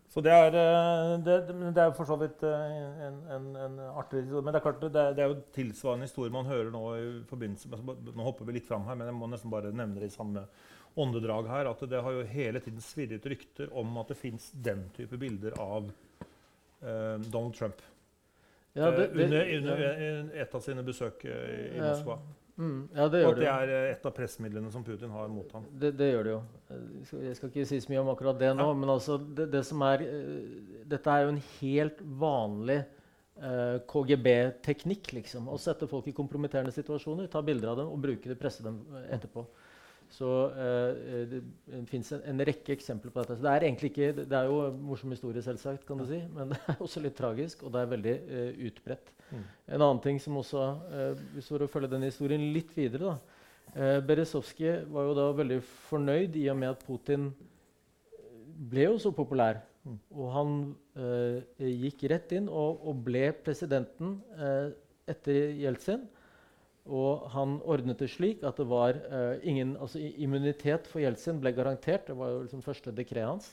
Så 0.09 0.23
det 0.25 0.31
er, 0.33 0.55
eh, 0.57 1.11
det, 1.21 1.35
det 1.75 1.83
er 1.83 1.91
for 1.93 2.09
så 2.09 2.15
vidt 2.17 2.41
en, 2.47 3.19
en, 3.29 3.49
en 3.61 3.77
artig 3.93 4.23
Men 4.25 4.49
det 4.49 4.57
er 4.57 4.63
klart, 4.65 4.81
det 4.81 4.89
er, 4.97 5.13
det 5.13 5.23
er 5.23 5.29
jo 5.29 5.43
tilsvarende 5.53 6.07
historie 6.09 6.33
man 6.33 6.49
hører 6.49 6.71
nå 6.73 6.81
i 6.97 7.05
forbindelse 7.29 7.69
med 7.69 8.09
Nå 8.17 8.25
hopper 8.25 8.49
vi 8.49 8.57
litt 8.57 8.67
fram 8.67 8.87
her, 8.89 8.97
men 8.97 9.11
jeg 9.11 9.17
må 9.19 9.29
nesten 9.29 9.53
bare 9.53 9.69
nevne 9.69 10.01
det 10.01 10.09
i 10.09 10.15
samme 10.15 10.47
åndedrag 10.99 11.51
her. 11.51 11.69
At 11.69 11.85
det 11.91 12.01
har 12.01 12.17
jo 12.17 12.25
hele 12.25 12.61
tiden 12.63 12.81
svirret 12.81 13.27
rykter 13.29 13.69
om 13.77 14.01
at 14.01 14.09
det 14.09 14.17
fins 14.17 14.49
den 14.65 14.87
type 14.97 15.19
bilder 15.21 15.53
av 15.61 15.91
eh, 16.81 17.15
Donald 17.29 17.53
Trump. 17.59 17.85
Ja, 18.73 18.89
det, 18.89 19.11
eh, 19.11 19.29
det, 19.29 19.29
under, 19.29 19.53
under 19.57 20.33
et 20.41 20.55
av 20.57 20.65
sine 20.65 20.85
besøk 20.85 21.25
i, 21.29 21.37
i 21.77 21.85
Ja. 21.85 22.17
Mm, 22.59 22.89
ja, 22.91 23.05
det 23.07 23.21
Og 23.23 23.31
at 23.31 23.39
det. 23.39 23.47
er 23.47 23.69
eh, 23.71 23.91
et 23.93 24.05
av 24.05 24.11
pressmidlene 24.17 24.69
som 24.73 24.83
Putin 24.83 25.09
har 25.15 25.29
mot 25.31 25.51
ham. 25.55 25.63
Det, 25.79 25.93
det 25.95 26.09
gjør 26.11 26.23
det 26.27 26.31
jo. 26.33 26.39
Eh, 26.75 27.25
Jeg 27.29 27.35
skal, 27.37 27.49
ikke 27.53 27.65
si 27.69 27.79
så 27.79 27.91
mye 27.93 28.01
om 28.03 28.09
akkurat 28.11 28.39
det 28.41 28.49
nå, 28.57 28.65
Ja. 28.67 28.73
men 28.75 28.89
altså 28.91 29.15
det, 29.17 29.45
det 29.53 29.61
som 29.65 29.81
er 29.87 30.03
eh, 30.03 30.83
Dette 30.91 31.07
er 31.13 31.23
jo 31.23 31.29
en 31.37 31.41
helt 31.61 32.01
vanlig 32.19 32.81
eh, 33.39 33.77
KGB-teknikk, 33.87 35.13
liksom. 35.21 35.47
Å 35.47 35.57
sette 35.61 35.87
folk 35.87 36.07
i 36.11 36.15
kompromitterende 36.17 36.73
situasjoner, 36.75 37.29
ta 37.31 37.41
bilder 37.41 37.71
av 37.71 37.77
dem 37.79 37.93
og 37.93 38.01
bruke 38.03 38.27
det, 38.27 38.35
presse 38.41 38.63
dem 38.65 38.81
etterpå. 39.07 39.45
Så 40.09 40.29
eh, 40.57 41.25
det, 41.29 41.39
det 41.69 41.81
fins 41.89 42.07
en, 42.15 42.23
en 42.31 42.43
rekke 42.49 42.73
eksempler 42.73 43.13
på 43.13 43.21
dette. 43.21 43.37
Så 43.37 43.45
det 43.45 43.51
er 43.51 43.65
egentlig 43.67 43.91
ikke, 43.91 44.09
det 44.23 44.37
er 44.39 44.49
jo 44.49 44.61
en 44.65 44.79
morsom 44.89 45.13
historie, 45.13 45.43
selvsagt, 45.45 45.85
kan 45.85 46.01
du 46.01 46.07
si, 46.09 46.21
men 46.33 46.49
det 46.53 46.59
er 46.65 46.81
også 46.81 47.03
litt 47.03 47.17
tragisk, 47.19 47.61
og 47.63 47.75
det 47.75 47.83
er 47.83 47.91
veldig 47.93 48.15
eh, 48.17 48.63
utbredt. 48.69 49.13
Mm. 49.29 49.43
En 49.75 49.83
annen 49.83 50.01
ting 50.05 50.21
som 50.23 50.39
også, 50.41 50.65
eh, 50.89 51.23
hvis 51.35 51.45
vi 51.45 51.53
følger 51.53 51.73
følge 51.75 51.91
den 51.93 52.07
historien 52.07 52.49
litt 52.55 52.73
videre 52.77 53.13
da, 53.13 53.37
eh, 53.75 53.99
Berezovskij 54.09 54.83
var 54.89 55.09
jo 55.09 55.15
da 55.21 55.29
veldig 55.37 55.61
fornøyd 55.91 56.41
i 56.41 56.49
og 56.49 56.61
med 56.63 56.73
at 56.73 56.85
Putin 56.87 57.29
ble 58.69 58.89
jo 58.89 58.99
så 59.01 59.13
populær. 59.15 59.61
Mm. 59.85 59.97
Og 60.17 60.31
han 60.33 60.55
eh, 60.99 61.67
gikk 61.85 62.07
rett 62.11 62.33
inn 62.35 62.49
og, 62.49 62.81
og 62.81 63.03
ble 63.05 63.29
presidenten 63.45 64.17
eh, 64.35 64.71
etter 65.09 65.53
Jeltsin. 65.61 66.09
Og 66.89 67.27
han 67.33 67.57
ordnet 67.69 68.01
det 68.01 68.09
slik 68.11 68.41
at 68.47 68.57
det 68.57 68.65
var 68.69 68.97
uh, 69.11 69.35
ingen 69.45 69.75
altså 69.77 70.01
Immunitet 70.01 70.89
for 70.89 71.03
Jeltsin 71.03 71.41
ble 71.41 71.53
garantert. 71.53 72.07
Det 72.09 72.17
var 72.17 72.33
jo 72.33 72.41
liksom 72.45 72.63
første 72.65 72.93
dekret 72.95 73.27
hans. 73.27 73.51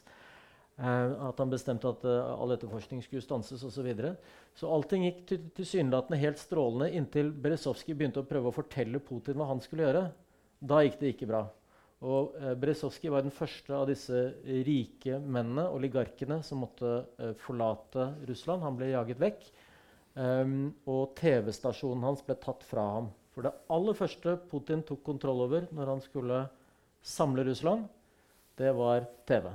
Uh, 0.77 1.29
at 1.29 1.39
han 1.41 1.53
bestemte 1.53 1.89
at 1.89 2.05
uh, 2.09 2.33
all 2.37 2.53
etterforskning 2.57 3.05
skulle 3.05 3.25
stanses 3.25 3.63
osv. 3.65 3.77
Så, 3.79 3.85
videre. 3.85 4.15
så 4.57 4.73
allting 4.73 5.07
gikk 5.07 5.23
til- 5.29 5.51
tilsynelatende 5.57 6.21
helt 6.21 6.41
strålende 6.41 6.91
inntil 6.97 7.31
Berezovskij 7.33 7.97
begynte 7.97 8.25
å 8.25 8.29
prøve 8.29 8.53
å 8.53 8.57
fortelle 8.57 9.01
Putin 9.05 9.37
hva 9.41 9.51
han 9.53 9.63
skulle 9.65 9.87
gjøre. 9.87 10.09
Da 10.61 10.83
gikk 10.85 11.01
det 11.01 11.15
ikke 11.15 11.31
bra. 11.31 11.47
Og 12.05 12.35
eh, 12.37 12.55
Berezovskij 12.61 13.13
var 13.13 13.25
den 13.25 13.35
første 13.35 13.73
av 13.73 13.87
disse 13.89 14.19
rike 14.67 15.19
mennene, 15.21 15.69
oligarkene, 15.73 16.43
som 16.45 16.61
måtte 16.65 16.99
eh, 17.17 17.33
forlate 17.41 18.11
Russland. 18.29 18.65
Han 18.65 18.77
ble 18.77 18.93
jaget 18.93 19.23
vekk. 19.23 19.47
Um, 20.17 20.71
og 20.89 21.11
TV-stasjonen 21.19 22.05
hans 22.07 22.23
ble 22.25 22.39
tatt 22.41 22.63
fra 22.65 22.87
ham. 22.95 23.11
For 23.37 23.45
det 23.45 23.53
aller 23.69 23.97
første 23.99 24.33
Putin 24.49 24.81
tok 24.89 25.03
kontroll 25.05 25.45
over 25.45 25.69
når 25.77 25.93
han 25.93 26.01
skulle 26.01 26.41
samle 27.05 27.45
Russland, 27.45 27.85
det 28.57 28.71
var 28.73 29.05
TV, 29.29 29.51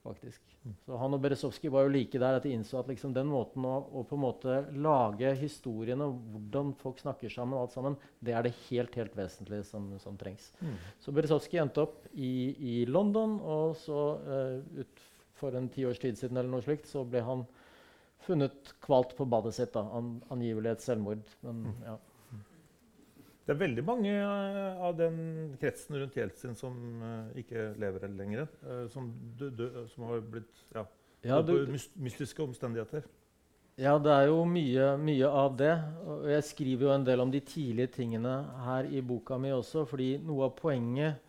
faktisk. 0.00 0.40
Så 0.86 0.96
han 0.98 1.14
og 1.14 1.20
Berezovskij 1.22 1.70
var 1.70 1.84
jo 1.84 1.92
like 1.94 2.18
der 2.18 2.38
at 2.38 2.46
de 2.46 2.54
innså 2.56 2.80
at 2.80 2.88
liksom 2.90 3.12
den 3.14 3.28
måten 3.30 3.64
å, 3.68 3.74
å 3.92 4.02
på 4.08 4.16
en 4.16 4.22
måte 4.24 4.54
lage 4.74 5.34
historiene, 5.38 6.08
hvordan 6.32 6.72
folk 6.80 6.98
snakker 7.02 7.30
sammen, 7.30 7.58
og 7.58 7.66
alt 7.66 7.76
sammen, 7.76 7.98
det 8.24 8.34
er 8.34 8.46
det 8.46 8.54
helt 8.70 8.96
helt 8.98 9.14
vesentlige 9.18 9.68
som, 9.68 9.92
som 10.02 10.16
trengs. 10.18 10.48
Så 11.04 11.14
Berezovskij 11.14 11.60
endte 11.62 11.84
opp 11.84 12.08
i, 12.14 12.32
i 12.56 12.74
London, 12.88 13.36
og 13.44 13.76
så 13.84 14.08
uh, 14.24 14.80
ut 14.80 15.06
for 15.36 15.54
en 15.54 15.68
tiårs 15.70 16.00
tid 16.02 16.18
siden 16.18 16.40
eller 16.40 16.50
noe 16.56 16.64
slikt, 16.64 16.88
så 16.88 17.04
ble 17.04 17.22
han 17.22 17.44
funnet 18.26 18.74
kvalt 18.82 19.12
på 19.14 19.28
badet 19.28 19.54
sitt. 19.54 19.74
da, 19.76 19.84
an, 19.94 20.16
Angivelig 20.34 20.72
et 20.72 20.86
selvmord. 20.88 21.36
Men 21.44 21.66
ja. 21.84 21.98
Det 23.46 23.54
er 23.54 23.60
veldig 23.60 23.82
mange 23.86 24.10
eh, 24.10 24.80
av 24.82 24.96
den 24.98 25.18
kretsen 25.60 25.94
rundt 26.00 26.16
Jeltsin 26.18 26.56
som 26.58 26.74
eh, 27.06 27.42
ikke 27.44 27.68
lever 27.78 28.08
lenger. 28.10 28.48
eh, 28.66 28.86
som, 28.90 29.12
dø, 29.38 29.68
som 29.92 30.08
har 30.10 30.24
blitt 30.32 30.64
ja, 30.74 30.82
Ja, 31.22 31.38
du, 31.42 31.52
på 31.66 31.78
mystiske 32.02 32.42
omstendigheter. 32.42 33.06
ja, 33.78 33.98
det 34.02 34.12
er 34.12 34.26
jo 34.32 34.40
mye, 34.50 34.96
mye 34.98 35.28
av 35.30 35.56
det. 35.58 35.72
Og 36.06 36.26
jeg 36.32 36.42
skriver 36.48 36.86
jo 36.88 36.92
en 36.96 37.06
del 37.06 37.22
om 37.22 37.30
de 37.30 37.40
tidlige 37.40 37.92
tingene 38.00 38.34
her 38.66 38.88
i 38.90 39.00
boka 39.00 39.38
mi 39.38 39.52
også, 39.54 39.84
fordi 39.86 40.16
noe 40.18 40.48
av 40.48 40.56
poenget 40.58 41.22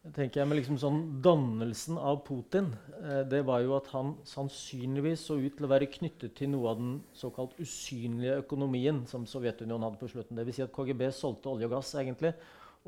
tenker 0.00 0.40
jeg 0.40 0.48
med 0.48 0.56
liksom 0.60 0.78
sånn 0.80 1.00
Dannelsen 1.24 1.98
av 2.00 2.22
Putin 2.24 2.70
eh, 3.02 3.20
det 3.28 3.42
var 3.48 3.60
jo 3.64 3.74
at 3.76 3.90
han 3.92 4.14
sannsynligvis 4.28 5.26
så 5.28 5.36
ut 5.36 5.58
til 5.58 5.66
å 5.66 5.72
være 5.72 5.90
knyttet 5.92 6.34
til 6.38 6.52
noe 6.54 6.72
av 6.72 6.80
den 6.80 6.94
såkalt 7.16 7.58
usynlige 7.60 8.38
økonomien 8.40 9.02
som 9.10 9.26
Sovjetunionen 9.28 9.84
hadde 9.88 10.00
på 10.00 10.08
slutten. 10.08 10.40
Dvs. 10.40 10.56
Si 10.56 10.64
at 10.64 10.72
KGB 10.72 11.10
solgte 11.12 11.52
olje 11.52 11.68
og 11.68 11.76
gass, 11.76 11.92
egentlig, 12.00 12.32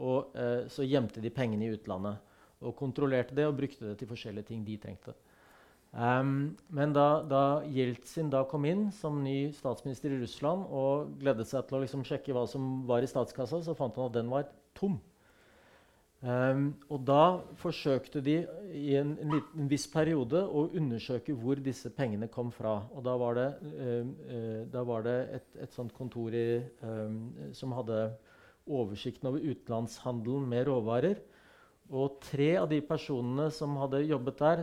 og 0.01 0.33
eh, 0.41 0.65
så 0.73 0.89
gjemte 0.89 1.21
de 1.21 1.35
pengene 1.35 1.69
i 1.69 1.77
utlandet. 1.77 2.33
Og 2.63 2.77
kontrollerte 2.79 3.37
det 3.37 3.45
og 3.49 3.59
brukte 3.59 3.91
det 3.91 3.99
til 4.01 4.09
forskjellige 4.09 4.49
ting 4.49 4.65
de 4.65 4.79
trengte. 4.81 5.17
Um, 5.93 6.55
men 6.73 6.95
da, 6.97 7.21
da 7.29 7.45
Jeltsin 7.69 8.31
da 8.33 8.47
kom 8.49 8.65
inn 8.65 8.87
som 8.97 9.19
ny 9.21 9.51
statsminister 9.53 10.15
i 10.15 10.23
Russland 10.23 10.65
og 10.73 11.11
gledet 11.21 11.45
seg 11.51 11.67
til 11.69 11.77
å 11.77 11.83
liksom 11.83 12.07
sjekke 12.09 12.33
hva 12.33 12.47
som 12.49 12.87
var 12.89 13.05
i 13.05 13.11
statskassa, 13.11 13.61
så 13.61 13.77
fant 13.77 13.99
han 14.01 14.09
at 14.09 14.17
den 14.17 14.33
var 14.33 14.47
tom. 14.79 14.97
Ehm, 16.23 16.69
og 16.87 17.01
da 17.03 17.23
forsøkte 17.59 18.21
de 18.23 18.37
i 18.79 18.93
en, 18.95 19.17
en, 19.19 19.41
en 19.59 19.71
viss 19.71 19.89
periode 19.91 20.39
å 20.47 20.69
undersøke 20.79 21.35
hvor 21.35 21.59
disse 21.59 21.91
pengene 21.97 22.29
kom 22.31 22.53
fra. 22.55 22.77
Og 22.95 23.03
da 23.07 23.17
var 23.19 23.39
det, 23.39 23.49
um, 23.75 24.13
uh, 24.31 24.61
da 24.71 24.85
var 24.87 25.03
det 25.07 25.17
et, 25.41 25.49
et 25.67 25.75
sånt 25.75 25.95
kontor 25.97 26.35
i, 26.39 26.61
um, 26.87 27.19
som 27.59 27.75
hadde 27.75 28.05
oversikten 28.71 29.33
over 29.33 29.43
utenlandshandelen 29.43 30.47
med 30.53 30.69
råvarer. 30.71 31.19
Og 31.93 32.21
tre 32.23 32.53
av 32.61 32.69
de 32.71 32.79
personene 32.87 33.49
som 33.53 33.75
hadde 33.83 34.05
jobbet 34.07 34.39
der, 34.39 34.63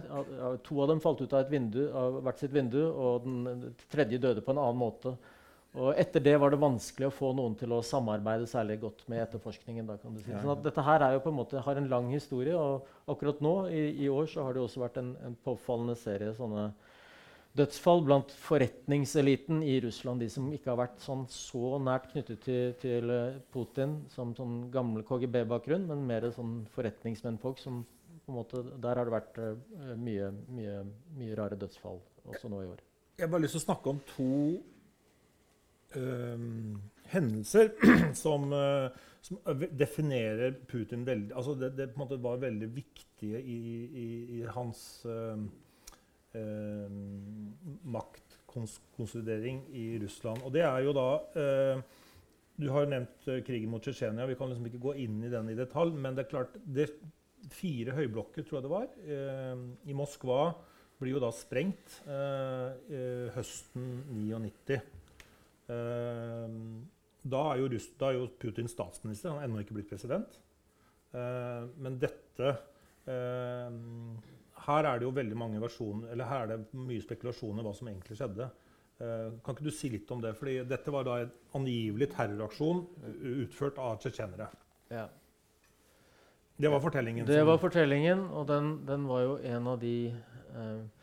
to 0.66 0.80
av 0.82 0.88
dem 0.90 1.02
falt 1.04 1.20
ut 1.22 1.36
av, 1.36 1.52
vindu, 1.52 1.84
av 1.92 2.22
hvert 2.26 2.40
sitt 2.40 2.56
vindu, 2.56 2.80
og 2.88 3.28
den 3.28 3.76
tredje 3.92 4.18
døde 4.24 4.42
på 4.42 4.56
en 4.56 4.62
annen 4.64 4.80
måte. 4.80 5.14
Og 5.78 5.94
etter 6.02 6.24
det 6.26 6.34
var 6.42 6.50
det 6.50 6.58
vanskelig 6.62 7.08
å 7.10 7.14
få 7.14 7.30
noen 7.38 7.54
til 7.58 7.76
å 7.76 7.84
samarbeide 7.86 8.48
særlig 8.50 8.80
godt 8.82 9.04
med 9.12 9.22
etterforskningen. 9.22 9.86
Da, 9.86 10.00
kan 10.02 10.16
du 10.16 10.22
si. 10.24 10.32
Sånn 10.32 10.56
at 10.56 10.64
dette 10.66 10.86
her 10.86 11.04
er 11.06 11.14
jo 11.14 11.22
på 11.22 11.30
en 11.30 11.38
måte, 11.38 11.62
har 11.62 11.78
en 11.78 11.90
lang 11.92 12.08
historie, 12.10 12.56
og 12.58 12.88
akkurat 13.12 13.44
nå 13.46 13.54
i, 13.70 13.84
i 14.06 14.10
år 14.10 14.32
så 14.32 14.48
har 14.48 14.58
det 14.58 14.64
også 14.64 14.82
vært 14.82 14.98
en, 15.02 15.12
en 15.28 15.38
påfallende 15.46 15.94
serie 16.00 16.34
sånne 16.38 16.72
dødsfall 17.58 18.02
blant 18.06 18.34
forretningseliten 18.34 19.62
i 19.66 19.78
Russland. 19.84 20.24
De 20.24 20.30
som 20.32 20.50
ikke 20.54 20.72
har 20.72 20.80
vært 20.82 21.06
sånn 21.06 21.28
så 21.34 21.78
nært 21.82 22.10
knyttet 22.14 22.42
til, 22.46 22.74
til 22.82 23.14
eh, 23.14 23.40
Putin 23.54 24.00
som 24.14 24.34
sånn 24.38 24.68
gamle 24.74 25.06
KGB-bakgrunn, 25.06 25.88
men 25.90 26.06
mer 26.10 26.30
sånn 26.34 26.64
forretningsmennfolk 26.76 27.62
som 27.62 27.84
på 28.26 28.34
en 28.34 28.38
måte, 28.38 28.62
Der 28.78 29.00
har 29.00 29.06
det 29.08 29.16
vært 29.16 29.40
eh, 29.42 29.96
mye, 29.98 30.34
mye, 30.54 30.82
mye 31.18 31.38
rare 31.38 31.58
dødsfall 31.60 32.02
også 32.30 32.52
nå 32.52 32.66
i 32.66 32.70
år. 32.74 32.84
Jeg 33.18 33.28
har 33.28 33.34
bare 33.34 33.44
lyst 33.46 33.58
til 33.58 33.64
å 33.64 33.68
snakke 33.68 33.94
om 33.94 34.04
to 34.16 34.34
hendelser 37.10 37.72
som, 38.24 38.54
øh, 38.54 38.90
som 39.22 39.40
definerer 39.80 40.54
Putin 40.68 41.06
veldig 41.08 41.36
altså 41.36 41.56
det, 41.58 41.74
det 41.78 41.90
på 41.94 42.00
en 42.00 42.06
måte 42.06 42.24
var 42.24 42.42
veldig 42.42 42.70
viktige 42.76 43.42
i, 43.42 43.60
i, 43.86 44.10
i 44.40 44.44
hans 44.48 45.06
øhm, 45.06 45.50
maktkonsolidering 47.84 49.64
i 49.76 50.00
Russland. 50.04 50.44
Og 50.46 50.54
det 50.54 50.62
er 50.62 50.80
jo 50.86 50.94
da 50.94 51.08
øh, 51.42 51.82
Du 52.60 52.72
har 52.72 52.86
nevnt 52.86 53.24
krigen 53.48 53.70
mot 53.72 53.82
Tsjetsjenia. 53.82 54.26
Vi 54.28 54.36
kan 54.36 54.50
liksom 54.50 54.66
ikke 54.68 54.82
gå 54.84 54.94
inn 55.00 55.24
i 55.24 55.30
den 55.32 55.50
i 55.50 55.56
detalj, 55.56 55.94
men 55.96 56.16
det 56.16 56.26
er 56.26 56.30
klart 56.30 56.58
det 56.66 56.90
Fire 57.56 57.92
høyblokker, 57.96 58.44
tror 58.44 58.58
jeg 58.58 58.64
det 58.66 58.72
var, 58.72 58.88
øh, 59.00 59.62
i 59.88 59.94
Moskva 59.96 60.52
blir 61.00 61.16
jo 61.16 61.22
da 61.24 61.30
sprengt 61.32 62.00
eh, 62.08 62.72
eh, 62.92 63.28
høsten 63.36 63.86
99. 64.12 64.80
Eh, 65.70 66.48
da, 67.22 67.44
er 67.52 67.62
jo 67.62 67.70
Russ, 67.74 67.90
da 68.00 68.10
er 68.10 68.20
jo 68.20 68.30
Putin 68.42 68.70
statsminister, 68.72 69.32
han 69.32 69.42
har 69.42 69.50
ennå 69.50 69.64
ikke 69.64 69.78
blitt 69.78 69.92
president. 69.92 70.40
Eh, 71.14 71.68
men 71.82 71.98
dette 72.02 72.50
eh, 73.10 73.78
Her 74.66 74.86
er 74.86 75.00
det 75.00 75.08
jo 75.08 75.14
veldig 75.16 75.38
mange 75.40 75.62
versjoner, 75.62 76.12
eller 76.14 76.30
her 76.30 76.44
er 76.46 76.52
det 76.54 76.82
mye 76.90 77.02
spekulasjoner 77.02 77.66
hva 77.66 77.74
som 77.78 77.90
egentlig 77.92 78.20
skjedde. 78.20 78.50
Eh, 79.00 79.30
kan 79.46 79.56
ikke 79.56 79.70
du 79.70 79.72
si 79.74 79.92
litt 79.94 80.10
om 80.12 80.22
det? 80.24 80.34
Fordi 80.38 80.60
dette 80.68 80.94
var 80.94 81.08
da 81.08 81.22
en 81.24 81.32
angivelig 81.62 82.10
terroraksjon 82.16 82.84
utført 83.46 83.80
av 83.82 84.02
tsjetsjenere. 84.04 84.50
Ja. 84.92 85.08
Det 86.60 86.68
var 86.68 86.82
fortellingen. 86.84 87.26
Det 87.26 87.44
var 87.48 87.60
fortellingen, 87.62 88.26
og 88.36 88.50
den, 88.50 88.74
den 88.88 89.06
var 89.08 89.22
jo 89.24 89.36
en 89.48 89.68
av 89.72 89.78
de 89.80 89.94
eh, 90.12 90.99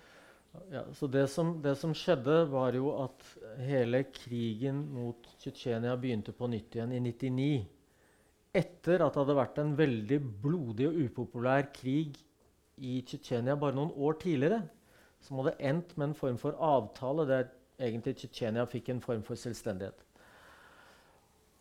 ja, 0.73 0.85
Så 0.95 1.09
det 1.11 1.27
som, 1.33 1.57
det 1.63 1.75
som 1.81 1.95
skjedde, 1.97 2.45
var 2.51 2.77
jo 2.77 2.93
at 3.05 3.25
hele 3.67 4.05
krigen 4.15 4.85
mot 4.95 5.29
Tsjetsjenia 5.41 5.97
begynte 6.01 6.35
på 6.37 6.49
nytt 6.51 6.77
igjen 6.77 6.95
i 6.97 7.03
99. 7.05 7.51
Etter 8.57 9.05
at 9.05 9.13
det 9.13 9.23
hadde 9.23 9.37
vært 9.37 9.61
en 9.61 9.75
veldig 9.79 10.21
blodig 10.43 10.89
og 10.89 11.03
upopulær 11.07 11.69
krig 11.75 12.17
i 12.77 12.99
Tsjetsjenia 13.07 13.57
bare 13.61 13.77
noen 13.77 13.93
år 13.97 14.19
tidligere, 14.23 14.63
som 15.25 15.41
hadde 15.41 15.57
endt 15.69 15.95
med 15.97 16.11
en 16.11 16.19
form 16.19 16.41
for 16.41 16.59
avtale 16.63 17.29
der 17.29 17.47
egentlig 17.83 18.17
Tsjetsjenia 18.17 18.67
fikk 18.71 18.91
en 18.93 19.05
form 19.05 19.23
for 19.27 19.39
selvstendighet. 19.41 20.03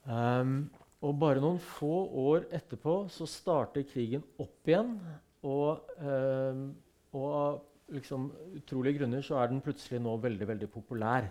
Um, 0.05 0.67
og 1.05 1.17
bare 1.19 1.41
noen 1.41 1.59
få 1.61 2.05
år 2.29 2.45
etterpå 2.55 3.05
så 3.13 3.27
starter 3.29 3.85
krigen 3.89 4.23
opp 4.41 4.69
igjen. 4.69 4.95
Og, 5.45 5.81
um, 6.01 6.69
og 7.13 7.63
liksom, 7.93 8.29
utrolige 8.57 8.99
grunner 8.99 9.21
så 9.25 9.39
er 9.41 9.51
den 9.51 9.61
plutselig 9.65 9.99
nå 10.01 10.15
veldig 10.21 10.47
veldig 10.47 10.69
populær. 10.73 11.23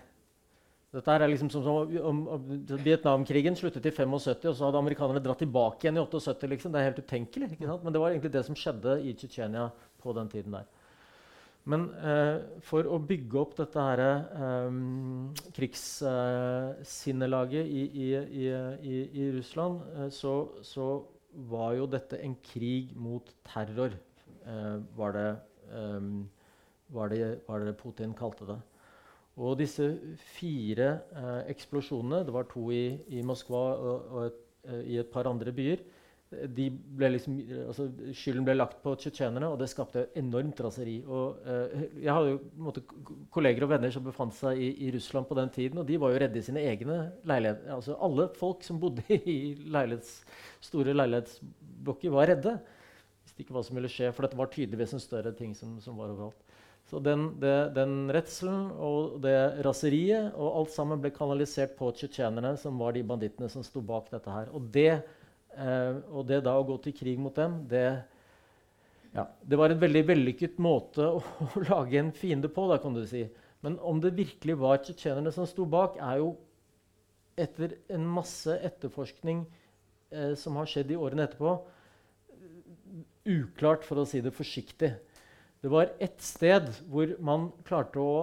Dette 0.95 1.11
er 1.11 1.27
liksom 1.27 1.49
som, 1.51 1.63
som 1.65 1.75
om, 2.07 2.19
om, 2.37 2.43
Vietnamkrigen 2.79 3.57
sluttet 3.59 3.89
i 3.89 3.91
75, 3.91 4.45
og 4.47 4.55
så 4.55 4.69
hadde 4.69 4.79
amerikanerne 4.79 5.23
dratt 5.23 5.41
tilbake 5.43 5.83
igjen 5.83 5.99
i 5.99 6.05
78. 6.05 6.47
Liksom. 6.53 6.71
Det 6.71 6.79
er 6.79 6.87
helt 6.87 7.03
utenkelig. 7.03 7.49
ikke 7.51 7.67
sant? 7.67 7.83
Men 7.83 7.95
det 7.95 8.01
var 8.01 8.09
egentlig 8.13 8.31
det 8.31 8.45
som 8.47 8.59
skjedde 8.59 8.91
i 9.03 9.11
Tsjetsjenia 9.17 9.65
på 9.99 10.09
den 10.15 10.31
tiden 10.31 10.55
der. 10.55 10.65
Men 11.65 11.87
eh, 11.97 12.37
for 12.63 12.85
å 12.85 12.99
bygge 13.01 13.39
opp 13.41 13.55
dette 13.57 13.81
her, 13.81 13.99
eh, 14.05 14.69
krigssinnelaget 15.57 17.65
i, 17.65 17.81
i, 18.05 18.07
i, 18.45 19.01
i, 19.09 19.25
Russland, 19.33 19.81
eh, 19.95 20.09
så, 20.13 20.61
så, 20.63 21.09
var 21.51 21.75
jo 21.75 21.83
dette 21.91 22.15
en 22.23 22.31
krig 22.39 22.95
mot 22.95 23.27
terror, 23.43 23.91
eh, 24.47 24.79
var 24.95 25.11
det, 25.11 25.35
eh, 26.95 26.99
var, 26.99 27.11
det, 27.13 27.41
var, 27.47 27.65
det, 27.65 27.75
Putin 27.77 28.15
kalte 28.17 28.47
det. 28.49 28.57
Og 29.35 29.57
disse 29.59 29.89
fire 30.37 30.89
eh, 31.11 31.51
eksplosjonene, 31.51 32.23
det 32.25 32.33
var 32.33 32.47
to 32.51 32.69
i, 32.71 33.21
Moskva 33.27 33.65
og, 33.75 34.09
og 34.11 34.25
et, 34.29 34.41
i 34.85 34.97
et 34.97 35.11
par 35.11 35.27
andre 35.29 35.51
byer, 35.53 35.83
ble 36.35 37.09
liksom, 37.13 37.35
altså, 37.67 37.85
skylden 38.15 38.45
ble 38.47 38.55
lagt 38.55 38.79
på 38.83 38.95
tsjetsjenerne, 38.99 39.47
og 39.51 39.59
det 39.61 39.69
skapte 39.71 40.07
enormt 40.19 40.59
raseri. 40.65 40.97
Og, 41.05 41.37
eh, 41.45 41.85
jeg 42.03 42.13
hadde 42.13 42.31
jo 42.33 42.39
måtte, 42.65 42.83
kolleger 43.33 43.65
og 43.65 43.71
venner 43.75 43.93
som 43.93 44.03
befant 44.05 44.33
seg 44.35 44.59
i, 44.59 44.71
i, 44.87 44.91
Russland 44.95 45.29
på 45.29 45.37
den 45.37 45.51
tiden, 45.53 45.79
og 45.81 45.87
de 45.87 45.99
var 46.01 46.13
jo 46.13 46.21
redde 46.23 46.39
i 46.39 46.45
sine 46.45 46.63
egne 46.65 46.97
leiligheter. 47.29 47.71
Altså, 47.77 47.97
alle 48.07 48.27
folk 48.39 48.65
som 48.65 48.79
bodde 48.81 49.05
i 49.35 49.55
leilighets, 49.63 50.23
store 50.65 50.95
leilighetsblokker, 50.97 52.15
var 52.15 52.33
redde. 52.33 52.57
Visste 53.25 53.45
ikke 53.45 53.55
hva 53.55 53.65
som 53.65 53.79
ville 53.79 53.91
skje, 53.91 54.11
for 54.15 54.25
dette 54.25 54.39
var 54.39 54.51
tydeligvis 54.53 54.97
en 54.97 55.03
større 55.03 55.33
ting 55.37 55.55
som, 55.57 55.77
som 55.83 56.01
var 56.01 56.13
overalt. 56.13 56.44
Så 56.85 56.99
den, 57.01 57.31
det, 57.41 57.73
den 57.73 58.11
redselen 58.13 58.67
og 58.77 59.17
det 59.23 59.35
raseriet 59.65 60.35
og 60.37 60.59
alt 60.61 60.73
sammen 60.73 61.01
ble 61.01 61.09
kanalisert 61.15 61.73
på 61.79 61.89
tsjetsjenerne, 61.97 62.53
som 62.61 62.77
var 62.77 62.93
de 62.93 63.01
bandittene 63.07 63.49
som 63.49 63.65
sto 63.65 63.81
bak 63.81 64.11
dette 64.13 64.29
her. 64.29 64.51
Og 64.53 64.67
det 64.73 64.99
Eh, 65.55 65.97
og 66.11 66.27
det 66.27 66.41
da 66.43 66.57
å 66.59 66.65
gå 66.67 66.75
til 66.83 66.95
krig 66.95 67.19
mot 67.21 67.35
dem, 67.35 67.61
det, 67.71 67.87
ja, 69.15 69.23
det 69.47 69.59
var 69.59 69.71
en 69.71 69.79
veldig 69.79 70.01
vellykket 70.09 70.57
måte 70.59 71.05
å, 71.07 71.21
å, 71.45 71.63
lage 71.69 72.01
en 72.01 72.11
fiende 72.15 72.51
på. 72.51 72.67
Da, 72.71 72.79
kan 72.83 72.95
du 72.95 73.05
si. 73.07 73.23
Men 73.63 73.79
om 73.79 74.01
det 74.03 74.15
virkelig 74.17 74.57
var 74.59 74.81
tsjetsjenerne 74.83 75.31
som 75.33 75.47
sto 75.49 75.67
bak, 75.69 75.99
er 76.03 76.19
jo 76.23 76.33
etter 77.39 77.77
en 77.91 78.03
masse 78.07 78.51
etterforskning 78.63 79.45
eh, 80.11 80.35
som 80.39 80.59
har 80.59 80.69
skjedd 80.71 80.91
i 80.91 80.99
årene 80.99 81.27
etterpå, 81.27 81.55
uklart, 83.25 83.87
for 83.87 84.03
å 84.03 84.07
si 84.07 84.21
det 84.21 84.35
forsiktig. 84.35 84.91
Det 85.65 85.71
var 85.73 85.89
ett 85.97 86.21
sted 86.21 86.67
hvor 86.93 87.15
man 87.25 87.47
klarte 87.65 87.97
å 87.97 88.17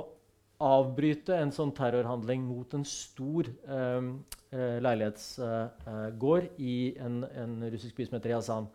avbryte 0.62 1.34
en 1.34 1.50
sånn 1.50 1.72
terrorhandling 1.74 2.44
mot 2.46 2.70
en 2.78 2.84
stor 2.86 3.48
eh, 3.50 4.04
eh 4.54 4.76
leilighetsgård 4.86 6.44
eh, 6.46 6.60
i 6.62 6.76
en, 7.02 7.16
en, 7.26 7.56
russisk 7.66 7.96
by 7.98 8.06
som 8.06 8.14
heter 8.14 8.36
Yazan. 8.36 8.68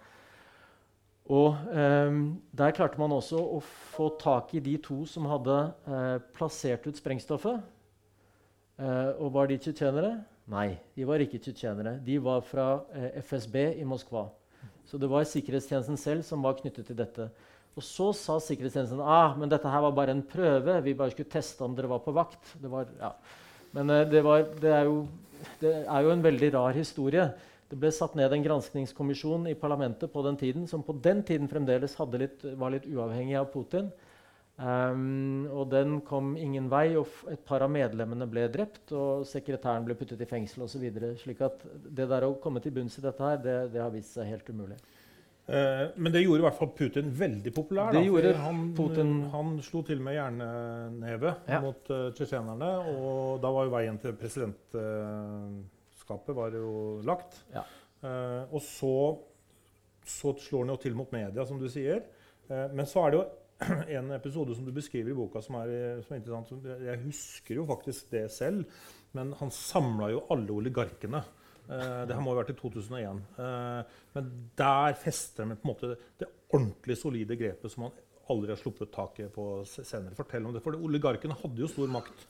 Og 1.31 1.55
eh, 1.71 2.19
Der 2.59 2.75
klarte 2.75 2.99
man 2.99 3.15
også 3.15 3.39
å 3.39 3.61
få 3.93 4.09
tak 4.19 4.51
i 4.59 4.63
de 4.65 4.75
to 4.83 5.05
som 5.07 5.29
hadde 5.31 5.55
eh, 5.87 6.17
plassert 6.35 6.89
ut 6.91 6.99
sprengstoffet. 6.99 7.63
Eh, 8.83 9.13
og 9.15 9.31
var 9.37 9.47
de 9.47 9.61
tsjetsjenere? 9.63 10.11
Nei, 10.51 10.73
de 10.91 11.07
var 11.07 11.23
ikke 11.23 11.39
tsjetsjenere. 11.39 12.01
De 12.03 12.19
var 12.19 12.43
fra 12.43 12.67
FSB 13.15 13.61
i 13.79 13.87
Moskva. 13.87 14.27
Så 14.87 14.99
det 14.99 15.09
var 15.11 15.27
sikkerhetstjenesten 15.27 15.99
selv 15.99 16.23
som 16.23 16.43
var 16.45 16.57
knyttet 16.59 16.87
til 16.87 16.97
dette. 16.97 17.27
Og 17.77 17.85
så 17.85 18.09
sa 18.17 18.37
sikkerhetstjenesten 18.41 19.01
ah, 19.03 19.35
men 19.37 19.51
dette 19.51 19.69
her 19.69 19.83
var 19.85 19.93
bare 19.95 20.15
en 20.15 20.23
prøve. 20.25 20.79
Vi 20.85 20.95
bare 20.97 21.13
skulle 21.13 21.29
teste 21.29 21.61
om 21.65 21.75
dere 21.77 21.91
var 21.91 22.01
på 22.05 22.15
vakt. 22.15 22.55
Det 22.57 22.71
var, 22.71 22.87
ja. 23.01 23.11
Men 23.75 23.91
uh, 23.93 24.01
det, 24.09 24.23
var, 24.25 24.47
det, 24.63 24.71
er 24.73 24.87
jo, 24.87 25.03
det, 25.61 25.73
er 25.83 26.07
jo, 26.07 26.13
en 26.13 26.23
veldig 26.25 26.49
rar 26.55 26.77
historie. 26.77 27.27
Det 27.67 27.77
ble 27.77 27.91
satt 27.91 28.15
ned 28.15 28.31
en 28.31 28.45
granskningskommisjon 28.47 29.49
i 29.51 29.57
parlamentet 29.59 30.09
på 30.13 30.23
den 30.25 30.39
tiden 30.39 30.65
som 30.71 30.85
på 30.87 30.95
den 31.03 31.21
tiden 31.27 31.51
fremdeles 31.51 31.97
litt, 32.15 32.47
var 32.55 32.73
litt 32.73 32.87
uavhengig 32.87 33.35
av 33.37 33.51
Putin. 33.51 33.91
Um, 34.57 35.45
og 35.53 35.67
den 35.69 35.99
kom 36.01 36.31
ingen 36.33 36.65
vei, 36.71 36.95
og 36.97 37.05
et 37.29 37.43
par 37.45 37.61
av 37.61 37.69
medlemmene 37.69 38.25
ble 38.29 38.47
drept. 38.53 38.91
Og 38.97 39.25
sekretæren 39.29 39.85
ble 39.85 39.95
puttet 39.99 40.21
i 40.23 40.29
fengsel 40.29 40.63
osv. 40.65 40.85
Slik 41.21 41.41
at 41.45 41.61
det 41.85 42.07
der 42.09 42.23
å 42.25 42.39
komme 42.41 42.59
til 42.63 42.73
bunns 42.75 42.97
i 42.97 43.03
dette 43.05 43.23
her, 43.23 43.37
det, 43.43 43.57
det 43.75 43.81
har 43.83 43.91
vist 43.93 44.13
seg 44.17 44.25
helt 44.31 44.49
umulig. 44.49 44.77
Uh, 45.47 45.95
men 45.95 46.11
det 46.11 46.25
gjorde 46.25 46.41
i 46.41 46.43
hvert 46.43 46.59
fall 46.59 46.73
Putin 46.75 47.07
veldig 47.21 47.51
populær. 47.55 47.91
Det 47.95 48.03
gjorde 48.03 48.33
han, 48.41 48.57
Putin... 48.75 49.11
han 49.31 49.61
slo 49.63 49.79
til 49.87 50.01
med 50.03 50.13
jernneve 50.17 51.31
ja. 51.47 51.59
mot 51.63 51.89
uh, 51.93 52.09
tsjetsjenerne. 52.17 52.71
Og 52.97 53.39
da 53.43 53.49
var 53.55 53.63
jo 53.69 53.75
veien 53.77 53.97
til 54.01 54.13
presidentskapet 54.17 56.33
var 56.35 56.51
jo 56.57 56.71
lagt. 57.07 57.31
Ja. 57.53 57.63
Uh, 58.01 58.43
og 58.51 58.61
så, 58.65 59.21
så, 60.03 60.33
slår 60.41 60.61
han 60.65 60.73
jo 60.73 60.77
til 60.81 60.95
mot 60.97 61.11
media, 61.13 61.45
som 61.45 61.59
du 61.61 61.69
sier. 61.71 62.01
men 62.47 62.85
så 62.87 63.01
er 63.03 63.09
det 63.11 63.17
jo 63.19 63.25
en 63.97 64.11
episode 64.11 64.55
som 64.55 64.65
du 64.65 64.71
beskriver 64.75 65.11
i 65.11 65.17
boka 65.17 65.41
som 65.41 65.57
er, 65.61 66.01
som 66.05 66.13
er 66.13 66.21
interessant. 66.21 66.69
Jeg 66.85 67.03
husker 67.05 67.59
jo 67.59 67.65
faktisk 67.69 68.11
det 68.13 68.27
selv. 68.33 68.65
Men 69.17 69.33
han 69.39 69.51
samla 69.53 70.11
jo 70.13 70.25
alle 70.33 70.53
oligarkene. 70.53 71.23
Uh, 71.67 72.03
det 72.07 72.15
her 72.15 72.23
må 72.23 72.31
ha 72.31 72.41
vært 72.41 72.53
i 72.53 72.57
2001. 72.59 73.23
Uh, 73.35 73.43
eh, 73.43 73.95
men 74.15 74.27
der 74.59 74.93
fester 75.01 75.43
han 75.43 75.57
på 75.57 75.67
en 75.67 75.71
måte 75.73 75.95
det 76.19 76.29
ordentlig 76.53 76.95
solide 76.99 77.35
grepet 77.39 77.73
som 77.73 77.87
han 77.87 77.97
aldri 78.31 78.53
har 78.53 78.59
sluppet 78.59 78.91
taket 78.93 79.33
på 79.35 79.47
senere. 79.65 80.15
Fortell 80.15 80.47
om 80.47 80.55
det, 80.55 80.63
for 80.63 80.77
Oligarkene 80.79 81.35
hadde 81.41 81.63
jo 81.63 81.69
stor 81.71 81.91
makt 81.91 82.25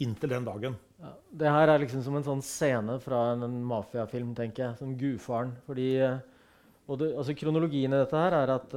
inntil 0.00 0.32
den 0.32 0.46
dagen. 0.46 0.76
Ja, 1.00 1.12
det 1.42 1.52
her 1.52 1.72
er 1.72 1.82
liksom 1.82 2.04
som 2.06 2.16
en 2.16 2.24
sånn 2.24 2.44
scene 2.44 2.96
fra 3.04 3.34
en, 3.34 3.44
en 3.48 3.58
mafiafilm, 3.68 4.32
tenker 4.38 4.68
jeg. 4.68 4.80
Som 4.80 4.96
gudfaren. 5.00 5.52
Fordi, 5.66 5.90
uh, 6.00 6.29
det, 6.98 7.12
altså 7.14 7.34
Kronologien 7.38 7.92
i 7.92 7.98
dette 8.00 8.18
her 8.18 8.34
er 8.34 8.50
at 8.56 8.72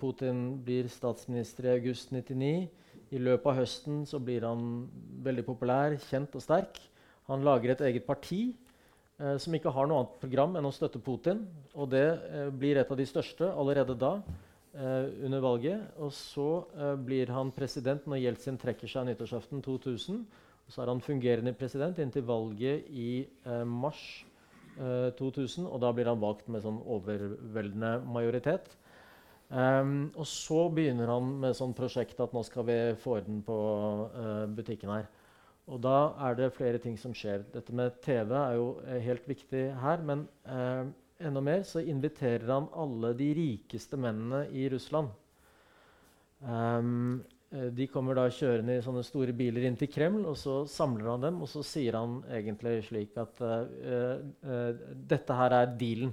Putin 0.00 0.62
blir 0.64 0.86
statsminister 0.88 1.66
i 1.66 1.74
august 1.74 2.12
99. 2.14 2.68
I 3.14 3.20
løpet 3.22 3.50
av 3.50 3.58
høsten 3.60 4.04
så 4.08 4.18
blir 4.22 4.46
han 4.46 4.86
veldig 5.22 5.44
populær, 5.46 5.94
kjent 6.08 6.32
og 6.34 6.42
sterk. 6.42 6.80
Han 7.30 7.44
lager 7.46 7.74
et 7.74 7.84
eget 7.88 8.06
parti 8.06 8.40
uh, 9.20 9.36
som 9.42 9.54
ikke 9.54 9.72
har 9.74 9.86
noe 9.86 10.02
annet 10.02 10.18
program 10.22 10.58
enn 10.58 10.66
å 10.66 10.74
støtte 10.74 11.02
Putin. 11.02 11.44
Og 11.74 11.90
det 11.92 12.06
uh, 12.06 12.48
blir 12.50 12.80
et 12.80 12.90
av 12.90 12.98
de 12.98 13.06
største 13.06 13.50
allerede 13.52 13.98
da, 14.00 14.18
under 14.76 15.40
valget. 15.40 15.84
Og 16.04 16.10
så 16.12 16.66
blir 17.00 17.30
han 17.32 17.48
president 17.56 18.04
når 18.04 18.18
Jeltsin 18.20 18.58
trekker 18.60 18.90
seg 18.92 19.06
nyttårsaften 19.08 19.62
2000. 19.64 20.18
Og 20.66 20.74
så 20.74 20.82
er 20.82 20.90
han 20.90 21.00
fungerende 21.00 21.54
president 21.56 21.96
inntil 22.02 22.26
valget 22.28 22.84
i 22.92 23.22
mars 23.64 24.02
2000. 24.04 24.35
Eh, 24.76 25.64
og 25.66 25.78
da 25.80 25.92
blir 25.92 26.10
han 26.10 26.20
valgt 26.20 26.48
med 26.52 26.64
sånn 26.64 26.82
overveldende 26.84 28.00
majoritet. 28.04 28.72
Um, 29.46 30.08
og 30.18 30.26
så 30.26 30.64
begynner 30.74 31.06
han 31.06 31.28
med 31.44 31.54
sånn 31.54 31.74
prosjekt 31.76 32.18
at 32.18 32.32
nå 32.34 32.40
skal 32.42 32.64
vi 32.66 32.78
få 32.98 33.20
orden 33.20 33.44
på 33.46 33.58
butikken 34.56 34.90
her. 34.90 35.06
Og 35.66 35.82
da 35.82 36.14
er 36.28 36.36
det 36.38 36.52
flere 36.54 36.78
ting 36.82 36.94
som 36.98 37.14
skjer. 37.16 37.42
Dette 37.54 37.74
med 37.74 37.98
TV 38.04 38.34
er 38.38 38.54
jo 38.54 38.66
eh, 38.86 39.00
helt 39.02 39.26
viktig 39.26 39.64
her. 39.82 40.02
Men 40.06 40.26
uh, 40.46 40.86
enda 41.18 41.42
mer 41.42 41.64
så 41.66 41.82
inviterer 41.82 42.46
han 42.52 42.68
alle 42.74 43.12
de 43.18 43.32
rikeste 43.34 43.98
mennene 43.98 44.44
i 44.54 44.68
Russland. 44.70 45.10
Um, 46.40 47.24
de 47.50 47.86
kommer 47.86 48.16
da 48.18 48.24
kjørende 48.32 48.74
i 48.74 48.82
sånne 48.82 49.04
store 49.06 49.30
biler 49.36 49.68
inn 49.68 49.76
til 49.78 49.90
Kreml, 49.92 50.24
og 50.26 50.34
så 50.40 50.64
samler 50.68 51.12
han 51.12 51.22
dem. 51.22 51.36
Og 51.44 51.50
så 51.50 51.62
sier 51.64 51.94
han 51.94 52.16
egentlig 52.26 52.80
slik 52.88 53.14
at 53.22 53.42
uh, 53.44 53.68
uh, 54.42 54.80
dette 55.08 55.36
her 55.38 55.54
er 55.54 55.76
dealen. 55.78 56.10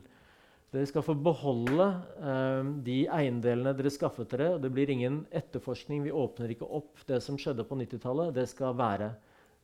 Dere 0.74 0.90
skal 0.90 1.06
få 1.06 1.14
beholde 1.18 1.88
uh, 2.22 2.70
de 2.86 3.04
eiendelene 3.06 3.76
dere 3.78 3.92
skaffet 3.94 4.32
dere. 4.34 4.52
og 4.56 4.62
Det 4.64 4.72
blir 4.74 4.94
ingen 4.94 5.24
etterforskning. 5.34 6.06
Vi 6.06 6.14
åpner 6.14 6.54
ikke 6.54 6.70
opp 6.70 7.02
det 7.10 7.20
som 7.26 7.38
skjedde 7.42 7.66
på 7.70 7.78
90-tallet. 7.82 8.34
Det 8.38 8.48
skal 8.54 8.78
være. 8.78 9.12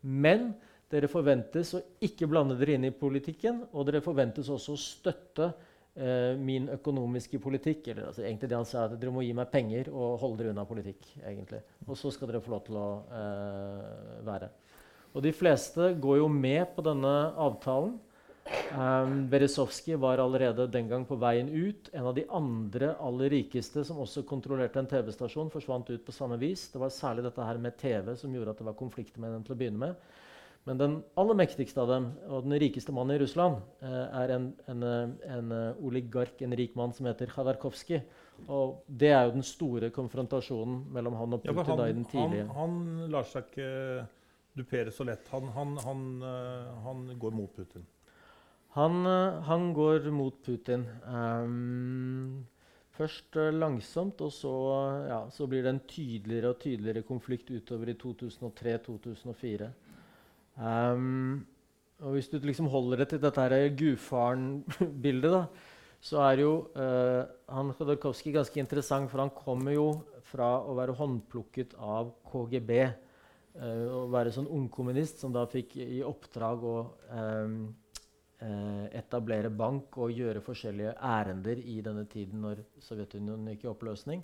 Men 0.01 0.51
dere 0.89 1.09
forventes 1.11 1.75
å 1.77 1.83
ikke 2.05 2.27
blande 2.29 2.57
dere 2.57 2.77
inn 2.77 2.87
i 2.87 2.95
politikken, 2.95 3.61
og 3.73 3.85
dere 3.87 4.01
forventes 4.05 4.49
også 4.49 4.73
å 4.73 4.81
støtte 4.81 5.51
eh, 5.51 5.67
min 6.39 6.69
økonomiske 6.71 7.39
politikk. 7.43 7.89
Eller 7.91 8.09
altså, 8.09 8.23
egentlig 8.23 8.49
det 8.49 8.57
han 8.57 8.67
sa, 8.67 8.85
at 8.85 8.95
dere 8.99 9.13
må 9.13 9.23
gi 9.25 9.33
meg 9.35 9.51
penger 9.51 9.91
og 9.91 10.19
holde 10.21 10.43
dere 10.43 10.53
unna 10.53 10.65
politikk. 10.69 11.11
egentlig. 11.23 11.61
Og 11.87 11.97
så 11.99 12.11
skal 12.15 12.31
dere 12.31 12.43
få 12.43 12.53
lov 12.53 12.65
til 12.67 12.79
å 12.79 12.89
uh, 13.11 14.19
være. 14.27 14.51
Og 15.13 15.25
de 15.25 15.33
fleste 15.33 15.93
går 15.99 16.21
jo 16.21 16.29
med 16.31 16.75
på 16.75 16.85
denne 16.85 17.15
avtalen. 17.39 17.97
Um, 18.73 19.27
Berezovskij 19.29 19.97
var 20.01 20.17
allerede 20.21 20.67
den 20.71 20.87
gang 20.89 21.05
på 21.05 21.17
veien 21.21 21.49
ut. 21.49 21.89
En 21.93 22.07
av 22.09 22.15
de 22.15 22.25
andre 22.29 22.93
aller 23.01 23.29
rikeste 23.33 23.83
som 23.85 23.99
også 24.01 24.23
kontrollerte 24.29 24.81
en 24.81 24.89
TV-stasjon, 24.89 25.51
forsvant 25.53 25.89
ut 25.89 26.05
på 26.05 26.15
samme 26.15 26.37
vis. 26.41 26.67
Det 26.73 26.81
var 26.81 26.93
særlig 26.93 27.25
dette 27.25 27.45
her 27.45 27.61
med 27.61 27.77
TV 27.77 28.15
som 28.17 28.33
gjorde 28.33 28.55
at 28.55 28.61
det 28.61 28.69
var 28.69 28.77
konflikter 28.79 29.21
med 29.21 29.33
dem 29.33 29.45
til 29.45 29.55
å 29.55 29.59
begynne 29.59 29.83
med. 29.83 30.09
Men 30.69 30.77
den 30.77 30.95
aller 31.17 31.33
mektigste 31.33 31.81
av 31.81 31.89
dem, 31.89 32.03
og 32.29 32.43
den 32.45 32.53
rikeste 32.61 32.93
mannen 32.93 33.15
i 33.15 33.21
Russland, 33.23 33.63
eh, 33.81 34.19
er 34.19 34.33
en, 34.35 34.43
en, 34.69 34.83
eh, 34.85 35.31
en, 35.33 35.47
eh, 35.51 35.79
oligark, 35.81 36.43
en 36.45 36.53
rik 36.53 36.75
mann 36.77 36.93
som 36.93 37.07
heter 37.09 37.31
Khadarkovskij. 37.33 38.03
Og 38.45 38.83
det 38.85 39.09
er 39.09 39.23
jo 39.25 39.33
den 39.33 39.43
store 39.43 39.89
konfrontasjonen 39.89 40.83
mellom 40.93 41.17
han 41.17 41.33
og 41.33 41.41
Putin 41.41 41.57
ja, 41.57 41.65
han, 41.71 41.81
i 41.87 41.97
den 41.97 42.05
tidlige 42.05 42.45
han, 42.53 42.53
han 42.55 43.09
lar 43.15 43.25
seg 43.31 43.49
ikke 43.49 44.05
dupere 44.61 44.93
så 44.93 45.09
lett. 45.09 45.25
Han, 45.33 45.49
han, 45.57 45.73
han, 45.87 46.05
han 46.85 47.03
går 47.17 47.33
mot 47.33 47.49
Putin. 47.57 47.89
Han, 48.77 49.01
han 49.49 49.73
går 49.73 50.05
mot 50.13 50.37
Putin. 50.45 50.85
Um, 51.09 52.45
først 52.93 53.41
langsomt, 53.57 54.21
og 54.21 54.31
så, 54.37 54.55
ja, 55.09 55.21
så, 55.33 55.49
blir 55.49 55.65
det 55.65 55.73
en 55.73 55.85
tydeligere 55.89 56.53
og 56.53 56.61
tydeligere 56.61 57.07
konflikt 57.09 57.49
utover 57.49 57.89
i 57.89 57.97
2003-2004. 58.05 59.75
Um, 60.57 61.45
og 61.99 62.15
hvis 62.15 62.29
du 62.31 62.39
liksom 62.39 62.69
holder 62.71 63.03
det 63.03 63.09
til 63.11 63.21
dette 63.21 63.59
gudfaren-bildet, 63.75 65.65
så 65.99 66.21
er 66.23 66.43
jo 66.45 66.53
uh, 66.79 67.27
han 67.51 67.73
Khodorkovskij 67.75 68.37
ganske 68.37 68.61
interessant, 68.61 69.09
for 69.11 69.19
han 69.19 69.33
kommer 69.35 69.75
jo 69.75 69.89
fra 70.29 70.53
å 70.63 70.77
være 70.77 70.95
håndplukket 70.95 71.75
av 71.75 72.13
KGB. 72.31 72.71
Uh, 73.59 73.85
å 73.91 74.01
være 74.13 74.31
sånn 74.31 74.47
ungkommunist 74.47 75.19
som 75.19 75.33
da 75.35 75.43
fikk 75.49 75.75
i 75.83 75.99
oppdrag 76.05 76.63
å 76.63 76.75
um, 77.11 77.57
uh, 78.39 78.85
etablere 78.95 79.51
bank 79.51 79.97
og 79.99 80.15
gjøre 80.15 80.43
forskjellige 80.45 80.95
ærender 81.03 81.59
i 81.59 81.81
denne 81.83 82.05
tiden 82.07 82.45
når 82.45 82.63
Sovjetunionen 82.85 83.51
gikk 83.51 83.67
i 83.67 83.71
oppløsning. 83.73 84.23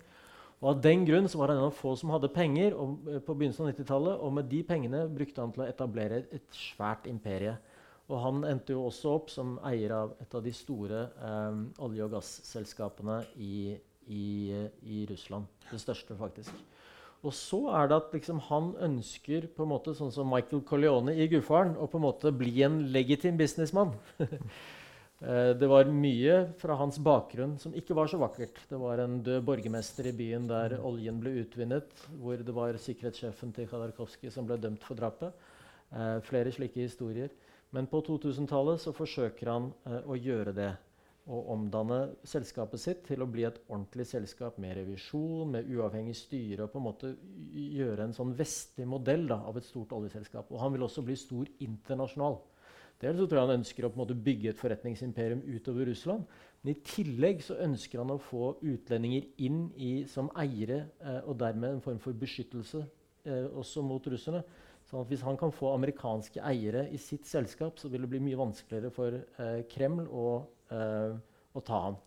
Og 0.64 0.70
Av 0.72 0.82
den 0.82 1.04
grunn 1.06 1.28
var 1.36 1.52
han 1.52 1.60
en 1.60 1.68
av 1.68 1.76
få 1.76 1.94
som 2.00 2.14
hadde 2.16 2.32
penger 2.34 2.76
og, 2.80 3.08
på 3.26 3.36
begynnelsen 3.36 3.68
av 3.68 3.74
90-tallet. 3.74 4.22
Og 4.24 4.36
med 4.38 4.48
de 4.52 4.62
pengene 4.68 5.04
brukte 5.12 5.44
han 5.44 5.52
til 5.56 5.66
å 5.66 5.68
etablere 5.70 6.24
et 6.34 6.46
svært 6.56 7.10
imperie. 7.12 7.58
Og 8.06 8.22
han 8.22 8.46
endte 8.46 8.76
jo 8.76 8.86
også 8.86 9.16
opp 9.18 9.32
som 9.34 9.56
eier 9.66 9.96
av 9.96 10.14
et 10.22 10.38
av 10.38 10.46
de 10.46 10.54
store 10.54 11.08
eh, 11.10 11.60
olje- 11.86 12.06
og 12.06 12.14
gasselskapene 12.14 13.20
i, 13.42 13.76
i, 14.06 14.26
i, 14.86 15.04
Russland. 15.10 15.50
Det 15.72 15.82
største, 15.82 16.18
faktisk. 16.18 16.54
Og 17.26 17.34
så 17.34 17.60
er 17.74 17.90
det 17.90 17.98
at 17.98 18.14
liksom, 18.14 18.40
han 18.52 18.72
ønsker, 18.86 19.50
på 19.58 19.66
en 19.66 19.72
måte, 19.72 19.96
sånn 19.98 20.14
som 20.14 20.30
Michael 20.30 20.62
Corleone 20.70 21.16
i 21.18 21.26
'Gudfaren', 21.26 21.74
å 21.82 21.90
på 21.90 21.98
en 21.98 22.06
måte 22.06 22.34
bli 22.34 22.62
en 22.68 22.84
legitim 22.94 23.42
businessmann. 23.42 23.96
Eh, 25.24 25.52
det 25.56 25.68
var 25.68 25.88
mye 25.88 26.40
fra 26.60 26.76
hans 26.76 26.98
bakgrunn 27.00 27.56
som 27.62 27.76
ikke 27.78 27.96
var 27.96 28.10
så 28.12 28.20
vakkert. 28.20 28.58
Det 28.68 28.80
var 28.80 29.00
en 29.00 29.22
død 29.24 29.46
borgermester 29.48 30.10
i 30.10 30.16
byen 30.16 30.48
der 30.50 30.76
oljen 30.84 31.22
ble 31.24 31.38
utvinnet, 31.46 31.94
hvor 32.20 32.42
det 32.44 32.56
var 32.56 32.76
sikkerhetssjefen 32.82 33.54
til 33.56 33.70
Khadarkovskij 33.72 34.34
som 34.34 34.48
ble 34.50 34.60
dømt 34.60 34.84
for 34.84 35.00
drapet. 35.00 35.32
Eh, 35.96 36.18
flere 36.28 36.52
slike 36.52 36.84
historier. 36.84 37.32
Men 37.72 37.88
på 37.88 38.02
2000-tallet 38.04 38.82
så 38.84 38.92
forsøker 38.96 39.52
han 39.52 39.72
eh, 39.88 40.02
å 40.04 40.20
gjøre 40.20 40.56
det. 40.56 40.74
Å 41.26 41.40
omdanne 41.56 42.12
selskapet 42.28 42.84
sitt 42.84 43.00
til 43.08 43.24
å 43.24 43.30
bli 43.30 43.48
et 43.48 43.58
ordentlig 43.66 44.06
selskap 44.06 44.60
med 44.62 44.76
revisjon, 44.78 45.56
med 45.56 45.72
uavhengig 45.72 46.14
styre. 46.20 46.68
og 46.68 46.76
på 46.76 46.82
en 46.82 46.86
måte 46.86 47.16
Gjøre 47.56 48.04
en 48.04 48.14
sånn 48.14 48.36
vestlig 48.36 48.86
modell 48.86 49.26
da, 49.32 49.40
av 49.48 49.58
et 49.58 49.66
stort 49.66 49.96
oljeselskap. 49.96 50.52
Og 50.52 50.60
han 50.60 50.76
vil 50.76 50.86
også 50.86 51.02
bli 51.08 51.16
stor 51.18 51.50
internasjonal. 51.64 52.38
Dels 53.06 53.20
så 53.22 53.28
tror 53.30 53.38
jeg 53.38 53.46
han 53.46 53.60
ønsker 53.60 53.86
å 53.86 53.92
på 53.94 54.00
en 54.00 54.02
måte 54.02 54.18
bygge 54.26 54.50
et 54.50 54.58
forretningsimperium 54.58 55.44
utover 55.46 55.86
Russland. 55.92 56.26
Men 56.64 56.74
i 56.74 56.80
tillegg 56.90 57.44
så 57.46 57.60
ønsker 57.62 58.02
han 58.02 58.14
å 58.16 58.22
få 58.32 58.56
utlendinger 58.66 59.28
inn 59.46 59.68
i, 59.78 59.92
som 60.10 60.32
eiere, 60.42 60.88
eh, 61.06 61.20
og 61.22 61.38
dermed 61.38 61.76
en 61.76 61.84
form 61.86 62.00
for 62.02 62.18
beskyttelse 62.18 62.82
eh, 62.82 63.46
også 63.54 63.84
mot 63.86 64.10
russerne. 64.10 64.42
Sånn 64.90 65.04
at 65.04 65.12
Hvis 65.12 65.24
han 65.26 65.38
kan 65.38 65.54
få 65.54 65.76
amerikanske 65.76 66.42
eiere 66.46 66.88
i 66.94 66.98
sitt 67.02 67.30
selskap, 67.30 67.78
så 67.78 67.90
vil 67.94 68.06
det 68.06 68.10
bli 68.10 68.24
mye 68.26 68.42
vanskeligere 68.42 68.94
for 68.94 69.18
eh, 69.22 69.62
Kreml 69.70 70.10
å, 70.10 70.28
eh, 70.74 71.16
å, 71.54 71.64
ta 71.66 71.82
ham. 71.88 72.02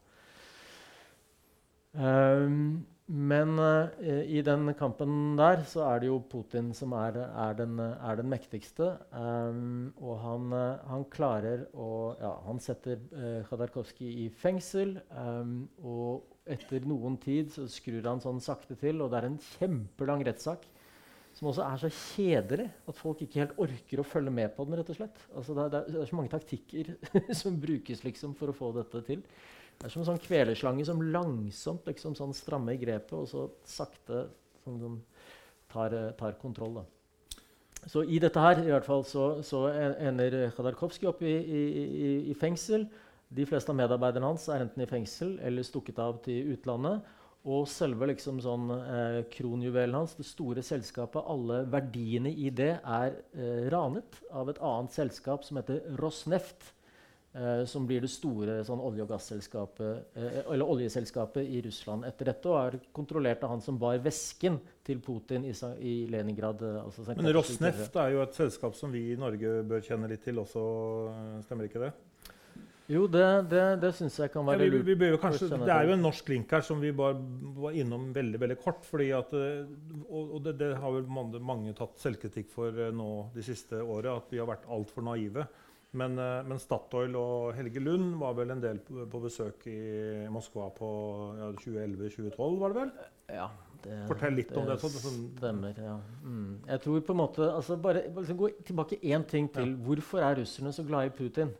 Um, 1.99 2.87
men 3.09 3.55
uh, 3.57 3.89
i 4.29 4.43
den 4.45 4.73
kampen 4.77 5.37
der 5.39 5.63
så 5.69 5.85
er 5.87 6.03
det 6.03 6.11
jo 6.11 6.19
Putin 6.31 6.71
som 6.77 6.93
er, 6.99 7.17
er, 7.27 7.55
den, 7.57 7.79
er 7.81 8.19
den, 8.21 8.29
mektigste. 8.29 8.91
Um, 9.13 9.95
og 9.97 10.19
han, 10.25 10.53
uh, 10.53 10.89
han, 10.91 11.07
klarer 11.13 11.67
å 11.73 11.91
ja, 12.21 12.35
Han 12.47 12.61
setter 12.61 13.01
uh, 13.17 13.47
Khadarkovskij 13.49 14.25
i 14.27 14.29
fengsel. 14.29 14.99
Um, 15.13 15.63
og 15.81 16.35
etter 16.49 16.85
noen 16.89 17.17
tid 17.21 17.53
så 17.55 17.69
skrur 17.73 18.05
han 18.09 18.21
sånn 18.25 18.45
sakte 18.45 18.77
til, 18.81 19.01
og 19.01 19.13
det 19.13 19.23
er 19.23 19.31
en 19.31 19.41
kjempelang 19.55 20.25
rettssak 20.29 20.69
som 21.39 21.53
også 21.53 21.63
er 21.63 21.79
så 21.79 21.91
kjedelig 21.95 22.67
at 22.91 22.99
folk 22.99 23.21
ikke 23.23 23.45
helt 23.45 23.61
orker 23.63 24.01
å 24.03 24.07
følge 24.07 24.33
med 24.35 24.51
på 24.57 24.65
den. 24.67 24.79
rett 24.81 24.91
og 24.91 24.99
slett. 24.99 25.21
Altså, 25.31 25.55
det, 25.55 25.67
er, 25.67 25.87
det, 25.87 26.01
er, 26.01 26.09
så 26.11 26.19
mange 26.19 26.33
taktikker 26.33 26.91
som 27.41 27.59
brukes 27.63 28.03
liksom, 28.03 28.35
for 28.39 28.51
å 28.51 28.57
få 28.57 28.73
dette 28.75 29.05
til. 29.07 29.23
Det 29.79 29.87
er 29.87 29.93
som 29.95 30.03
en 30.03 30.09
sånn 30.09 30.23
kveleslange 30.23 30.85
som 30.89 31.03
langsomt 31.15 31.87
liksom, 31.87 32.17
sånn, 32.19 32.35
strammer 32.35 32.75
i 32.75 32.81
grepet, 32.81 33.15
og 33.15 33.29
så 33.31 33.45
sakte 33.63 34.25
sånn, 34.65 34.81
sånn, 34.83 34.97
tar, 35.71 35.95
tar, 36.19 36.35
kontroll. 36.41 36.81
Da. 36.81 37.45
Så 37.87 38.03
i 38.03 38.19
dette 38.19 38.43
her 38.43 38.59
i 38.65 38.73
hvert 38.73 38.89
fall, 38.89 39.05
så, 39.07 39.29
så 39.47 39.69
ender 39.71 40.49
Khadarkovskij 40.57 41.11
opp 41.13 41.23
i, 41.23 41.31
i, 41.31 41.61
i, 41.79 42.09
i 42.33 42.35
fengsel. 42.39 42.89
De 43.29 43.45
fleste 43.47 43.71
av 43.71 43.79
medarbeiderne 43.79 44.33
hans 44.33 44.49
er 44.51 44.65
enten 44.65 44.83
i 44.83 44.89
fengsel 44.91 45.37
eller 45.47 45.67
stukket 45.67 46.01
av 46.03 46.19
til 46.25 46.57
utlandet. 46.57 47.07
Og 47.49 47.69
selve 47.71 48.09
liksom 48.11 48.41
sånn, 48.43 48.67
eh, 48.75 49.21
kronjuvelen 49.31 49.95
hans, 49.95 50.17
det 50.19 50.27
store 50.27 50.65
selskapet, 50.67 51.23
alle 51.23 51.63
verdiene 51.71 52.33
i 52.35 52.51
det, 52.51 52.75
er 52.83 53.15
eh, 53.37 53.69
ranet 53.71 54.19
av 54.35 54.51
et 54.51 54.59
annet 54.59 54.97
selskap 54.97 55.47
som 55.47 55.61
heter 55.61 55.87
Rosneft. 56.01 56.73
Eh, 57.35 57.65
som 57.69 57.85
blir 57.87 58.01
det 58.01 58.09
store 58.09 58.55
sånn, 58.65 58.81
olje- 58.81 59.05
og 59.05 59.11
gasselskapet, 59.13 60.15
eh, 60.17 60.39
eller 60.49 60.65
oljeselskapet 60.65 61.45
i 61.45 61.61
Russland 61.67 62.07
etter 62.09 62.31
dette. 62.33 62.49
Og 62.49 62.57
er 62.57 62.79
kontrollert 62.97 63.45
av 63.45 63.51
han 63.51 63.61
som 63.61 63.79
bar 63.79 63.99
vesken 63.99 64.57
til 64.83 64.99
Putin 65.05 65.45
i, 65.45 65.53
i 65.85 65.95
Leningrad. 66.09 66.63
Eh, 66.63 66.83
altså 66.83 67.05
Men 67.15 67.33
Rosneft 67.37 67.97
er 67.97 68.15
jo 68.17 68.23
et 68.23 68.35
selskap 68.35 68.75
som 68.75 68.91
vi 68.91 69.13
i 69.13 69.17
Norge 69.21 69.63
bør 69.63 69.85
kjenne 69.85 70.09
litt 70.09 70.25
til 70.25 70.41
også, 70.41 70.65
eh, 71.13 71.43
stemmer 71.45 71.69
ikke 71.69 71.85
det? 71.85 71.93
Jo, 72.89 73.03
det, 73.05 73.25
det, 73.51 73.63
det 73.83 73.91
syns 73.99 74.15
jeg 74.17 74.31
kan 74.33 74.47
være 74.49 74.65
ja, 74.65 74.73
vi, 74.81 74.95
vi, 74.97 75.09
kanskje, 75.21 75.51
Det 75.61 75.73
er 75.75 75.91
jo 75.91 75.93
en 75.93 76.07
norsk 76.07 76.31
link 76.33 76.53
her 76.57 76.63
som 76.65 76.79
vi 76.81 76.95
bare 76.97 77.19
var 77.61 77.75
innom 77.77 78.07
veldig 78.17 78.41
veldig 78.41 78.57
kort. 78.63 78.87
fordi 78.89 79.11
at, 79.13 79.35
eh, 79.37 79.69
Og, 80.09 80.39
og 80.39 80.43
det, 80.47 80.57
det, 80.63 80.71
har 80.81 80.95
vel 80.97 81.05
mange, 81.05 81.39
mange, 81.39 81.75
tatt 81.77 82.01
selvkritikk 82.01 82.49
for 82.49 82.73
eh, 82.73 82.89
nå 82.89 83.29
de 83.35 83.45
siste 83.45 83.83
året, 83.83 84.09
at 84.09 84.33
vi 84.33 84.41
har 84.41 84.49
vært 84.49 84.65
altfor 84.73 85.05
naive. 85.05 85.45
Men, 85.97 86.19
eh, 86.21 86.43
men, 86.45 86.59
Statoil 86.61 87.15
og 87.17 87.55
Helge 87.57 87.81
Lund 87.81 88.19
var 88.21 88.35
vel 88.37 88.53
en 88.53 88.61
del 88.61 88.81
på, 88.85 89.07
på 89.09 89.21
besøk 89.23 89.65
i 89.71 89.79
Moskva 90.33 90.69
på 90.77 90.91
ja, 91.39 91.49
2011-2012, 91.63 92.59
var 92.61 92.75
det 92.75 92.83
vel? 92.83 92.93
Ja. 93.39 93.49
Det, 93.79 93.95
Fortell 94.11 94.35
litt 94.35 94.51
om 94.59 94.67
det. 94.67 94.77
Sånn. 94.83 95.21
Stemmer, 95.39 95.77
ja. 95.81 95.95
Mm. 96.25 96.59
Jeg 96.67 96.83
tror 96.83 97.03
på 97.07 97.15
en 97.15 97.21
måte, 97.21 97.47
altså 97.47 97.77
Bare 97.81 98.03
liksom, 98.11 98.41
gå 98.41 98.51
tilbake 98.67 98.99
én 99.07 99.25
ting 99.29 99.47
til. 99.55 99.71
Ja. 99.71 99.83
Hvorfor 99.87 100.25
er 100.27 100.41
russerne 100.41 100.73
så 100.75 100.85
glade 100.85 101.13
i 101.13 101.15
Putin? 101.15 101.53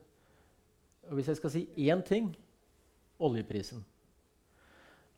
Og 1.09 1.17
hvis 1.17 1.31
jeg 1.31 1.39
skal 1.39 1.55
si 1.55 1.63
én 1.87 2.03
ting 2.05 2.33
oljeprisen. 3.23 3.85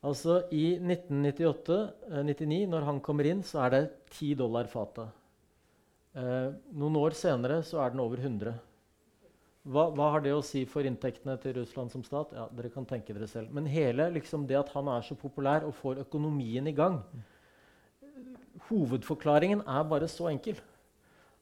Altså 0.06 0.38
I 0.56 0.78
1998-99, 0.80 2.60
når 2.72 2.86
han 2.88 3.00
kommer 3.04 3.28
inn, 3.28 3.42
så 3.44 3.66
er 3.66 3.74
det 3.74 3.82
10 4.14 4.36
dollar 4.40 4.68
fatet. 4.70 5.10
Eh, 6.16 6.48
noen 6.80 6.96
år 7.00 7.16
senere 7.16 7.60
så 7.66 7.82
er 7.84 7.92
den 7.92 8.00
over 8.02 8.22
100. 8.22 8.54
Hva, 9.68 9.90
hva, 9.92 10.06
har 10.14 10.22
det 10.24 10.32
å 10.32 10.40
si 10.44 10.62
for 10.64 10.86
inntektene 10.88 11.34
til 11.42 11.58
Russland 11.58 11.92
som 11.92 12.04
stat? 12.04 12.32
Ja, 12.32 12.46
dere 12.56 12.70
kan 12.72 12.86
tenke 12.88 13.12
dere 13.12 13.28
selv. 13.28 13.52
Men 13.52 13.68
hele 13.68 14.08
liksom, 14.14 14.46
det 14.48 14.56
at 14.56 14.72
han 14.72 14.88
er 14.88 15.04
så 15.04 15.16
populær 15.20 15.66
og 15.68 15.76
får 15.82 16.00
økonomien 16.06 16.70
i 16.70 16.76
gang 16.76 17.02
Hovedforklaringen 18.70 19.62
er 19.66 19.86
bare 19.88 20.08
så 20.08 20.28
enkel. 20.30 20.58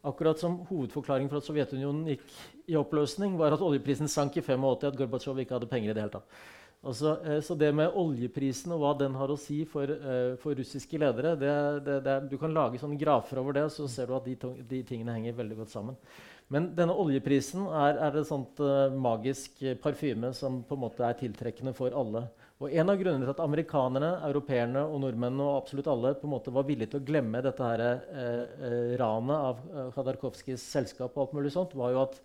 Akkurat 0.06 0.38
som 0.38 0.60
hovedforklaringen 0.68 1.28
for 1.28 1.42
at 1.42 1.46
Sovjetunionen 1.48 2.06
gikk 2.12 2.22
i 2.70 2.76
oppløsning, 2.78 3.34
var 3.36 3.52
at 3.52 3.64
oljeprisen 3.64 4.08
sank 4.08 4.38
i 4.38 4.44
85, 4.44 4.86
at 4.86 4.96
Gorbatsjov 4.96 5.40
ikke 5.42 5.56
hadde 5.56 5.68
penger 5.70 5.90
i 5.90 5.96
det 5.96 6.04
hele 6.04 6.14
tatt. 6.14 6.38
Altså, 6.78 7.16
eh, 7.26 7.40
så 7.42 7.56
det 7.58 7.72
med 7.74 7.96
oljeprisen 7.98 8.70
og 8.76 8.84
hva 8.84 8.92
den 9.00 9.16
har 9.18 9.32
å 9.34 9.38
si 9.40 9.64
for, 9.66 9.90
eh, 9.90 10.36
for 10.38 10.54
russiske 10.54 11.00
ledere 11.02 11.34
det, 11.34 11.54
det, 11.84 11.96
det, 12.04 12.30
Du 12.30 12.36
kan 12.38 12.54
lage 12.54 12.78
sånne 12.78 12.98
grafer 12.98 13.40
over 13.42 13.56
det, 13.56 13.66
så 13.74 13.88
ser 13.90 14.06
du 14.06 14.14
at 14.14 14.24
de, 14.24 14.36
de, 14.62 14.82
tingene 14.86 15.16
henger 15.16 15.34
veldig 15.40 15.56
godt 15.58 15.74
sammen. 15.74 15.98
Men 16.52 16.70
denne 16.76 16.96
oljeprisen 16.96 17.66
er, 17.68 17.98
er 18.08 18.16
et 18.16 18.28
sånt 18.28 18.60
uh, 18.64 18.88
magisk 18.94 19.60
parfyme 19.82 20.30
som 20.36 20.62
på 20.64 20.78
en 20.78 20.84
måte 20.86 21.04
er 21.04 21.18
tiltrekkende 21.18 21.74
for 21.76 21.92
alle. 21.92 22.24
Og 22.58 22.72
En 22.74 22.90
av 22.90 22.98
grunnene 22.98 23.22
til 23.22 23.30
at 23.30 23.40
amerikanerne, 23.44 24.08
europeerne 24.26 24.80
og 24.82 24.98
nordmennene 25.04 25.44
og 25.46 25.60
absolutt 25.60 25.90
alle 25.92 26.10
på 26.18 26.26
en 26.26 26.32
måte 26.32 26.54
var 26.54 26.66
villige 26.66 26.90
til 26.90 26.98
å 26.98 27.06
glemme 27.06 27.42
dette 27.44 27.62
her, 27.62 27.82
eh, 27.84 28.40
eh, 28.66 28.94
ranet 28.98 29.36
av 29.36 29.60
eh, 29.70 29.90
Khadarkovskijs 29.94 30.64
selskap, 30.66 31.14
og 31.14 31.28
alt 31.28 31.36
mulig 31.38 31.52
sånt, 31.54 31.76
var 31.78 31.94
jo 31.94 32.02
at 32.02 32.18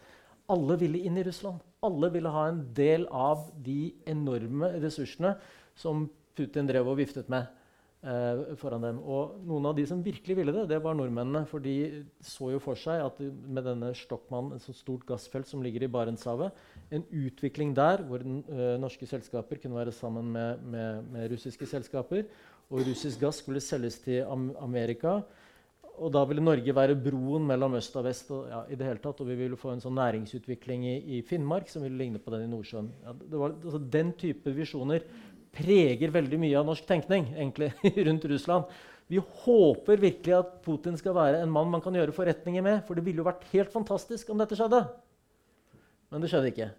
alle 0.50 0.78
ville 0.82 1.04
inn 1.06 1.20
i 1.22 1.26
Russland. 1.28 1.62
Alle 1.86 2.10
ville 2.16 2.34
ha 2.34 2.48
en 2.50 2.64
del 2.74 3.06
av 3.14 3.46
de 3.62 3.94
enorme 4.10 4.72
ressursene 4.82 5.36
som 5.78 6.08
Putin 6.34 6.66
drev 6.66 6.90
og 6.90 6.98
viftet 6.98 7.30
med 7.30 7.46
eh, 7.46 7.63
foran 8.60 8.84
dem. 8.84 8.98
Og 9.00 9.38
noen 9.48 9.70
av 9.70 9.78
de 9.78 9.86
som 9.88 10.02
virkelig 10.04 10.36
ville 10.36 10.54
det, 10.56 10.66
det 10.74 10.80
var 10.84 10.96
nordmennene. 10.98 11.46
For 11.48 11.64
de 11.64 12.04
så 12.24 12.50
jo 12.52 12.60
for 12.64 12.80
seg 12.80 13.04
at 13.06 13.22
med 13.24 13.64
denne 13.64 13.94
Stockmann, 13.96 14.52
et 14.56 14.66
så 14.66 14.76
stort 14.76 15.06
gassfelt 15.08 15.48
som 15.48 15.64
ligger 15.64 15.86
i 15.86 15.92
Barentshavet, 15.92 16.52
en 16.94 17.06
utvikling 17.16 17.72
der 17.78 18.04
hvor 18.08 18.24
ø, 18.24 18.74
norske 18.82 19.08
selskaper 19.08 19.62
kunne 19.62 19.80
være 19.80 19.96
sammen 19.96 20.34
med, 20.36 20.66
med, 20.68 21.08
med, 21.14 21.32
russiske 21.32 21.70
selskaper, 21.70 22.28
og 22.70 22.84
russisk 22.90 23.24
gass 23.24 23.40
skulle 23.44 23.64
selges 23.64 24.02
til 24.04 24.24
Am 24.28 24.52
Amerika. 24.60 25.22
og 25.94 26.10
da 26.14 26.24
ville 26.26 26.42
Norge 26.42 26.74
være 26.76 26.96
broen 26.98 27.46
mellom 27.48 27.76
øst 27.78 27.96
og 27.96 28.04
vest. 28.08 28.32
Og, 28.32 28.48
ja, 28.50 28.64
i 28.70 28.76
det 28.76 28.88
hele 28.88 29.02
tatt, 29.02 29.20
og 29.22 29.28
vi 29.30 29.36
ville 29.38 29.58
få 29.60 29.74
en 29.74 29.82
sånn 29.84 29.96
næringsutvikling 29.96 30.88
i, 30.90 30.96
i 31.18 31.22
Finnmark 31.22 31.70
som 31.70 31.86
ville 31.86 32.00
ligne 32.00 32.20
på 32.20 32.34
den 32.34 32.48
i 32.48 32.50
Nordsjøen. 32.50 32.90
Ja, 33.06 33.14
var, 33.38 33.54
altså, 33.64 33.82
den 33.94 34.12
type 34.18 34.56
visjoner 34.58 35.06
preger 35.54 36.14
veldig 36.14 36.40
mye 36.42 36.58
av 36.60 36.68
norsk 36.68 36.88
tenkning 36.90 37.30
egentlig, 37.36 37.72
rundt 38.08 38.28
Russland. 38.32 38.70
Vi 39.12 39.20
håper 39.44 40.00
virkelig 40.02 40.36
at 40.38 40.54
Putin 40.66 40.96
skal 40.98 41.16
være 41.18 41.42
en 41.44 41.52
mann 41.52 41.72
man 41.72 41.84
kan 41.84 41.96
gjøre 41.96 42.16
forretninger 42.16 42.64
med. 42.66 42.86
For 42.88 42.98
det 42.98 43.04
ville 43.06 43.22
jo 43.22 43.28
vært 43.28 43.44
helt 43.52 43.74
fantastisk 43.74 44.32
om 44.32 44.40
dette 44.40 44.58
skjedde. 44.58 44.86
Men 46.14 46.24
det 46.24 46.32
skjedde 46.32 46.54
ikke. 46.54 46.70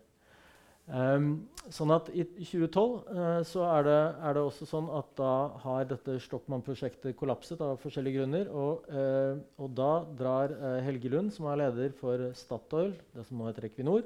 Um, 0.85 1.29
sånn 1.73 1.95
at 1.95 2.11
I 2.13 2.27
2012 2.29 2.75
uh, 2.77 3.39
så 3.49 3.63
er 3.71 3.87
det, 3.87 4.01
er 4.29 4.35
det, 4.37 4.43
også 4.45 4.67
sånn 4.69 4.91
at 4.93 5.07
da 5.17 5.31
har 5.63 5.87
dette 5.89 6.19
Stockmann-prosjektet 6.21 7.17
kollapset 7.17 7.63
av 7.65 7.79
forskjellige 7.81 8.21
grunner. 8.21 8.51
Og, 8.53 8.85
uh, 8.93 9.41
og 9.61 9.73
da 9.79 9.93
drar 10.19 10.53
uh, 10.53 10.77
Helge 10.85 11.13
Lund, 11.13 11.33
som 11.33 11.49
er 11.49 11.63
leder 11.63 11.95
for 12.01 12.29
Statoil, 12.37 12.93
det 13.17 13.25
som 13.29 13.41
nå 13.41 13.49
heter 13.49 13.71
Equinor, 13.71 14.05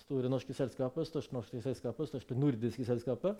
store 0.00 0.30
norske 0.32 0.56
selskapet, 0.56 1.10
største 1.10 1.36
norske 1.36 1.60
selskapet, 1.64 2.08
største 2.08 2.38
nordiske 2.38 2.86
selskapet, 2.88 3.36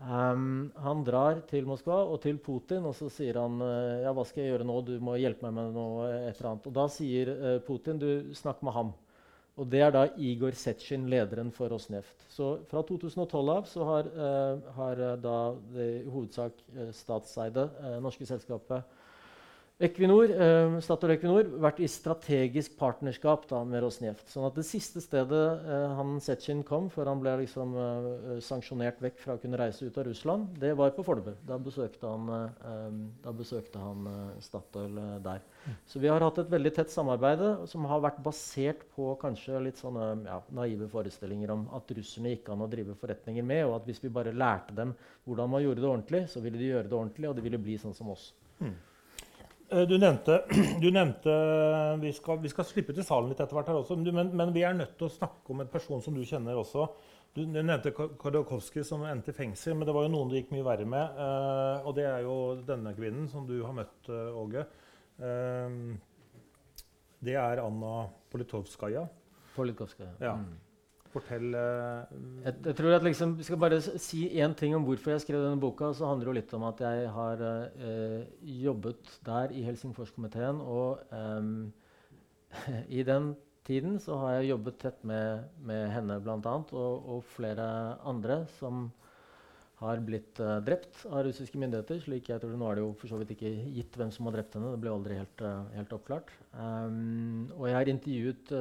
um, 0.00 0.70
han 0.84 1.04
drar 1.06 1.42
til 1.50 1.68
Moskva 1.68 2.00
og 2.06 2.20
til 2.24 2.40
Putin 2.42 2.88
og 2.88 2.96
så 2.98 3.10
sier 3.12 3.40
han 3.42 3.60
ja, 4.02 4.12
hva 4.14 4.24
skal 4.28 4.44
jeg 4.44 4.54
gjøre 4.54 4.68
nå, 4.68 4.80
du 4.86 4.96
må 5.04 5.18
hjelpe 5.20 5.46
meg 5.46 5.58
med 5.58 5.76
noe. 5.76 6.10
et 6.30 6.36
eller 6.36 6.52
annet. 6.54 6.68
Og 6.70 6.76
da 6.80 6.88
sier 6.90 7.32
Putin 7.66 8.00
du 8.02 8.10
snakk 8.38 8.64
med 8.66 8.76
ham. 8.78 8.92
Og 9.60 9.68
det 9.68 9.82
er 9.84 9.90
da 9.92 10.06
Igor 10.16 10.54
Setsjin, 10.56 11.04
lederen 11.12 11.50
for 11.52 11.68
Rosneft. 11.68 12.24
Så 12.32 12.54
fra 12.70 12.80
2012 12.88 13.50
av 13.52 13.66
så 13.68 13.84
har, 13.84 14.08
uh, 14.16 14.70
har 14.78 15.02
uh, 15.02 15.10
da 15.20 15.36
det 15.74 15.88
i 15.98 16.08
hovedsak 16.08 16.62
uh, 16.72 16.88
statseide 16.96 17.66
norske 18.00 18.26
selskapet 18.28 18.88
Equinor, 19.82 20.30
eh, 20.30 20.76
Statoil 20.84 21.16
Equinor 21.16 21.48
vært 21.64 21.80
i 21.82 21.88
strategisk 21.90 22.76
partnerskap 22.78 23.48
da, 23.50 23.64
med 23.66 23.82
Rosneft. 23.82 24.28
Sånn 24.30 24.44
at 24.46 24.54
det 24.54 24.62
siste 24.68 25.00
stedet 25.02 25.40
eh, 25.66 25.94
han 25.98 26.20
Setsjin 26.22 26.60
kom 26.66 26.86
før 26.92 27.10
han 27.10 27.22
ble 27.22 27.32
liksom, 27.40 27.72
eh, 27.82 28.36
sanksjonert 28.46 29.00
vekk 29.02 29.18
fra 29.24 29.34
å 29.34 29.40
kunne 29.42 29.58
reise 29.58 29.82
ut 29.82 29.98
av 29.98 30.06
Russland, 30.06 30.52
det 30.62 30.70
var 30.78 30.94
på 30.94 31.02
Fornebu. 31.06 31.32
Da 31.48 31.58
besøkte 31.58 32.12
han, 32.12 32.30
eh, 32.36 33.00
da 33.24 33.32
besøkte 33.34 33.82
han 33.82 34.06
eh, 34.12 34.28
Statoil 34.46 35.02
eh, 35.02 35.16
der. 35.24 35.42
Så 35.90 36.02
vi 36.04 36.12
har 36.12 36.22
hatt 36.22 36.38
et 36.44 36.54
veldig 36.54 36.74
tett 36.78 36.94
samarbeid 36.94 37.42
som 37.72 37.90
har 37.90 38.06
vært 38.06 38.22
basert 38.22 38.86
på 38.94 39.16
kanskje 39.18 39.64
litt 39.66 39.82
sånne 39.82 40.12
ja, 40.28 40.38
naive 40.54 40.86
forestillinger 40.94 41.56
om 41.56 41.66
at 41.74 41.90
russerne 41.98 42.36
gikk 42.36 42.54
an 42.54 42.62
å 42.62 42.70
drive 42.70 42.94
forretninger 43.02 43.50
med, 43.50 43.64
og 43.66 43.80
at 43.80 43.90
hvis 43.90 44.04
vi 44.06 44.14
bare 44.14 44.30
lærte 44.30 44.78
dem 44.78 44.94
hvordan 45.26 45.50
man 45.56 45.66
gjorde 45.66 45.82
det 45.82 45.90
ordentlig, 45.90 46.24
så 46.30 46.46
ville 46.46 46.62
de 46.62 46.70
gjøre 46.70 46.86
det 46.86 46.98
ordentlig, 47.00 47.30
og 47.32 47.38
det 47.38 47.48
ville 47.50 47.62
bli 47.66 47.78
sånn 47.82 47.98
som 47.98 48.14
oss. 48.14 48.30
Mm. 48.62 48.78
Eh, 49.72 49.86
du 49.88 49.96
nevnte, 49.98 50.42
du 50.82 50.90
nevnte 50.92 51.32
vi, 52.02 52.12
skal, 52.12 52.40
vi, 52.42 52.50
skal, 52.52 52.66
slippe 52.68 52.94
til 52.96 53.06
salen 53.06 53.30
litt 53.32 53.40
etter 53.40 53.56
hvert, 53.56 53.70
her 53.72 53.80
også, 53.80 53.96
men, 53.96 54.32
men, 54.36 54.52
vi 54.52 54.64
er 54.66 54.76
nødt 54.76 54.98
til 54.98 55.08
å 55.08 55.14
snakke 55.14 55.54
om 55.54 55.62
en 55.64 55.72
person 55.72 56.02
som 56.04 56.16
du 56.16 56.24
kjenner 56.28 56.58
også. 56.60 56.88
Du, 57.32 57.46
du 57.48 57.60
nevnte 57.64 57.94
Khodorkovsky 57.96 58.84
som 58.84 59.06
endte 59.08 59.32
i 59.32 59.36
fengsel, 59.36 59.78
men 59.78 59.88
det 59.88 59.94
var 59.96 60.04
jo 60.04 60.12
noen 60.12 60.28
du 60.28 60.36
gikk 60.36 60.50
mye 60.52 60.66
verre 60.66 60.84
med. 60.84 61.16
Uh, 61.16 61.86
og 61.88 61.94
det 61.96 62.04
er 62.04 62.26
jo 62.26 62.34
denne 62.68 62.92
kvinnen 62.92 63.30
som 63.32 63.46
du 63.48 63.54
har 63.64 63.72
møtt, 63.72 63.94
uh, 64.12 64.36
Åge. 64.36 64.66
Uh, 65.16 65.94
det 67.24 67.38
er 67.40 67.62
Anna 67.62 67.94
Politovskaja. 68.34 69.06
Politovskaja. 69.56 70.12
Ja. 70.20 70.34
Mm. 70.36 70.71
Fortell 71.12 71.52
uh, 71.52 72.08
jeg, 72.46 72.54
jeg, 72.64 72.76
tror 72.78 72.94
at 72.96 73.04
liksom, 73.04 73.34
Vi 73.36 73.44
skal 73.46 73.60
bare 73.60 73.80
si 73.82 74.24
én 74.40 74.54
ting 74.56 74.74
om 74.76 74.86
hvorfor 74.86 75.12
jeg 75.12 75.24
skrev 75.26 75.44
denne 75.44 75.60
boka. 75.60 75.92
Så 75.96 76.08
handler 76.08 76.30
det 76.30 76.40
litt 76.40 76.54
om 76.56 76.64
at 76.68 76.80
jeg 76.80 77.10
har 77.12 77.44
uh, 77.44 78.22
jobbet 78.40 79.18
der 79.26 79.52
i 79.52 79.64
Helsingforskomiteen. 79.66 80.62
Og 80.64 81.02
um, 81.12 81.72
i 83.00 83.04
den 83.04 83.34
tiden 83.68 84.00
så 84.02 84.16
har 84.22 84.38
jeg 84.38 84.54
jobbet 84.54 84.80
tett 84.80 85.04
med, 85.06 85.44
med 85.60 85.84
henne 85.92 86.18
bl.a. 86.24 86.40
Og, 86.72 86.72
og 86.72 87.22
flere 87.36 87.68
andre 88.08 88.42
som 88.56 88.88
har 89.82 90.00
blitt 90.06 90.40
uh, 90.40 90.62
drept 90.64 91.04
av 91.10 91.26
russiske 91.26 91.60
myndigheter. 91.60 92.00
slik 92.00 92.32
jeg 92.32 92.40
tror 92.40 92.56
Nå 92.56 92.70
er 92.70 92.80
det 92.80 92.86
jo 92.86 92.96
for 92.96 93.12
så 93.12 93.20
vidt 93.20 93.36
ikke 93.36 93.52
gitt 93.76 94.00
hvem 94.00 94.14
som 94.14 94.30
har 94.30 94.38
drept 94.38 94.56
henne. 94.56 94.72
Det 94.72 94.80
ble 94.80 94.96
aldri 94.96 95.20
helt, 95.20 95.46
helt 95.76 95.94
oppklart. 95.98 96.32
Um, 96.56 97.52
og 97.58 97.68
jeg 97.68 97.76
har 97.76 97.94
intervjuet 97.96 98.56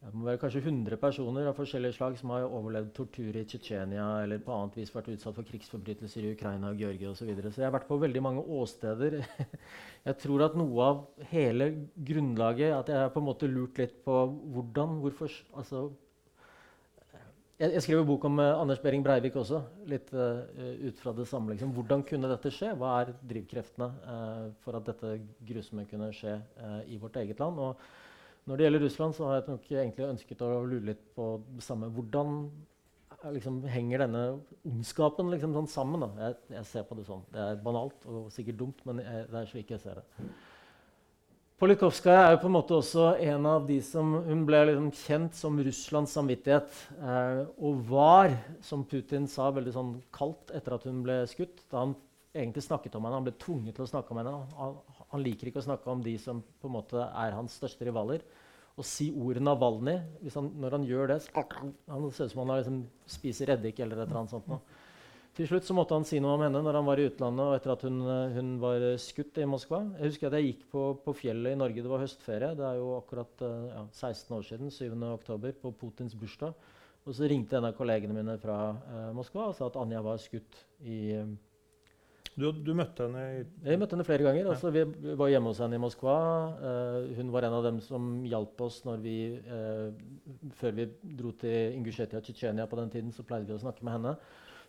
det 0.00 0.16
må 0.16 0.24
være 0.24 0.40
kanskje 0.40 0.62
100 0.62 0.96
personer 0.96 1.48
av 1.50 1.58
forskjellige 1.58 1.92
slag 1.98 2.14
som 2.16 2.30
har 2.32 2.46
overlevd 2.46 2.94
tortur 2.96 3.36
i 3.36 3.42
Tsjetsjenia 3.44 4.06
eller 4.22 4.40
på 4.40 4.54
annet 4.54 4.78
vis 4.80 4.92
vært 4.94 5.10
utsatt 5.12 5.36
for 5.36 5.44
krigsforbrytelser 5.44 6.24
i 6.24 6.30
Ukraina 6.32 6.70
og 6.72 6.80
Georgia 6.80 7.10
osv. 7.10 7.20
Så, 7.20 7.28
videre. 7.28 7.52
så 7.52 7.60
jeg 7.60 7.68
har 7.68 7.74
vært 7.74 7.88
på 7.90 8.00
veldig 8.00 8.22
mange 8.24 8.46
åsteder. 8.60 9.18
jeg 10.08 10.18
tror 10.24 10.46
at 10.46 10.56
noe 10.56 10.86
av 10.86 11.04
hele 11.34 11.68
grunnlaget 11.94 12.72
At 12.78 12.88
jeg 12.88 13.02
har 13.02 13.12
på 13.12 13.20
en 13.20 13.28
måte 13.28 13.52
lurt 13.52 13.76
litt 13.82 14.00
på 14.06 14.16
hvordan 14.56 14.96
hvorfor, 15.04 15.36
altså, 15.60 15.84
jeg, 17.60 17.74
jeg 17.76 17.84
skrev 17.84 18.00
en 18.00 18.08
bok 18.08 18.24
om 18.24 18.40
uh, 18.40 18.56
Anders 18.56 18.80
Behring 18.80 19.04
Breivik 19.04 19.36
også. 19.36 19.60
litt 19.84 20.08
uh, 20.16 20.48
ut 20.80 21.04
fra 21.04 21.12
det 21.12 21.28
samme. 21.28 21.52
Liksom. 21.52 21.76
Hvordan 21.76 22.08
kunne 22.08 22.32
dette 22.32 22.56
skje? 22.56 22.72
Hva 22.72 23.02
er 23.02 23.12
drivkreftene 23.20 23.92
uh, 24.00 24.46
for 24.64 24.80
at 24.80 24.88
dette 24.88 25.18
grusomme 25.44 25.84
kunne 25.92 26.08
skje 26.16 26.38
i 26.88 26.96
vårt 26.96 27.20
eget 27.20 27.44
land? 27.44 27.60
Og 27.60 28.08
når 28.50 28.58
det 28.58 28.64
gjelder 28.66 28.82
Russland, 28.82 29.14
så 29.14 29.26
har 29.28 29.36
jeg 29.36 29.46
nok 29.46 29.66
egentlig 29.70 30.06
ønsket 30.08 30.40
å 30.42 30.46
lure 30.66 30.86
litt 30.88 31.02
på 31.14 31.26
det 31.54 31.62
samme. 31.62 31.86
Hvordan 31.94 32.32
liksom, 33.36 33.60
henger 33.70 34.02
denne 34.02 34.22
ondskapen 34.66 35.30
liksom, 35.30 35.52
sånn 35.54 35.68
sammen? 35.70 36.06
Jeg, 36.18 36.34
jeg, 36.56 36.66
ser 36.66 36.88
på 36.88 36.96
det 36.98 37.04
sånn. 37.06 37.22
Det 37.30 37.44
er 37.44 37.60
banalt 37.62 38.08
og 38.10 38.32
sikkert 38.34 38.58
dumt, 38.58 38.80
men 38.88 39.04
jeg, 39.04 39.28
det 39.30 39.38
er 39.38 39.52
slik 39.52 39.70
jeg 39.70 39.84
ser 39.84 40.00
det. 40.00 40.26
Polikovskaja 41.62 42.24
er 42.24 42.34
jo 42.34 42.42
på 42.42 42.50
en 42.50 42.56
måte 42.56 42.74
også 42.80 43.06
en 43.20 43.46
av 43.46 43.66
de 43.68 43.76
som 43.84 44.14
Hun 44.24 44.46
ble 44.48 44.64
liksom 44.70 44.90
kjent 44.96 45.34
som 45.36 45.62
Russlands 45.62 46.14
samvittighet. 46.16 46.84
Eh, 46.96 47.42
og 47.60 47.82
var, 47.86 48.34
som 48.66 48.82
Putin 48.88 49.30
sa, 49.30 49.52
veldig 49.54 49.76
sånn 49.78 49.96
kaldt 50.16 50.50
etter 50.56 50.74
at 50.74 50.90
hun 50.90 51.04
ble 51.06 51.20
skutt. 51.30 51.68
Da 51.70 51.84
han 51.84 51.94
egentlig 52.34 52.66
snakket 52.66 52.96
om 52.96 53.06
henne. 53.06 53.20
Han 53.20 53.30
ble 53.30 53.38
tvunget 53.38 53.78
til 53.78 53.86
å 53.86 53.92
snakke 53.92 54.10
om 54.10 54.24
henne. 54.24 54.36
Han, 54.58 54.78
han 55.12 55.22
liker 55.22 55.50
ikke 55.50 55.62
å 55.62 55.68
snakke 55.68 55.92
om 55.92 56.02
de 56.02 56.16
som 56.22 56.40
på 56.42 56.70
en 56.70 56.78
måte 56.80 57.04
er 57.04 57.36
hans 57.36 57.60
største 57.60 57.86
rivaler 57.86 58.24
å 58.80 58.86
si 58.86 59.10
ordet 59.12 59.42
Navalny 59.44 59.98
han, 60.34 60.52
Når 60.62 60.76
han 60.78 60.86
gjør 60.88 61.12
det, 61.12 61.18
han 61.34 62.06
ser 62.10 62.30
ut 62.30 62.32
som 62.32 62.42
han 62.44 62.54
liksom 62.58 62.78
spiser 63.10 63.52
eddik 63.56 63.80
eller 63.80 64.00
et 64.00 64.08
eller 64.08 64.22
annet 64.22 64.34
sånt. 64.34 64.48
Nå. 64.48 64.60
Til 65.36 65.46
slutt 65.46 65.68
så 65.68 65.74
måtte 65.76 65.94
han 65.94 66.04
si 66.04 66.18
noe 66.20 66.34
om 66.34 66.42
henne 66.42 66.60
når 66.64 66.76
han 66.80 66.88
var 66.88 67.00
i 67.00 67.04
utlandet 67.06 67.46
og 67.46 67.54
etter 67.54 67.72
at 67.72 67.84
hun, 67.86 68.00
hun 68.34 68.48
var 68.62 68.82
skutt 69.00 69.38
i 69.38 69.46
Moskva. 69.48 69.84
Jeg 70.00 70.10
husker 70.10 70.28
at 70.28 70.36
jeg 70.36 70.48
gikk 70.48 70.64
på, 70.72 70.82
på, 71.04 71.14
fjellet 71.20 71.54
i 71.54 71.60
Norge. 71.60 71.84
Det 71.84 71.92
var 71.92 72.02
høstferie. 72.02 72.50
Det 72.58 72.66
er 72.66 72.80
jo 72.80 72.90
akkurat 72.96 73.44
eh, 73.46 73.68
ja, 73.70 73.84
16 73.94 74.34
år 74.36 74.48
siden. 74.48 74.72
7. 74.74 74.90
oktober, 75.12 75.54
på 75.62 75.72
Putins 75.80 76.16
bursdag. 76.18 76.56
Og 77.06 77.16
så 77.16 77.30
ringte 77.30 77.56
en 77.56 77.68
av 77.70 77.76
kollegene 77.78 78.16
mine 78.16 78.34
fra 78.42 78.58
eh, 78.74 79.06
Moskva 79.16 79.46
og 79.48 79.56
sa 79.56 79.70
at 79.70 79.78
Anja 79.80 80.02
var 80.04 80.18
skutt 80.20 80.58
i 80.82 80.98
eh, 81.14 81.30
du, 82.38 82.46
du, 82.52 82.70
møtte 82.76 83.06
henne 83.06 83.22
i 83.34 83.40
Jeg 83.72 83.80
møtte 83.80 83.96
henne 83.96 84.06
flere 84.06 84.26
ganger. 84.26 84.50
Altså, 84.52 84.70
vi 84.74 84.84
var 85.18 85.32
hjemme 85.32 85.50
hos 85.50 85.60
henne 85.62 85.78
i 85.78 85.82
Moskva. 85.82 86.16
Uh, 86.60 87.10
hun 87.18 87.32
var 87.34 87.46
en 87.46 87.56
av 87.58 87.66
dem 87.66 87.80
som 87.84 88.10
hjalp 88.28 88.62
oss 88.66 88.80
vi, 89.02 89.16
uh, 89.50 89.90
før 90.60 90.76
vi 90.78 90.86
dro 91.18 91.34
til 91.40 91.76
Ingusjetia, 91.78 92.22
Tsjetsjenia 92.22 92.68
på 92.70 92.78
den 92.80 92.92
tiden. 92.94 93.12
så 93.12 93.26
pleide 93.26 93.50
vi 93.50 93.58
å 93.58 93.62
snakke 93.62 93.84
med 93.86 93.98
henne. 93.98 94.16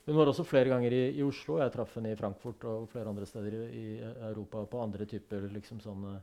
Hun 0.08 0.18
var 0.18 0.32
også 0.32 0.48
flere 0.48 0.72
ganger 0.72 0.94
i, 0.98 1.04
i 1.20 1.24
Oslo. 1.24 1.60
Jeg 1.62 1.74
traff 1.76 1.94
henne 2.00 2.16
i 2.16 2.18
Frankfurt 2.18 2.66
og 2.66 2.88
flere 2.90 3.14
andre 3.14 3.28
steder 3.30 3.58
i, 3.58 3.66
i 3.70 3.86
Europa 4.32 4.66
på 4.66 4.82
andre 4.82 5.06
typer 5.10 5.46
liksom 5.54 5.84
sånne 5.84 6.18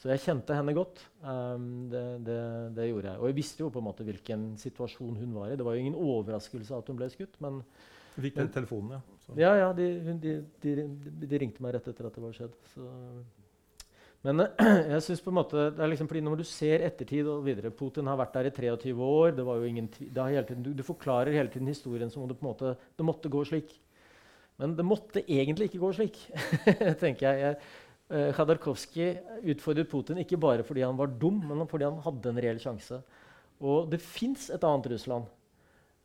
så 0.00 0.08
jeg 0.08 0.22
kjente 0.24 0.56
henne 0.56 0.72
godt. 0.72 1.02
Um, 1.20 1.90
det, 1.92 2.02
det, 2.24 2.40
det, 2.72 2.86
gjorde 2.88 3.10
jeg. 3.10 3.20
Og 3.20 3.28
jeg 3.28 3.36
visste 3.36 3.60
jo 3.60 3.68
på 3.72 3.82
en 3.82 3.84
måte 3.90 4.06
hvilken 4.06 4.46
situasjon 4.56 5.18
hun 5.20 5.34
var 5.36 5.50
i. 5.50 5.58
Det 5.60 5.66
var 5.66 5.76
jo 5.76 5.82
ingen 5.82 5.98
overraskelse 6.00 6.72
at 6.72 6.88
hun 6.88 6.96
ble 6.96 7.10
skutt. 7.12 7.36
men 7.44 7.60
fikk 8.16 8.38
den 8.38 8.50
telefonen, 8.54 8.98
ja. 8.98 9.18
Så. 9.26 9.34
Ja, 9.38 9.50
ja 9.58 9.68
de, 9.76 9.90
de, 10.22 10.32
de, 10.62 10.72
de, 11.22 11.38
ringte 11.38 11.62
meg 11.62 11.76
rett 11.76 11.86
etter 11.92 12.08
at 12.08 12.16
det 12.16 12.24
var 12.24 12.32
skjedd. 12.34 12.56
Så. 12.72 12.86
Men 14.26 14.42
jeg 14.94 15.02
synes 15.06 15.22
på 15.24 15.32
en 15.32 15.38
måte, 15.38 15.68
det 15.76 15.84
er 15.84 15.92
liksom 15.92 16.08
fordi 16.10 16.24
når 16.24 16.40
du 16.42 16.46
ser 16.48 16.84
ettertid 16.88 17.28
og 17.30 17.44
videre 17.46 17.72
Putin 17.72 18.10
har 18.10 18.18
vært 18.20 18.34
der 18.36 18.50
i 18.50 18.54
23 18.56 18.96
år. 18.96 19.36
det 19.36 19.46
var 19.46 19.60
jo 19.60 19.68
ingen 19.68 19.88
tiden, 19.88 20.64
du, 20.64 20.72
du, 20.76 20.82
forklarer 20.84 21.32
hele 21.32 21.52
tiden 21.52 21.70
historien 21.70 22.10
som 22.10 22.24
om 22.24 22.28
det 22.28 22.36
på 22.40 22.44
en 22.44 22.52
måte, 22.52 22.74
det 22.96 23.06
måtte 23.06 23.32
gå 23.32 23.44
slik. 23.48 23.72
Men 24.60 24.74
det 24.76 24.84
måtte 24.84 25.24
egentlig 25.24 25.70
ikke 25.70 25.80
gå 25.80 25.92
slik, 25.96 26.18
tenker 27.02 27.30
jeg. 27.30 27.40
jeg 27.40 27.56
uh, 28.12 28.28
Khadarkovskij 28.36 29.14
utfordret 29.54 29.88
Putin 29.88 30.20
ikke 30.20 30.40
bare 30.40 30.66
fordi 30.66 30.84
han 30.84 30.98
var 30.98 31.14
dum, 31.16 31.40
men 31.48 31.68
fordi 31.70 31.88
han 31.88 32.02
hadde 32.04 32.32
en 32.32 32.42
reell 32.44 32.60
sjanse. 32.60 33.00
Og 33.60 33.88
det 33.92 34.02
fins 34.04 34.50
et 34.52 34.64
annet 34.64 34.90
Russland. 34.92 35.28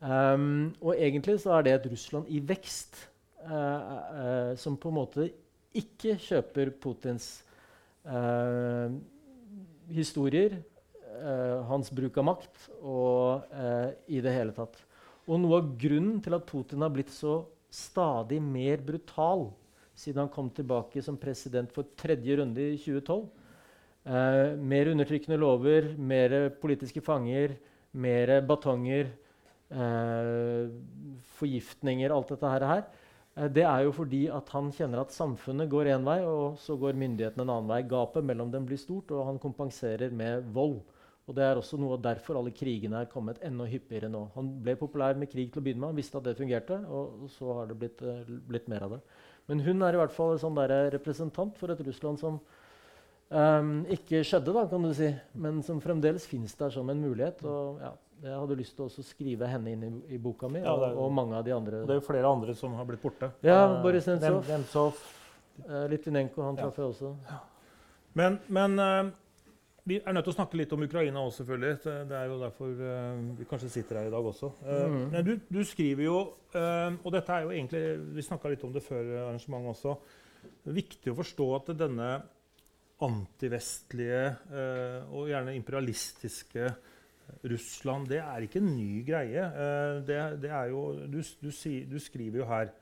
Um, 0.06 0.76
og 0.84 0.94
egentlig 0.94 1.40
så 1.42 1.56
er 1.56 1.66
det 1.66 1.74
et 1.74 1.88
Russland 1.90 2.30
i 2.30 2.38
vekst 2.44 3.00
uh, 3.48 3.54
uh, 3.56 4.52
som 4.60 4.78
på 4.78 4.92
en 4.92 4.98
måte 5.00 5.28
ikke 5.76 6.14
kjøper 6.22 6.70
Putins 6.82 7.30
uh, 8.06 8.94
historier, 9.92 10.60
hans 11.70 11.88
bruk 11.96 12.18
av 12.20 12.26
makt, 12.28 12.66
og 12.84 13.46
i 14.12 14.18
det 14.20 14.34
hele 14.36 14.52
tatt. 14.52 14.76
Og 15.32 15.40
noe 15.40 15.62
av 15.62 15.70
grunnen 15.80 16.18
til 16.22 16.36
at 16.36 16.44
Putin 16.50 16.84
har 16.84 16.92
blitt 16.92 17.14
så 17.14 17.38
stadig 17.72 18.42
mer 18.44 18.84
brutal 18.84 19.48
siden 19.96 20.26
han 20.26 20.32
kom 20.32 20.50
tilbake 20.52 21.02
som 21.04 21.18
president 21.18 21.72
for 21.74 21.88
tredje 21.98 22.38
runde 22.40 22.62
i 22.74 22.78
2012. 22.78 23.24
Eh, 24.06 24.56
mer 24.60 24.92
undertrykkende 24.92 25.40
lover, 25.40 25.94
mer 25.98 26.36
politiske 26.62 27.02
fanger, 27.02 27.56
mer 27.96 28.36
batonger, 28.46 29.10
forgiftninger, 31.40 32.14
alt 32.16 32.32
dette 32.32 32.52
her. 32.52 32.86
Eh, 33.36 33.50
det 33.52 33.66
er 33.68 33.86
jo 33.86 33.94
fordi 33.96 34.26
at 34.32 34.50
han 34.56 34.72
kjenner 34.76 35.04
at 35.04 35.16
samfunnet 35.16 35.70
går 35.72 35.92
én 35.96 36.08
vei, 36.08 36.20
og 36.26 36.60
så 36.62 36.78
går 36.80 37.00
myndighetene 37.00 37.46
en 37.46 37.56
annen 37.58 37.72
vei. 37.72 37.82
Gapet 37.90 38.26
mellom 38.26 38.52
dem 38.52 38.68
blir 38.68 38.80
stort, 38.80 39.12
og 39.12 39.28
han 39.30 39.42
kompenserer 39.42 40.14
med 40.14 40.48
vold. 40.56 40.82
Og 41.26 41.34
Det 41.34 41.42
er 41.42 41.58
også 41.58 41.80
noe 41.82 41.98
derfor 41.98 42.38
alle 42.38 42.54
krigene 42.54 43.00
er 43.02 43.10
kommet 43.10 43.40
enda 43.42 43.66
hyppigere 43.66 44.12
nå. 44.14 44.28
Han 44.36 44.52
ble 44.62 44.76
populær 44.78 45.18
med 45.18 45.32
krig 45.32 45.50
til 45.52 45.58
å 45.58 45.64
begynne 45.66 45.82
med, 45.82 45.90
han 45.90 45.98
visste 45.98 46.20
at 46.20 46.28
det 46.28 46.36
fungerte, 46.38 46.78
og 46.86 47.26
så 47.34 47.56
har 47.58 47.72
det 47.72 47.78
blitt, 47.82 48.04
uh, 48.06 48.22
blitt 48.46 48.68
mer 48.70 48.86
av 48.86 48.94
det. 48.94 49.00
Men 49.50 49.64
hun 49.66 49.82
er 49.82 49.98
i 49.98 49.98
hvert 49.98 50.14
fall 50.14 50.36
en 50.36 50.44
sånn 50.44 50.60
representant 50.94 51.58
for 51.58 51.74
et 51.74 51.82
Russland 51.82 52.22
som 52.22 52.38
um, 53.34 53.74
ikke 53.90 54.22
skjedde, 54.22 54.54
da, 54.54 54.68
kan 54.70 54.86
du 54.86 54.94
si, 54.94 55.10
men 55.34 55.64
som 55.66 55.82
fremdeles 55.82 56.30
fins 56.30 56.54
der 56.62 56.70
som 56.70 56.94
en 56.94 57.02
mulighet. 57.02 57.42
og 57.42 57.82
ja, 57.82 57.92
Jeg 58.26 58.40
hadde 58.42 58.58
lyst 58.58 58.78
til 58.78 58.88
å 58.88 59.06
skrive 59.06 59.50
henne 59.50 59.74
inn 59.76 59.84
i, 59.86 59.92
i 60.16 60.22
boka 60.22 60.50
mi, 60.50 60.64
ja, 60.64 60.74
og, 60.74 60.98
og, 61.04 61.12
mange 61.14 61.38
av 61.38 61.46
de 61.46 61.54
andre. 61.54 61.84
Og 61.84 61.90
Det 61.90 61.96
er 61.96 62.00
jo 62.00 62.08
flere 62.08 62.32
andre 62.32 62.56
som 62.58 62.74
har 62.78 62.88
blitt 62.90 63.04
borte. 63.04 63.30
Ja, 63.46 63.60
Boris 63.84 64.08
Nemtsov. 64.10 64.98
Uh, 65.66 65.86
Litvinenko, 65.92 66.42
han 66.44 66.58
traff 66.58 66.82
jeg 66.82 66.90
også. 66.90 67.14
Ja. 67.30 67.38
Men, 68.18 68.40
men 68.52 68.82
uh, 68.82 69.14
vi 69.86 70.00
er 70.02 70.16
nødt 70.18 70.26
til 70.26 70.34
å 70.34 70.38
snakke 70.40 70.58
litt 70.58 70.72
om 70.74 70.82
Ukraina 70.82 71.22
også, 71.22 71.44
selvfølgelig. 71.44 71.92
Det 72.10 72.16
er 72.18 72.30
jo 72.32 72.38
derfor 72.42 72.72
uh, 72.80 73.20
vi 73.38 73.46
kanskje 73.50 73.70
sitter 73.70 74.00
her 74.00 74.08
i 74.10 74.14
dag 74.14 74.30
også. 74.32 74.50
Uh, 74.64 74.86
mm. 74.90 75.04
Men 75.12 75.28
du, 75.28 75.34
du, 75.46 75.60
skriver 75.68 76.08
jo, 76.08 76.16
uh, 76.56 76.96
og 77.04 77.12
dette 77.14 77.36
er 77.36 77.46
jo 77.46 77.52
egentlig 77.54 77.84
Vi 78.18 78.26
snakka 78.26 78.50
litt 78.50 78.66
om 78.66 78.74
det 78.74 78.82
før 78.82 79.12
arrangementet 79.28 79.76
også. 79.76 79.94
Det 80.42 80.74
er 80.74 80.80
viktig 80.80 81.14
å 81.14 81.20
forstå 81.20 81.50
at 81.60 81.70
denne 81.78 82.10
antivestlige 83.06 84.20
og 85.12 85.26
gjerne 85.28 85.54
imperialistiske 85.58 86.70
Russland, 87.46 88.10
det 88.10 88.22
er 88.22 88.46
ikke 88.46 88.62
en 88.62 88.74
ny 88.76 89.04
greie. 89.08 89.46
Det, 90.08 90.18
det 90.44 90.52
er 90.52 90.72
jo, 90.72 90.82
du, 91.10 91.20
du, 91.42 91.52
du 91.92 91.98
skriver 92.02 92.42
jo 92.42 92.50
her 92.50 92.74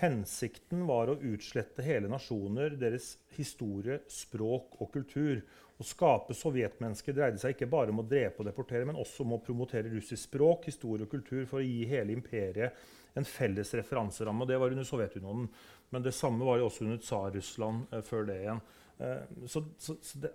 Hensikten 0.00 0.86
var 0.88 1.10
å 1.12 1.18
utslette 1.28 1.84
hele 1.84 2.08
nasjoner, 2.08 2.72
deres 2.80 3.18
historie, 3.36 3.98
språk 4.08 4.78
og 4.80 4.88
kultur. 4.94 5.42
Å 5.76 5.84
skape 5.84 6.36
sovjetmennesker 6.36 7.16
dreide 7.16 7.40
seg 7.40 7.52
ikke 7.52 7.68
bare 7.68 7.92
om 7.92 8.00
å 8.00 8.06
drepe 8.08 8.40
og 8.40 8.48
deportere, 8.48 8.86
men 8.88 8.96
også 9.00 9.26
om 9.26 9.36
å 9.36 9.42
promotere 9.44 9.92
russisk 9.92 10.30
språk, 10.30 10.70
historie 10.70 11.04
og 11.04 11.12
kultur 11.12 11.44
for 11.48 11.60
å 11.60 11.66
gi 11.66 11.84
hele 11.90 12.16
imperiet 12.16 12.80
en 13.18 13.28
felles 13.28 13.74
referanseramme. 13.76 14.48
Det 14.48 14.58
var 14.60 14.72
under 14.72 14.88
Sovjetunionen. 14.88 15.48
Men 15.90 16.04
det 16.04 16.14
samme 16.16 16.46
var 16.46 16.60
jo 16.60 16.68
også 16.70 16.86
under 16.86 17.00
Tsar-Russland 17.02 17.92
eh, 17.92 18.04
før 18.06 18.28
det 18.28 18.38
igjen. 18.40 18.60
Eh, 19.02 19.24
så, 19.50 19.64
så, 19.76 19.96
så 20.00 20.20
det, 20.22 20.30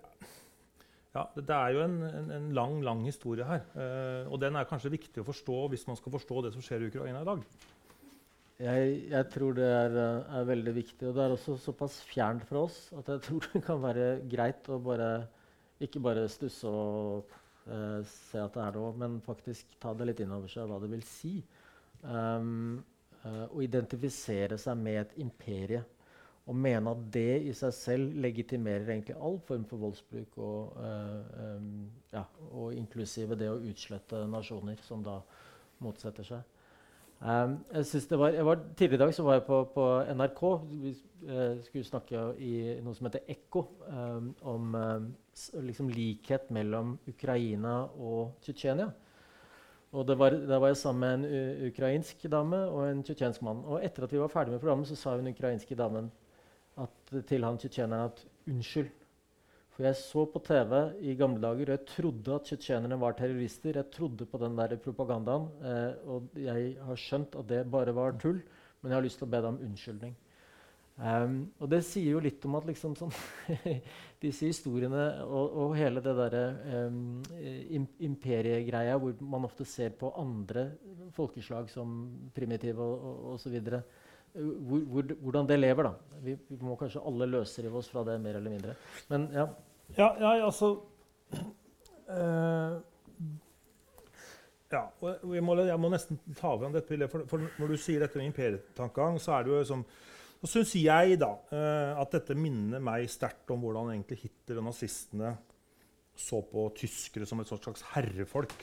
ja, 1.16 1.22
det, 1.36 1.54
er 1.56 1.72
jo 1.72 1.84
en, 1.86 1.96
en, 2.06 2.28
en, 2.36 2.50
lang 2.56 2.76
lang 2.84 3.06
historie 3.08 3.46
her. 3.48 3.64
Eh, 3.72 4.28
og 4.28 4.40
den 4.42 4.58
er 4.58 4.68
kanskje 4.68 4.92
viktig 4.92 5.22
å 5.22 5.28
forstå 5.28 5.62
hvis 5.72 5.86
man 5.88 5.98
skal 5.98 6.14
forstå 6.14 6.44
det 6.44 6.52
som 6.54 6.64
skjer 6.64 6.84
i 6.84 6.90
Ukraina 6.90 7.22
i 7.24 7.28
dag. 7.28 7.46
Jeg, 8.56 8.92
jeg, 9.10 9.24
tror 9.34 9.56
det 9.56 9.66
er, 9.68 9.96
er, 10.00 10.44
veldig 10.48 10.74
viktig. 10.76 11.08
Og 11.08 11.16
det 11.16 11.24
er 11.24 11.34
også 11.34 11.56
såpass 11.60 11.98
fjernt 12.08 12.46
fra 12.48 12.64
oss 12.68 12.78
at 12.96 13.08
jeg 13.12 13.24
tror 13.28 13.48
det 13.52 13.64
kan 13.66 13.82
være 13.82 14.10
greit 14.28 14.68
å 14.72 14.80
bare 14.82 15.10
ikke 15.84 16.00
bare 16.00 16.24
stusse 16.32 16.68
og 16.68 17.32
eh, 17.68 18.00
se 18.08 18.40
at 18.40 18.54
det 18.56 18.64
er 18.64 18.78
noe, 18.78 18.92
men 18.96 19.18
faktisk 19.24 19.76
ta 19.82 19.92
det 19.96 20.08
litt 20.10 20.22
inn 20.24 20.32
over 20.36 20.52
seg 20.52 20.68
hva 20.70 20.80
det 20.80 20.92
vil 20.92 21.04
si. 21.04 21.34
Um, 22.06 22.78
uh, 23.24 23.46
å 23.50 23.62
identifisere 23.64 24.58
seg 24.60 24.78
med 24.78 25.00
et 25.02 25.14
imperie. 25.24 25.82
Og 26.46 26.54
mene 26.54 26.92
at 26.94 27.06
det 27.14 27.40
i 27.48 27.52
seg 27.58 27.72
selv 27.74 28.18
legitimerer 28.22 28.86
egentlig 28.92 29.16
all 29.18 29.40
form 29.48 29.64
for 29.66 29.82
voldsbruk, 29.82 30.36
og, 30.38 30.76
uh, 30.78 31.56
um, 31.56 31.88
ja, 32.12 32.22
og 32.52 32.74
inklusive 32.78 33.38
det 33.38 33.48
å 33.50 33.58
utslette 33.66 34.20
nasjoner 34.30 34.78
som 34.86 35.02
da 35.02 35.18
motsetter 35.82 36.26
seg. 36.28 36.44
Um, 37.16 37.56
jeg 37.72 38.18
var, 38.20 38.36
jeg 38.36 38.46
var, 38.46 38.60
tidligere 38.76 39.08
i 39.08 39.16
dag 39.16 39.24
var 39.24 39.38
jeg 39.38 39.44
på, 39.48 39.58
på 39.74 39.86
NRK. 40.20 40.42
Vi 40.84 40.92
uh, 41.26 41.56
skulle 41.64 41.88
snakke 41.88 42.22
i 42.38 42.52
noe 42.84 42.94
som 42.94 43.08
heter 43.08 43.26
Ekko, 43.34 43.64
um, 43.88 44.28
om 44.46 44.76
liksom 45.66 45.90
likhet 45.90 46.52
mellom 46.54 46.94
Ukraina 47.10 47.80
og 47.98 48.36
Tsjetsjenia. 48.44 48.86
Og 49.96 50.14
var, 50.18 50.30
Da 50.30 50.60
var 50.62 50.70
jeg 50.70 50.76
sammen 50.76 51.20
med 51.24 51.26
en 51.26 51.66
ukrainsk 51.72 52.22
dame 52.30 52.58
og 52.68 52.86
en 52.86 53.02
tsjetsjensk 53.02 53.42
mann. 53.42 53.64
Og 53.64 53.82
etter 53.84 54.04
at 54.04 54.12
vi 54.12 54.20
var 54.20 54.30
ferdig 54.30 54.52
med 54.52 54.60
programmet, 54.60 54.88
så 54.88 54.96
sa 54.96 55.16
hun 55.16 55.30
ukrainske 55.30 55.74
damen 55.74 56.10
til 57.28 57.46
han 57.46 57.58
tsjetsjeneren 57.60 58.10
at 58.10 58.22
unnskyld. 58.50 58.92
For 59.76 59.84
jeg 59.84 59.98
så 60.00 60.22
på 60.32 60.40
TV 60.40 60.70
i 61.04 61.14
gamle 61.20 61.42
dager, 61.42 61.68
og 61.68 61.74
jeg 61.74 61.88
trodde 61.90 62.36
at 62.36 62.46
tsjetsjenerne 62.48 62.96
var 63.00 63.16
terrorister. 63.18 63.76
Jeg 63.76 63.90
trodde 63.92 64.24
på 64.24 64.40
den 64.40 64.56
der 64.56 64.76
propagandaen, 64.80 65.50
eh, 65.60 66.06
og 66.08 66.38
jeg 66.40 66.76
har 66.80 67.02
skjønt 67.02 67.36
at 67.36 67.50
det 67.50 67.66
bare 67.70 67.92
var 67.94 68.16
tull. 68.22 68.40
Men 68.80 68.90
jeg 68.92 68.96
har 68.96 69.04
lyst 69.04 69.20
til 69.20 69.28
å 69.28 69.34
be 69.34 69.42
deg 69.42 69.50
om 69.50 69.60
unnskyldning. 69.66 70.16
Um, 70.96 71.50
og 71.60 71.68
det 71.68 71.82
sier 71.84 72.14
jo 72.14 72.22
litt 72.24 72.44
om 72.48 72.54
at 72.56 72.64
liksom 72.64 72.94
sånn 72.96 73.10
disse 74.24 74.48
historiene 74.48 75.02
og, 75.26 75.50
og, 75.52 75.74
hele 75.76 76.00
det 76.00 76.14
derre 76.16 76.44
um, 76.88 77.18
imperiegreia 78.00 78.94
hvor 78.96 79.12
man 79.20 79.44
ofte 79.44 79.66
ser 79.68 79.92
på 80.00 80.08
andre 80.16 80.70
folkeslag 81.12 81.68
som 81.68 81.98
primitive 82.32 82.80
og 82.80 83.34
osv. 83.34 83.58
Hvor, 84.36 84.82
hvor, 84.92 85.14
hvordan 85.22 85.48
det 85.48 85.56
lever, 85.60 85.88
da. 85.88 86.18
Vi, 86.24 86.34
vi 86.48 86.58
må 86.60 86.76
kanskje 86.80 87.02
alle 87.08 87.28
løsrive 87.30 87.80
oss 87.80 87.88
fra 87.92 88.04
det 88.04 88.18
mer 88.20 88.36
eller 88.40 88.52
mindre. 88.52 88.76
Men 89.12 89.30
ja. 89.32 89.46
Ja, 89.96 90.10
ja 90.20 90.32
altså 90.44 90.72
uh, 92.10 92.76
Ja, 94.72 94.82
og 95.00 95.32
jeg 95.34 95.44
må, 95.46 95.54
jeg 95.62 95.78
må, 95.80 95.90
nesten 95.92 96.18
ta 96.36 96.50
over 96.52 96.74
dette 96.74 96.90
bildet. 96.90 97.12
For, 97.12 97.24
for, 97.30 97.48
når 97.60 97.72
du 97.72 97.80
sier 97.80 98.02
dette 98.02 98.18
med 98.18 98.28
imperietankegang, 98.32 99.20
så 99.22 99.38
er 99.38 99.46
det 99.46 99.54
jo 99.54 99.64
som 99.72 99.86
så 100.36 100.50
syns 100.52 100.74
jeg 100.76 101.16
da, 101.18 101.30
uh, 101.50 101.92
at 102.02 102.12
dette 102.12 102.36
minner 102.38 102.82
meg 102.84 103.08
sterkt 103.10 103.48
om 103.54 103.62
hvordan 103.64 103.94
egentlig 103.94 104.20
Hitler 104.26 104.60
og 104.60 104.68
nazistene 104.68 105.32
så 106.16 106.40
på 106.48 106.68
tyskere 106.76 107.28
som 107.28 107.40
et 107.40 107.50
slags 107.50 107.84
herrefolk. 107.94 108.54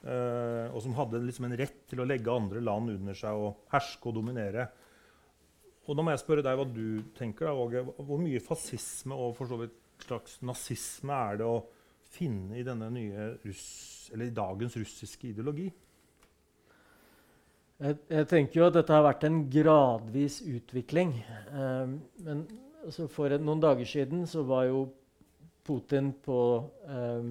Uh, 0.00 0.72
og 0.72 0.80
som 0.80 0.94
hadde 0.96 1.20
liksom 1.26 1.50
en 1.50 1.58
rett 1.60 1.82
til 1.90 2.00
å 2.00 2.06
legge 2.08 2.32
andre 2.32 2.62
land 2.64 2.94
under 2.94 3.16
seg 3.16 3.36
og 3.36 3.66
herske 3.72 4.08
og 4.08 4.16
dominere. 4.16 4.70
Og 5.90 5.96
da 5.98 6.04
må 6.06 6.12
jeg 6.14 6.22
spørre 6.22 6.44
deg 6.46 6.54
hva 6.54 6.64
du 6.70 7.02
tenker. 7.18 7.48
da, 7.50 7.54
Åge. 7.58 7.82
Hvor 7.98 8.20
mye 8.22 8.42
fascisme 8.44 9.16
og 9.18 9.34
for 9.34 9.50
så 9.50 9.58
vidt 9.58 9.74
slags 10.04 10.38
nazisme 10.46 11.16
er 11.16 11.40
det 11.40 11.48
å 11.50 11.64
finne 12.14 12.60
i 12.60 12.66
denne 12.66 12.86
nye 12.94 13.26
russ, 13.42 14.10
eller 14.14 14.30
i 14.30 14.34
dagens 14.34 14.76
russiske 14.78 15.32
ideologi? 15.32 15.66
Jeg, 17.80 17.96
jeg, 18.12 18.26
tenker 18.30 18.60
jo 18.60 18.68
at 18.68 18.76
dette 18.76 18.94
har 18.94 19.06
vært 19.06 19.26
en 19.26 19.42
gradvis 19.50 20.40
utvikling. 20.46 21.14
Eh, 21.26 21.94
men 22.22 22.44
altså 22.84 23.08
for 23.10 23.34
en, 23.34 23.42
noen 23.46 23.62
dager 23.62 23.88
siden 23.88 24.26
så 24.30 24.44
var 24.46 24.68
jo 24.68 24.84
Putin 25.66 26.12
på, 26.22 26.38
eh, 26.86 27.30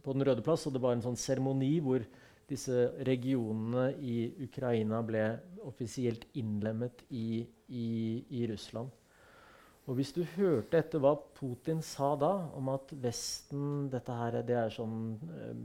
på 0.00 0.16
Den 0.16 0.26
røde 0.30 0.44
plass, 0.46 0.64
og 0.64 0.76
det 0.76 0.82
var 0.84 0.96
en 0.96 1.04
sånn 1.04 1.18
seremoni 1.18 1.74
hvor 1.84 2.08
disse 2.48 2.88
regionene 3.06 3.90
i 4.00 4.20
Ukraina 4.46 5.02
ble 5.04 5.24
offisielt 5.68 6.24
innlemmet 6.40 7.04
i, 7.10 7.42
i, 7.68 7.88
i 8.40 8.46
Russland. 8.50 8.90
Og 9.88 9.96
hvis 9.96 10.12
du 10.12 10.20
hørte 10.34 10.76
etter 10.76 11.00
hva 11.00 11.14
Putin 11.38 11.80
sa 11.84 12.10
da, 12.20 12.30
om 12.56 12.68
at 12.74 12.90
Vesten 13.00 13.86
dette 13.92 14.12
her, 14.12 14.42
det 14.44 14.56
er 14.60 14.72
sånn 14.72 14.98
eh, 15.32 15.62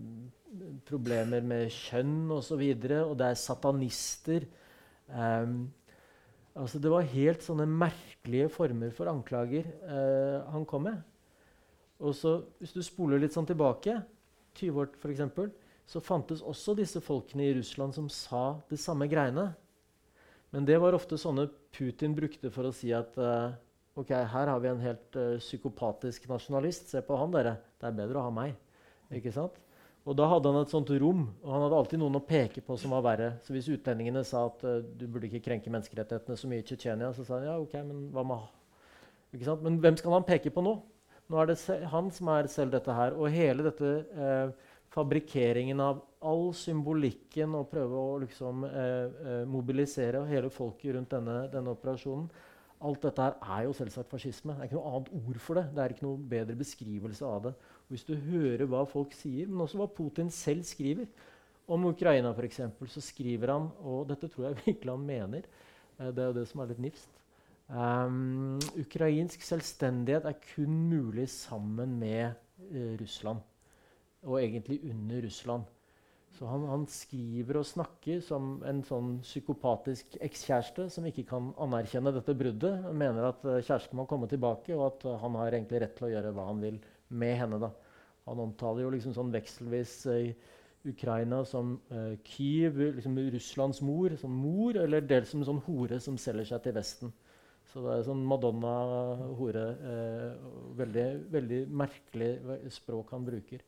problemer 0.88 1.44
med 1.44 1.68
kjønn 1.74 2.30
osv., 2.32 2.38
og, 2.38 2.44
så 2.48 2.60
videre, 2.62 3.02
og 3.04 3.18
det 3.20 3.32
er 3.32 3.42
satanister 3.42 4.46
eh, 4.46 5.56
altså 6.54 6.80
Det 6.80 6.92
var 6.94 7.10
helt 7.12 7.44
sånne 7.44 7.68
merkelige 7.68 8.48
former 8.54 8.94
for 8.96 9.12
anklager 9.12 9.68
eh, 9.68 10.40
han 10.54 10.64
kom 10.70 10.88
med. 10.88 11.04
Og 12.00 12.16
så, 12.16 12.38
Hvis 12.60 12.76
du 12.76 12.80
spoler 12.86 13.20
litt 13.20 13.36
sånn 13.36 13.50
tilbake, 13.50 14.00
20 14.56 14.80
år 14.86 14.92
f.eks., 15.02 15.28
så 15.90 16.02
fantes 16.04 16.42
også 16.42 16.76
disse 16.78 17.02
folkene 17.04 17.46
i 17.48 17.54
Russland 17.58 17.96
som 17.96 18.08
sa 18.12 18.60
det 18.70 18.80
samme 18.82 19.08
greiene. 19.12 19.52
Men 20.54 20.68
det 20.70 20.78
var 20.82 20.96
ofte 20.96 21.18
sånne 21.20 21.50
Putin 21.74 22.14
brukte 22.16 22.52
for 22.54 22.70
å 22.70 22.76
si 22.76 22.94
at 22.96 23.18
uh, 23.18 23.54
Ok, 23.94 24.10
her 24.10 24.50
har 24.50 24.62
vi 24.62 24.70
en 24.72 24.80
helt 24.82 25.18
uh, 25.20 25.36
psykopatisk 25.38 26.24
nasjonalist. 26.26 26.88
Se 26.90 27.02
på 27.06 27.18
han, 27.20 27.30
dere. 27.34 27.60
Det 27.78 27.86
er 27.86 27.98
bedre 28.00 28.18
å 28.18 28.24
ha 28.26 28.32
meg. 28.34 28.56
Ikke 29.14 29.34
sant? 29.34 29.60
Og 30.04 30.18
da 30.18 30.26
hadde 30.32 30.50
han 30.50 30.64
et 30.64 30.74
sånt 30.74 30.90
rom, 31.00 31.28
og 31.44 31.52
han 31.54 31.62
hadde 31.68 31.78
alltid 31.78 32.02
noen 32.02 32.18
å 32.18 32.24
peke 32.26 32.64
på 32.66 32.76
som 32.82 32.96
var 32.96 33.06
verre. 33.06 33.28
Så 33.46 33.54
hvis 33.54 33.70
utlendingene 33.70 34.26
sa 34.26 34.48
at 34.50 34.66
uh, 34.66 34.80
du 34.82 35.06
burde 35.06 35.30
ikke 35.30 35.44
krenke 35.46 35.70
menneskerettighetene 35.74 36.40
så 36.40 36.50
mye 36.50 36.64
i 36.64 36.66
Tsjetsjenia, 36.66 37.12
så 37.14 37.28
sa 37.28 37.38
han 37.38 37.48
ja, 37.52 37.60
ok, 37.62 37.78
men 37.86 38.08
hva 38.16 38.26
med 38.28 38.50
ikke 39.34 39.48
sant? 39.48 39.64
Men 39.66 39.78
hvem 39.82 39.98
skal 39.98 40.14
han 40.18 40.26
peke 40.28 40.52
på 40.54 40.62
nå? 40.66 40.76
Nå 41.32 41.40
er 41.40 41.50
det 41.50 41.58
han 41.90 42.10
som 42.14 42.30
er 42.34 42.50
selv 42.52 42.74
dette 42.76 42.94
her. 42.94 43.16
Og 43.18 43.32
hele 43.34 43.66
dette 43.66 43.94
fabrikkeringen 44.94 45.82
av 45.84 46.02
all 46.24 46.52
symbolikken 46.56 47.56
og 47.58 47.70
prøve 47.72 48.00
å 48.00 48.18
liksom, 48.22 48.66
mobilisere 49.50 50.22
hele 50.30 50.52
folket 50.54 50.94
rundt 50.96 51.12
denne, 51.12 51.38
denne 51.52 51.74
operasjonen 51.74 52.30
Alt 52.84 53.06
dette 53.06 53.24
her 53.24 53.36
er 53.56 53.62
jo 53.64 53.74
selvsagt 53.78 54.12
fascisme. 54.12 54.54
Det 54.58 54.66
er 54.66 54.68
ikke 54.68 54.76
noe 54.76 54.90
annet 54.92 55.12
ord 55.16 55.38
for 55.40 55.56
det. 55.56 55.64
Det 55.72 55.84
er 55.84 55.94
ikke 55.94 56.04
noe 56.04 56.26
bedre 56.34 56.56
beskrivelse 56.60 57.24
av 57.24 57.46
det. 57.46 57.54
Hvis 57.88 58.04
du 58.04 58.12
hører 58.26 58.66
hva 58.68 58.82
folk 58.92 59.16
sier, 59.16 59.48
men 59.48 59.64
også 59.64 59.80
hva 59.80 59.88
Putin 59.88 60.32
selv 60.36 60.68
skriver 60.68 61.08
om 61.72 61.88
Ukraina, 61.88 62.34
f.eks., 62.36 62.60
så 62.92 63.04
skriver 63.06 63.54
han, 63.56 63.70
og 63.88 64.10
dette 64.12 64.28
tror 64.28 64.50
jeg 64.50 64.60
virkelig 64.66 64.98
han 64.98 65.06
mener, 65.08 65.48
eh, 65.96 66.10
det 66.12 66.26
er 66.26 66.32
jo 66.34 66.38
det 66.42 66.48
som 66.52 66.64
er 66.64 66.74
litt 66.74 66.84
nifst 66.90 67.22
um, 67.70 68.60
Ukrainsk 68.80 69.42
selvstendighet 69.46 70.28
er 70.28 70.40
kun 70.54 70.76
mulig 70.90 71.30
sammen 71.32 71.98
med 72.00 72.34
uh, 72.72 72.96
Russland. 73.02 73.40
Og 74.24 74.40
egentlig 74.40 74.80
under 74.90 75.24
Russland. 75.26 75.70
Så 76.34 76.48
han, 76.50 76.64
han, 76.66 76.86
skriver 76.90 77.60
og 77.60 77.68
snakker 77.70 78.22
som 78.26 78.56
en 78.66 78.80
sånn 78.88 79.20
psykopatisk 79.22 80.16
ekskjæreste 80.24 80.88
som 80.96 81.06
ikke 81.06 81.28
kan 81.30 81.52
anerkjenne 81.62 82.14
dette 82.16 82.34
bruddet. 82.38 82.80
Han 82.88 82.98
mener 82.98 83.28
at 83.30 83.46
uh, 83.46 83.60
kjæresten 83.60 84.00
må 84.00 84.08
komme 84.10 84.30
tilbake, 84.32 84.74
og 84.74 84.88
at 84.88 85.06
uh, 85.06 85.20
han 85.22 85.38
har 85.38 85.54
egentlig 85.54 85.84
rett 85.84 85.94
til 86.00 86.10
å 86.10 86.12
gjøre 86.16 86.34
hva 86.34 86.48
han 86.50 86.64
vil 86.64 86.82
med 87.14 87.38
henne. 87.38 87.62
da. 87.62 87.70
Han 88.26 88.42
omtaler 88.48 88.86
jo 88.86 88.92
liksom 88.96 89.14
sånn 89.14 89.34
vekselvis 89.34 89.96
eh, 90.10 90.52
Ukraina 90.88 91.42
som 91.48 91.74
Kyiv, 92.28 92.80
liksom 92.98 93.18
Russlands 93.36 93.82
mor, 93.84 94.16
som 94.20 94.32
mor, 94.36 94.80
eller 94.80 95.04
dels 95.04 95.30
som 95.32 95.44
en 95.44 95.50
sånn 95.52 95.62
hore 95.68 96.00
som 96.04 96.18
selger 96.20 96.48
seg 96.50 96.64
til 96.64 96.76
Vesten. 96.76 97.12
Så 97.72 97.84
det 97.84 97.94
er 97.94 98.06
sånn 98.08 98.24
Madonna-hore. 98.28 99.66
veldig, 100.80 101.06
veldig 101.36 101.60
merkelig 101.84 102.32
språk 102.80 103.12
han 103.16 103.28
bruker. 103.28 103.64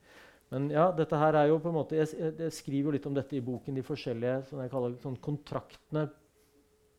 Men 0.53 0.67
ja, 0.69 0.89
dette 0.93 1.17
her 1.17 1.37
er 1.39 1.49
jo 1.49 1.57
på 1.61 1.71
en 1.71 1.79
måte, 1.79 1.97
jeg, 1.97 2.11
jeg 2.37 2.53
skriver 2.53 2.89
jo 2.89 2.93
litt 2.95 3.07
om 3.09 3.15
dette 3.17 3.37
i 3.37 3.43
boken, 3.43 3.75
de 3.77 3.83
forskjellige 3.85 4.43
sånn 4.49 4.61
jeg 4.61 4.71
kaller 4.73 4.93
sånn 5.01 5.17
kontraktene 5.23 6.05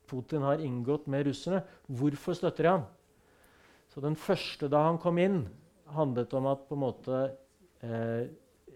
Putin 0.07 0.45
har 0.47 0.63
inngått 0.63 1.07
med 1.11 1.27
russerne. 1.27 1.63
Hvorfor 1.87 2.37
støtter 2.37 2.63
de 2.63 2.71
ham? 2.71 2.85
Så 3.91 4.03
den 4.03 4.15
første 4.19 4.69
da 4.71 4.85
han 4.85 4.99
kom 5.03 5.19
inn, 5.19 5.41
handlet 5.95 6.33
om 6.37 6.47
at 6.51 6.63
på 6.67 6.77
en 6.77 6.83
måte 6.83 7.19
eh, 7.83 8.27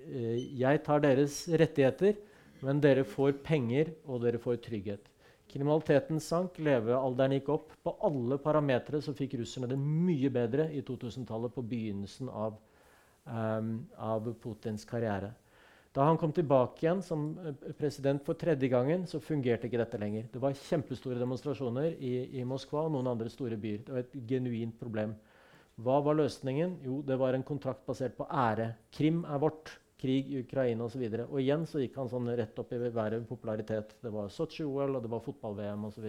eh, 0.07 0.37
Jeg 0.59 0.83
tar 0.85 1.03
deres 1.03 1.43
rettigheter, 1.47 2.19
men 2.61 2.81
dere 2.83 3.05
får 3.07 3.39
penger, 3.45 3.93
og 4.05 4.25
dere 4.25 4.41
får 4.41 4.59
trygghet. 4.65 5.07
Kriminaliteten 5.51 6.19
sank, 6.23 6.59
levealderen 6.63 7.35
gikk 7.35 7.49
opp. 7.51 7.71
På 7.83 7.95
alle 8.07 8.37
parametere 8.39 9.01
fikk 9.01 9.35
russerne 9.41 9.67
det 9.71 9.79
mye 9.79 10.31
bedre 10.31 10.69
i 10.71 10.83
2000-tallet, 10.87 11.51
på 11.55 11.63
begynnelsen 11.63 12.29
av 12.31 12.59
um, 13.25 13.75
av 13.97 14.33
Putins 14.41 14.85
karriere. 14.87 15.33
Da 15.91 16.05
han 16.07 16.17
kom 16.17 16.31
tilbake 16.31 16.85
igjen 16.85 17.01
som 17.03 17.25
eh, 17.41 17.71
president 17.75 18.23
for 18.23 18.39
tredje 18.39 18.69
gangen, 18.71 19.03
så 19.07 19.19
fungerte 19.19 19.67
ikke 19.67 19.81
dette 19.81 19.99
lenger. 19.99 20.29
Det 20.31 20.39
var 20.39 20.55
kjempestore 20.55 21.19
demonstrasjoner 21.19 21.97
i, 21.99 22.13
i, 22.39 22.45
Moskva 22.47 22.85
og 22.85 22.93
noen 22.93 23.09
andre 23.11 23.27
store 23.31 23.57
byer. 23.59 23.83
Det 23.83 23.95
var 23.97 24.05
et 24.05 24.15
genuint 24.29 24.77
problem. 24.79 25.17
Hva 25.81 25.97
var 26.05 26.15
løsningen? 26.15 26.77
Jo, 26.85 27.01
det 27.03 27.17
var 27.19 27.35
en 27.35 27.43
kontrakt 27.47 27.83
basert 27.87 28.15
på 28.15 28.27
ære. 28.27 28.71
Krim 28.95 29.25
er 29.27 29.43
vårt. 29.43 29.75
Krig 30.01 30.31
i 30.33 30.39
Ukraina 30.41 30.87
osv. 30.87 31.03
Og, 31.03 31.13
så 31.13 31.25
og 31.27 31.41
igjen 31.43 31.67
så 31.69 31.81
gikk 31.83 31.99
han 31.99 32.07
sånn 32.09 32.31
rett 32.39 32.57
opp 32.57 32.71
i 32.73 32.79
været 32.87 33.27
popularitet. 33.29 33.91
Det 34.01 34.09
var 34.15 34.31
Sotsji-OL, 34.33 34.95
og 34.97 35.03
det 35.03 35.11
var 35.11 35.21
fotball-VM 35.27 35.83
osv. 35.91 36.07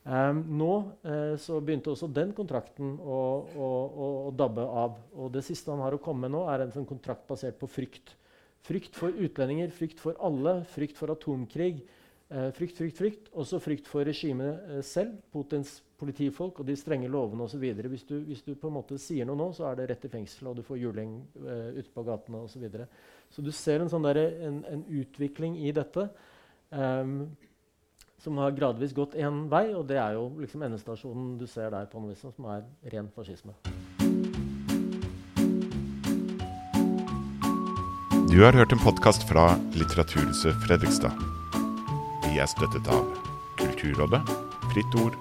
Um, 0.00 0.38
nå 0.56 0.70
uh, 1.04 1.34
så 1.36 1.58
begynte 1.60 1.92
også 1.92 2.08
den 2.08 2.30
kontrakten 2.32 2.94
å, 3.04 3.18
å, 3.52 3.66
å, 3.68 4.06
å, 4.30 4.30
dabbe 4.32 4.64
av. 4.64 4.96
Og 5.12 5.28
det 5.34 5.42
siste 5.44 5.72
han 5.72 5.82
har 5.84 5.92
å 5.92 6.00
komme 6.00 6.24
med 6.24 6.34
nå, 6.34 6.46
er 6.48 6.64
en 6.64 6.72
sånn 6.72 6.88
kontrakt 6.88 7.26
basert 7.28 7.58
på 7.60 7.68
frykt. 7.68 8.14
Frykt 8.64 8.96
for 8.96 9.12
utlendinger, 9.12 9.72
frykt 9.72 10.00
for 10.00 10.16
alle, 10.24 10.62
frykt 10.72 10.96
for 11.00 11.12
atomkrig. 11.12 11.82
Uh, 12.30 12.48
frykt, 12.56 12.80
frykt, 12.80 12.96
frykt. 12.96 13.28
Også 13.36 13.60
frykt 13.60 13.90
for 13.90 14.08
regimet 14.08 14.64
uh, 14.70 14.80
selv, 14.86 15.18
Putins 15.34 15.80
politifolk 16.00 16.62
og 16.62 16.68
de 16.68 16.78
strenge 16.80 17.10
lovene 17.12 17.44
osv. 17.44 17.64
Hvis, 17.92 18.06
du, 18.08 18.16
hvis 18.24 18.44
du 18.46 18.54
på 18.56 18.70
en 18.70 18.78
måte 18.78 18.96
sier 19.00 19.28
noe 19.28 19.36
nå, 19.36 19.50
så 19.56 19.68
er 19.68 19.82
det 19.82 19.90
rett 19.90 20.08
i 20.08 20.12
fengsel, 20.12 20.48
og 20.48 20.56
du 20.56 20.64
får 20.64 20.80
juling 20.80 21.18
uh, 21.42 21.76
ute 21.76 21.92
på 21.92 22.06
gatene 22.08 22.40
osv. 22.46 22.56
Så, 22.56 22.64
videre. 22.64 22.88
så 23.28 23.44
du 23.44 23.52
ser 23.52 23.84
en, 23.84 23.92
sånn 23.92 24.08
der, 24.08 24.22
en, 24.48 24.62
en 24.70 24.84
utvikling 25.02 25.60
i 25.60 25.74
dette. 25.76 26.08
Um, 26.70 27.28
som 28.20 28.36
har 28.38 28.52
gradvis 28.52 28.92
gått 28.96 29.16
én 29.16 29.46
vei, 29.50 29.70
og 29.74 29.86
det 29.88 29.96
er 30.00 30.16
jo 30.18 30.28
liksom 30.40 30.64
endestasjonen 30.66 31.38
du 31.40 31.46
ser 31.48 31.72
der, 31.72 31.88
på 31.88 32.00
noe 32.00 32.12
vis, 32.12 32.20
som 32.20 32.48
er 32.52 32.66
ren 32.92 33.08
fascisme. 33.16 33.54
Du 38.30 38.44
har 38.44 38.54
hørt 38.54 38.72
en 38.72 38.78
podkast 38.78 39.24
fra 39.26 39.56
Litteraturhuset 39.74 40.54
Fredrikstad. 40.66 41.16
Vi 42.28 42.38
er 42.38 42.46
støttet 42.46 42.86
av 42.92 43.08
Kulturrådet, 43.58 44.20
Fritt 44.70 44.94
Ord, 45.02 45.16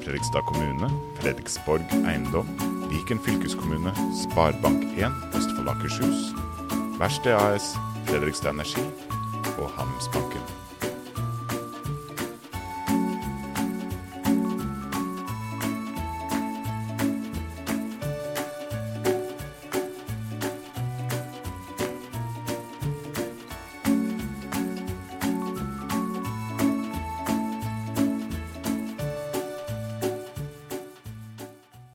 Fredrikstad 0.00 0.42
kommune, 0.48 0.88
Fredriksborg 1.20 1.94
eiendom, 2.00 2.48
Viken 2.90 3.22
fylkeskommune, 3.22 3.92
Sparebank1 4.24 5.36
Østfold 5.38 5.70
Akershus, 5.76 6.32
Verksted 6.98 7.36
AS, 7.36 7.76
Fredrikstad 8.08 8.56
Energi 8.56 8.82
og 9.60 9.70
Handelsbanken. 9.76 10.69